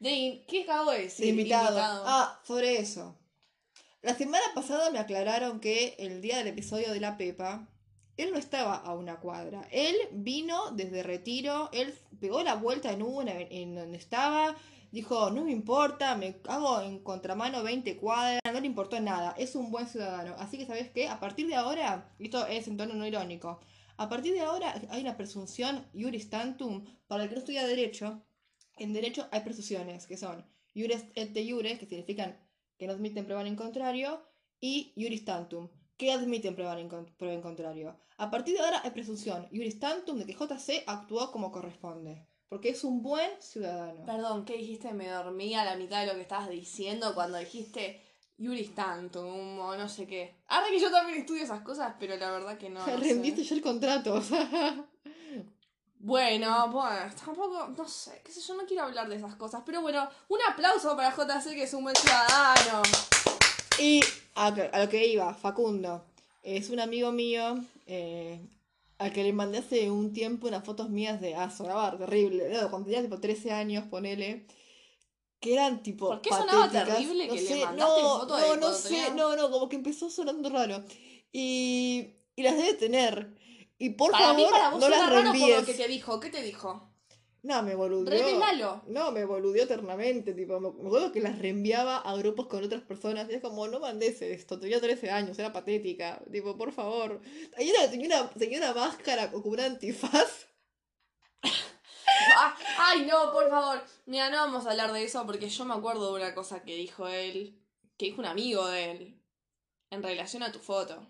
De 0.00 0.10
in- 0.10 0.44
¿Qué 0.48 0.62
acabo 0.64 0.90
de 0.90 0.96
De 0.96 1.02
decir? 1.04 1.26
invitado. 1.26 1.78
Ah, 1.80 2.40
sobre 2.44 2.78
eso. 2.80 3.16
La 4.02 4.16
semana 4.16 4.44
pasada 4.54 4.90
me 4.90 4.98
aclararon 4.98 5.60
que 5.60 5.94
el 6.00 6.20
día 6.20 6.38
del 6.38 6.48
episodio 6.48 6.92
de 6.92 6.98
la 7.00 7.16
Pepa 7.16 7.68
él 8.22 8.32
no 8.32 8.38
estaba 8.38 8.76
a 8.76 8.94
una 8.94 9.20
cuadra. 9.20 9.66
Él 9.70 9.96
vino 10.12 10.70
desde 10.72 11.02
retiro, 11.02 11.70
él 11.72 11.94
pegó 12.20 12.42
la 12.42 12.54
vuelta 12.54 12.92
en 12.92 13.02
una, 13.02 13.32
en 13.32 13.74
donde 13.74 13.98
estaba, 13.98 14.56
dijo, 14.92 15.30
no 15.30 15.44
me 15.44 15.52
importa, 15.52 16.16
me 16.16 16.36
hago 16.48 16.80
en 16.82 16.98
contramano 17.00 17.62
20 17.62 17.96
cuadras, 17.96 18.40
no 18.52 18.60
le 18.60 18.66
importó 18.66 19.00
nada, 19.00 19.34
es 19.38 19.54
un 19.54 19.70
buen 19.70 19.88
ciudadano. 19.88 20.34
Así 20.38 20.58
que, 20.58 20.66
¿sabes 20.66 20.90
qué? 20.90 21.08
A 21.08 21.20
partir 21.20 21.46
de 21.46 21.54
ahora, 21.54 22.12
esto 22.18 22.46
es 22.46 22.66
en 22.68 22.76
tono 22.76 22.94
no 22.94 23.06
irónico, 23.06 23.60
a 23.96 24.08
partir 24.08 24.32
de 24.32 24.40
ahora 24.40 24.74
hay 24.88 25.02
una 25.02 25.16
presunción 25.18 25.86
juris 25.92 26.30
tantum 26.30 26.84
para 27.06 27.24
el 27.24 27.28
que 27.28 27.34
no 27.34 27.40
estudia 27.40 27.66
derecho. 27.66 28.22
En 28.78 28.94
derecho 28.94 29.28
hay 29.30 29.40
presunciones, 29.40 30.06
que 30.06 30.16
son 30.16 30.42
juris 30.74 31.04
et 31.14 31.32
de 31.32 31.50
jure, 31.50 31.78
que 31.78 31.86
significan 31.86 32.38
que 32.78 32.86
no 32.86 32.94
admiten 32.94 33.26
prueba 33.26 33.46
en 33.46 33.56
contrario, 33.56 34.22
y 34.58 34.94
juris 34.96 35.26
tantum, 35.26 35.68
que 36.00 36.12
admiten 36.12 36.54
prueba 36.54 36.80
en, 36.80 36.88
prueba 36.88 37.34
en 37.34 37.42
contrario. 37.42 37.94
A 38.16 38.30
partir 38.30 38.54
de 38.54 38.64
ahora 38.64 38.80
hay 38.82 38.90
presunción 38.90 39.46
juris 39.50 39.78
tantum 39.78 40.16
de 40.18 40.24
que 40.24 40.32
JC 40.32 40.82
actuó 40.86 41.30
como 41.30 41.52
corresponde. 41.52 42.26
Porque 42.48 42.70
es 42.70 42.84
un 42.84 43.02
buen 43.02 43.30
ciudadano. 43.38 44.06
Perdón, 44.06 44.46
¿qué 44.46 44.56
dijiste? 44.56 44.94
Me 44.94 45.08
dormí 45.08 45.54
a 45.54 45.64
la 45.64 45.76
mitad 45.76 46.00
de 46.00 46.06
lo 46.06 46.14
que 46.14 46.22
estabas 46.22 46.48
diciendo 46.48 47.14
cuando 47.14 47.36
dijiste 47.36 48.02
Juris 48.38 48.74
Tantum 48.74 49.58
o 49.58 49.76
no 49.76 49.88
sé 49.90 50.06
qué. 50.06 50.36
Ahora 50.48 50.68
que 50.70 50.80
yo 50.80 50.90
también 50.90 51.18
estudio 51.18 51.44
esas 51.44 51.60
cosas, 51.60 51.94
pero 52.00 52.16
la 52.16 52.30
verdad 52.30 52.56
que 52.56 52.70
no. 52.70 52.84
no 52.84 52.96
Rendiste 52.96 53.44
ya 53.44 53.54
el 53.54 53.62
contrato. 53.62 54.22
Bueno, 56.02 56.68
bueno, 56.68 57.12
tampoco, 57.22 57.68
no 57.76 57.86
sé, 57.86 58.22
qué 58.24 58.32
sé 58.32 58.40
yo, 58.40 58.54
no 58.54 58.64
quiero 58.64 58.84
hablar 58.84 59.06
de 59.06 59.16
esas 59.16 59.34
cosas, 59.34 59.62
pero 59.66 59.82
bueno, 59.82 60.08
un 60.28 60.38
aplauso 60.48 60.96
para 60.96 61.14
JC 61.14 61.50
que 61.50 61.64
es 61.64 61.74
un 61.74 61.82
buen 61.82 61.94
ciudadano. 61.94 62.80
Y 63.78 64.00
a, 64.34 64.50
lo 64.50 64.88
que 64.88 65.06
iba, 65.06 65.34
Facundo, 65.34 66.04
es 66.42 66.70
un 66.70 66.80
amigo 66.80 67.12
mío, 67.12 67.62
eh, 67.86 68.40
al 68.98 69.12
que 69.12 69.24
le 69.24 69.32
mandé 69.32 69.58
hace 69.58 69.90
un 69.90 70.12
tiempo 70.12 70.48
unas 70.48 70.64
fotos 70.64 70.90
mías 70.90 71.20
de 71.20 71.34
ah, 71.34 71.50
sonaba 71.50 71.96
terrible, 71.96 72.50
cuando 72.70 72.86
tenía 72.86 73.02
tipo 73.02 73.18
13 73.18 73.52
años, 73.52 73.84
ponele, 73.86 74.46
que 75.40 75.54
eran 75.54 75.82
tipo 75.82 76.08
¿Por 76.08 76.20
qué 76.20 76.30
sonaba 76.30 76.70
terrible 76.70 77.28
que 77.28 77.40
le 77.40 77.64
mandaste 77.64 78.02
no, 78.02 78.18
fotos 78.20 78.40
no, 78.40 78.56
no 78.56 78.72
sé, 78.72 79.10
no, 79.14 79.36
no, 79.36 79.50
como 79.50 79.68
que 79.68 79.76
empezó 79.76 80.10
sonando 80.10 80.50
raro. 80.50 80.84
Y, 81.32 82.14
y 82.36 82.42
las 82.42 82.56
debe 82.56 82.74
tener. 82.74 83.34
Y 83.78 83.90
por 83.90 84.10
para 84.10 84.26
favor, 84.26 84.42
mí, 84.42 84.50
para 84.50 84.70
vos 84.70 84.80
no 84.80 84.88
las 84.90 85.10
raro 85.10 85.32
por 85.32 85.48
lo 85.48 85.64
que 85.64 85.74
te 85.74 85.88
dijo. 85.88 86.20
¿Qué 86.20 86.28
te 86.28 86.42
dijo? 86.42 86.89
No, 87.42 87.62
me 87.62 87.74
boludeó. 87.74 88.10
Revelalo. 88.10 88.82
No, 88.86 89.12
me 89.12 89.24
boludeó 89.24 89.64
eternamente. 89.64 90.34
Tipo, 90.34 90.60
me 90.60 90.68
acuerdo 90.68 91.10
que 91.10 91.20
las 91.20 91.38
reenviaba 91.38 91.98
a 91.98 92.14
grupos 92.16 92.46
con 92.46 92.62
otras 92.62 92.82
personas. 92.82 93.30
Y 93.30 93.34
es 93.34 93.40
como, 93.40 93.66
no 93.66 93.80
mandes 93.80 94.20
esto. 94.20 94.60
Tenía 94.60 94.80
13 94.80 95.10
años, 95.10 95.38
era 95.38 95.52
patética. 95.52 96.22
Tipo, 96.30 96.56
por 96.56 96.72
favor. 96.72 97.20
Tenía 97.56 97.72
una, 97.78 97.90
tenía 97.90 98.06
una, 98.06 98.30
tenía 98.30 98.58
una 98.58 98.74
máscara 98.74 99.30
con 99.30 99.42
una 99.44 99.64
antifaz. 99.64 100.48
Ah, 102.36 102.54
Ay, 102.78 103.06
no, 103.06 103.32
por 103.32 103.48
favor. 103.48 103.82
Mira, 104.04 104.28
no 104.28 104.36
vamos 104.36 104.66
a 104.66 104.70
hablar 104.72 104.92
de 104.92 105.02
eso 105.04 105.24
porque 105.24 105.48
yo 105.48 105.64
me 105.64 105.74
acuerdo 105.74 106.14
de 106.14 106.22
una 106.22 106.34
cosa 106.34 106.62
que 106.62 106.76
dijo 106.76 107.08
él. 107.08 107.58
Que 107.96 108.06
dijo 108.06 108.20
un 108.20 108.26
amigo 108.26 108.66
de 108.66 108.90
él. 108.90 109.20
En 109.90 110.02
relación 110.02 110.42
a 110.42 110.52
tu 110.52 110.58
foto. 110.58 111.06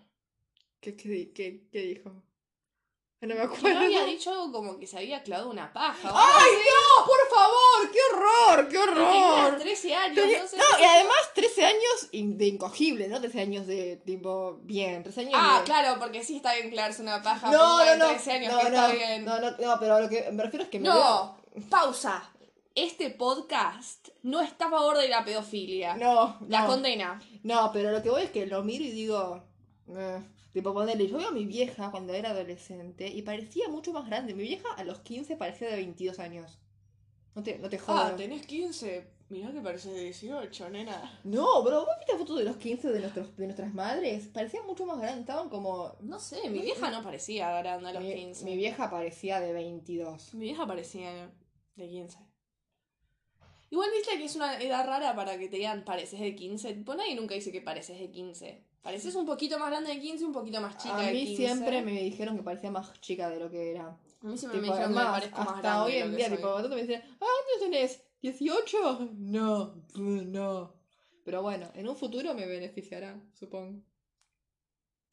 ¿Qué, 0.79 0.95
qué, 0.95 1.31
qué, 1.33 1.67
qué 1.71 1.79
dijo? 1.81 2.23
No 3.27 3.35
me 3.35 3.41
acuerdo. 3.41 3.69
no 3.69 3.85
había 3.85 4.03
dicho 4.05 4.31
algo 4.31 4.51
como 4.51 4.79
que 4.79 4.87
se 4.87 4.97
había 4.97 5.21
clavado 5.21 5.49
una 5.51 5.71
paja. 5.71 6.09
¡Ay, 6.11 6.51
no! 6.53 7.05
¡Por 7.05 7.37
favor! 7.37 7.91
¡Qué 7.91 7.99
horror! 8.11 8.67
¡Qué 8.67 8.77
Tenía 8.79 9.35
horror! 9.45 9.59
13 9.59 9.95
años, 9.95 10.15
Tenía- 10.15 10.41
no 10.41 10.47
sé. 10.47 10.57
No, 10.57 10.63
y 10.79 10.83
además 10.83 11.17
13 11.35 11.65
años 11.65 12.09
de 12.11 12.47
incogible, 12.47 13.07
¿no? 13.07 13.19
13 13.21 13.41
años 13.41 13.67
de 13.67 13.97
tipo 13.97 14.57
bien, 14.63 15.03
13 15.03 15.21
años 15.21 15.33
Ah, 15.35 15.59
de... 15.59 15.65
claro, 15.65 15.99
porque 15.99 16.23
sí 16.23 16.37
está 16.37 16.55
bien 16.55 16.71
clavarse 16.71 17.03
una 17.03 17.21
paja. 17.21 17.51
No, 17.51 17.85
no, 17.85 17.95
no. 17.95 18.07
13 18.09 18.31
años, 18.31 18.53
no, 18.53 18.59
que 18.59 18.69
no, 18.71 18.85
está 18.87 18.87
bien. 18.91 19.25
no, 19.25 19.39
no, 19.39 19.51
no, 19.51 19.79
pero 19.79 19.95
a 19.97 20.01
lo 20.01 20.09
que 20.09 20.31
me 20.31 20.41
refiero 20.43 20.63
es 20.63 20.69
que 20.71 20.79
me 20.79 20.89
No, 20.89 21.37
pausa. 21.69 22.27
Este 22.73 23.11
podcast 23.11 24.07
no 24.23 24.41
está 24.41 24.65
a 24.65 24.69
favor 24.71 24.97
de 24.97 25.09
la 25.09 25.23
pedofilia. 25.23 25.95
No, 25.95 26.37
La 26.47 26.65
condena. 26.65 27.21
No, 27.43 27.69
pero 27.71 27.91
lo 27.91 28.01
que 28.01 28.09
voy 28.09 28.23
es 28.23 28.31
que 28.31 28.47
lo 28.47 28.63
miro 28.63 28.83
y 28.83 28.91
digo. 28.91 29.43
eh, 29.89 30.23
tipo, 30.53 30.73
ponerle. 30.73 31.07
Yo 31.07 31.17
veo 31.17 31.29
a 31.29 31.31
mi 31.31 31.45
vieja 31.45 31.91
cuando 31.91 32.13
era 32.13 32.31
adolescente 32.31 33.07
y 33.07 33.21
parecía 33.21 33.69
mucho 33.69 33.93
más 33.93 34.05
grande. 34.07 34.33
Mi 34.33 34.43
vieja 34.43 34.69
a 34.75 34.83
los 34.83 34.99
15 34.99 35.37
parecía 35.37 35.69
de 35.69 35.77
22 35.77 36.19
años. 36.19 36.59
No 37.35 37.43
te, 37.43 37.57
no 37.59 37.69
te 37.69 37.79
jodas. 37.79 38.11
Ah, 38.13 38.15
tenés 38.15 38.45
15. 38.45 39.07
Mirá 39.29 39.49
que 39.53 39.61
parece 39.61 39.89
de 39.91 40.03
18, 40.03 40.69
nena. 40.71 41.19
No, 41.23 41.63
bro, 41.63 41.85
¿vos 41.85 41.95
viste 41.99 42.17
fotos 42.17 42.37
de 42.37 42.43
los 42.43 42.57
15 42.57 42.91
de, 42.91 42.99
nuestros, 42.99 43.37
de 43.37 43.45
nuestras 43.45 43.73
madres? 43.73 44.27
Parecían 44.27 44.65
mucho 44.65 44.85
más 44.85 44.99
grandes. 44.99 45.21
Estaban 45.21 45.47
como. 45.47 45.95
No 46.01 46.19
sé, 46.19 46.49
mi 46.49 46.59
vieja 46.59 46.91
no 46.91 47.01
parecía 47.01 47.49
grande 47.59 47.87
a 47.89 47.93
los 47.93 48.03
Mi, 48.03 48.13
15. 48.13 48.43
mi 48.43 48.57
vieja 48.57 48.89
parecía 48.89 49.39
de 49.39 49.53
22. 49.53 50.33
Mi 50.33 50.45
vieja 50.47 50.67
parecía 50.67 51.31
de 51.77 51.87
15. 51.87 52.17
Igual 53.71 53.89
viste 53.95 54.17
que 54.17 54.25
es 54.25 54.35
una 54.35 54.61
edad 54.61 54.85
rara 54.85 55.15
para 55.15 55.37
que 55.39 55.47
te 55.47 55.55
digan 55.57 55.83
pareces 55.83 56.19
de 56.19 56.35
15. 56.35 56.73
Tipo, 56.73 56.93
nadie 56.93 57.15
nunca 57.15 57.33
dice 57.33 57.51
que 57.51 57.61
pareces 57.61 57.97
de 57.99 58.11
15. 58.11 58.63
Pareces 58.81 59.15
un 59.15 59.25
poquito 59.25 59.57
más 59.57 59.69
grande 59.69 59.91
de 59.93 59.99
15 59.99 60.23
y 60.23 60.27
un 60.27 60.33
poquito 60.33 60.59
más 60.61 60.77
chica 60.77 60.97
a 60.97 61.01
de 61.01 61.13
mí 61.13 61.25
15. 61.25 61.35
siempre 61.47 61.81
me 61.81 61.91
dijeron 62.03 62.35
que 62.37 62.43
parecía 62.43 62.69
más 62.69 62.99
chica 63.01 63.29
de 63.29 63.39
lo 63.39 63.49
que 63.49 63.71
era. 63.71 63.87
A 64.21 64.27
mí 64.27 64.37
siempre 64.37 64.59
Tipo, 64.59 64.73
me 64.73 64.77
dijeron 64.77 64.93
que 64.93 64.99
me 64.99 65.05
parezco 65.05 65.37
más 65.39 65.47
hasta 65.47 65.61
grande. 65.61 65.85
hoy 65.85 65.93
de 65.93 65.99
lo 66.01 66.05
en 66.07 66.15
día, 66.17 66.27
soy. 66.27 66.37
tipo, 66.37 66.51
¿cuánto 66.51 66.69
me 66.69 66.81
dicen? 66.81 67.01
Ah, 67.05 67.17
¿cuántos 67.19 67.59
tenés? 67.61 68.03
¿18? 68.21 69.09
No, 69.17 69.75
no. 69.95 70.73
Pero 71.23 71.41
bueno, 71.41 71.71
en 71.75 71.87
un 71.87 71.95
futuro 71.95 72.33
me 72.33 72.45
beneficiará, 72.47 73.19
supongo. 73.33 73.81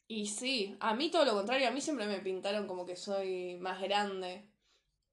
Y 0.07 0.25
sí, 0.25 0.75
a 0.79 0.95
mí 0.95 1.11
todo 1.11 1.23
lo 1.23 1.33
contrario, 1.33 1.67
a 1.67 1.71
mí 1.71 1.81
siempre 1.81 2.07
me 2.07 2.19
pintaron 2.19 2.67
como 2.67 2.85
que 2.85 2.95
soy 2.95 3.57
más 3.57 3.79
grande 3.79 4.49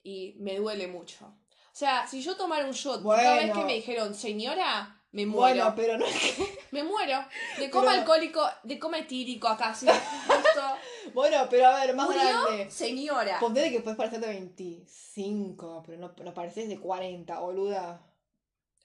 y 0.02 0.34
me 0.38 0.56
duele 0.56 0.88
mucho. 0.88 1.34
O 1.76 1.78
sea, 1.78 2.06
si 2.06 2.22
yo 2.22 2.34
tomara 2.38 2.64
un 2.64 2.72
shot 2.72 3.02
por 3.02 3.16
cada 3.16 3.34
vez 3.34 3.48
Bueno. 3.48 3.60
que 3.60 3.66
me 3.66 3.74
dijeron 3.74 4.14
señora, 4.14 4.98
me 5.12 5.26
muero. 5.26 5.56
Bueno, 5.56 5.74
pero 5.76 5.98
no 5.98 6.06
es 6.06 6.16
que... 6.16 6.58
Me 6.70 6.82
muero. 6.82 7.22
De 7.58 7.68
coma 7.70 7.88
Pero- 7.90 8.00
alcohólico, 8.00 8.42
de 8.62 8.78
coma 8.78 8.98
etílico 9.00 9.46
acá, 9.46 9.74
sí. 9.74 9.86
Bueno, 11.12 11.46
pero 11.50 11.66
a 11.68 11.80
ver, 11.84 11.94
más 11.94 12.06
¿Murió? 12.06 12.22
grande. 12.22 12.70
Señora. 12.70 13.38
Ponte 13.40 13.70
que 13.70 13.80
puedes 13.80 13.96
parecer 13.98 14.20
de 14.20 14.26
25, 14.28 15.82
pero 15.86 15.98
no, 15.98 16.14
no 16.24 16.32
pareces 16.34 16.68
de 16.70 16.80
40, 16.80 17.38
boluda. 17.40 18.00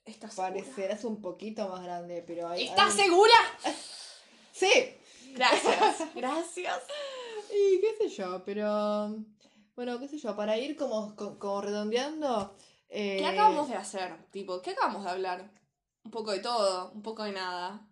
¿Estás 0.03 0.33
segura? 0.33 0.49
Parecerás 0.53 1.03
un 1.05 1.21
poquito 1.21 1.69
más 1.69 1.83
grande, 1.83 2.23
pero 2.27 2.49
hay... 2.49 2.67
¿Estás 2.67 2.91
hay- 2.97 3.05
segura? 3.05 3.33
Sí. 4.51 4.69
Gracias. 5.33 6.13
Gracias. 6.13 6.79
Y 7.51 7.79
qué 7.79 7.95
sé 7.97 8.09
yo, 8.09 8.43
pero... 8.43 9.15
Bueno, 9.77 9.97
qué 9.97 10.09
sé 10.09 10.17
yo, 10.17 10.35
para 10.35 10.57
ir 10.57 10.75
como, 10.75 11.15
co- 11.15 11.39
como 11.39 11.61
redondeando... 11.61 12.53
eh, 12.91 13.17
¿Qué 13.19 13.25
acabamos 13.25 13.67
de 13.69 13.75
hacer? 13.75 14.15
Tipo, 14.31 14.61
¿qué 14.61 14.71
acabamos 14.71 15.03
de 15.03 15.09
hablar? 15.09 15.49
Un 16.03 16.11
poco 16.11 16.31
de 16.31 16.39
todo, 16.39 16.91
un 16.91 17.01
poco 17.01 17.23
de 17.23 17.31
nada. 17.31 17.87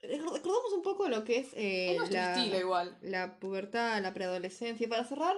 record- 0.00 0.34
Recordamos 0.34 0.72
un 0.72 0.82
poco 0.82 1.08
lo 1.08 1.24
que 1.24 1.38
es 1.38 1.52
eh, 1.54 1.92
es 1.92 1.96
nuestro 1.98 2.18
la, 2.20 2.34
estilo 2.36 2.58
igual. 2.58 2.98
la 3.02 3.38
pubertad, 3.38 4.00
la 4.02 4.12
preadolescencia. 4.14 4.84
Y 4.84 4.88
para 4.88 5.04
cerrar, 5.04 5.36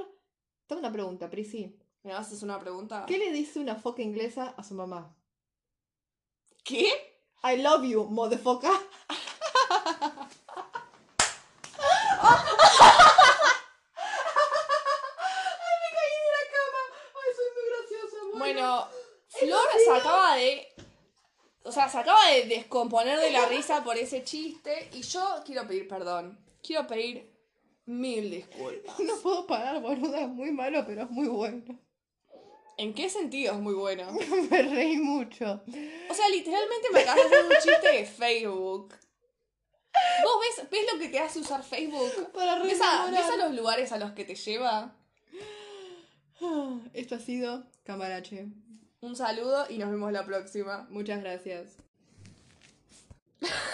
tengo 0.67 0.81
una 0.81 0.93
pregunta, 0.93 1.29
Prisi. 1.31 1.79
¿Me 2.03 2.13
hacer 2.13 2.39
una 2.45 2.61
pregunta? 2.61 3.05
¿Qué 3.07 3.19
le 3.19 3.33
dice 3.33 3.59
una 3.59 3.75
foca 3.77 4.01
inglesa 4.03 4.55
a 4.57 4.63
su 4.63 4.75
mamá? 4.75 5.17
¿Qué? 6.65 6.89
I 7.43 7.57
love 7.63 7.85
you, 7.85 8.05
motherfucker. 8.05 8.71
Ay, 14.39 15.77
me 15.83 15.89
caí 15.97 16.17
de 16.25 16.31
la 16.37 16.45
cama. 16.55 16.83
Ay, 17.15 17.31
soy 17.37 17.49
muy 17.55 17.67
graciosa. 17.71 18.39
Bueno, 18.39 18.89
Flor 19.29 19.69
se 19.85 19.91
acaba 19.93 20.37
de. 20.37 20.69
O 21.65 21.66
sea, 21.77 21.89
se 21.89 21.99
acaba 21.99 22.31
de 22.31 22.45
descomponer 22.45 23.19
de 23.19 23.31
la 23.31 23.47
risa 23.47 23.85
por 23.85 23.97
ese 23.97 24.25
chiste. 24.25 24.91
Y 24.95 25.03
yo 25.03 25.43
quiero 25.45 25.67
pedir 25.67 25.87
perdón. 25.87 26.39
Quiero 26.63 26.87
pedir 26.87 27.31
mil 27.85 28.31
disculpas. 28.31 28.99
No 29.01 29.17
puedo 29.19 29.47
parar, 29.47 29.81
boluda. 29.81 30.23
Es 30.23 30.29
muy 30.29 30.51
malo, 30.53 30.85
pero 30.87 31.03
es 31.03 31.11
muy 31.11 31.29
bueno. 31.29 31.79
¿En 32.79 32.93
qué 32.95 33.09
sentido 33.09 33.55
es 33.55 33.61
muy 33.61 33.75
bueno? 33.75 34.11
Me 34.51 34.63
reí 34.63 34.97
mucho. 34.99 35.63
O 36.11 36.15
sea, 36.15 36.29
literalmente 36.29 36.89
me 36.93 37.01
acabas 37.01 37.31
de 37.31 37.37
hacer 37.37 37.45
un 37.45 37.53
chiste 37.63 37.93
de 37.93 38.05
Facebook. 38.05 38.95
¿Vos 40.23 40.33
ves, 40.41 40.71
ves 40.71 40.87
lo 40.93 40.99
que 40.99 41.09
te 41.09 41.19
hace 41.19 41.39
usar 41.39 41.63
Facebook? 41.63 42.33
Para 42.33 42.63
¿Ves 42.63 42.81
a, 42.83 43.11
ves 43.11 43.25
a 43.25 43.37
los 43.37 43.55
lugares 43.55 43.93
a 43.93 43.99
los 43.99 44.13
que 44.13 44.25
te 44.25 44.35
lleva? 44.35 44.95
Ah, 46.43 46.79
Esto 46.93 47.15
ha 47.15 47.19
sido 47.19 47.65
Camarache. 47.83 48.49
Un 49.07 49.15
saludo 49.15 49.67
y 49.71 49.79
nos 49.79 49.93
vemos 49.93 50.11
la 50.11 50.27
próxima. 50.27 50.89
Muchas 50.91 51.23
gracias. 51.23 51.77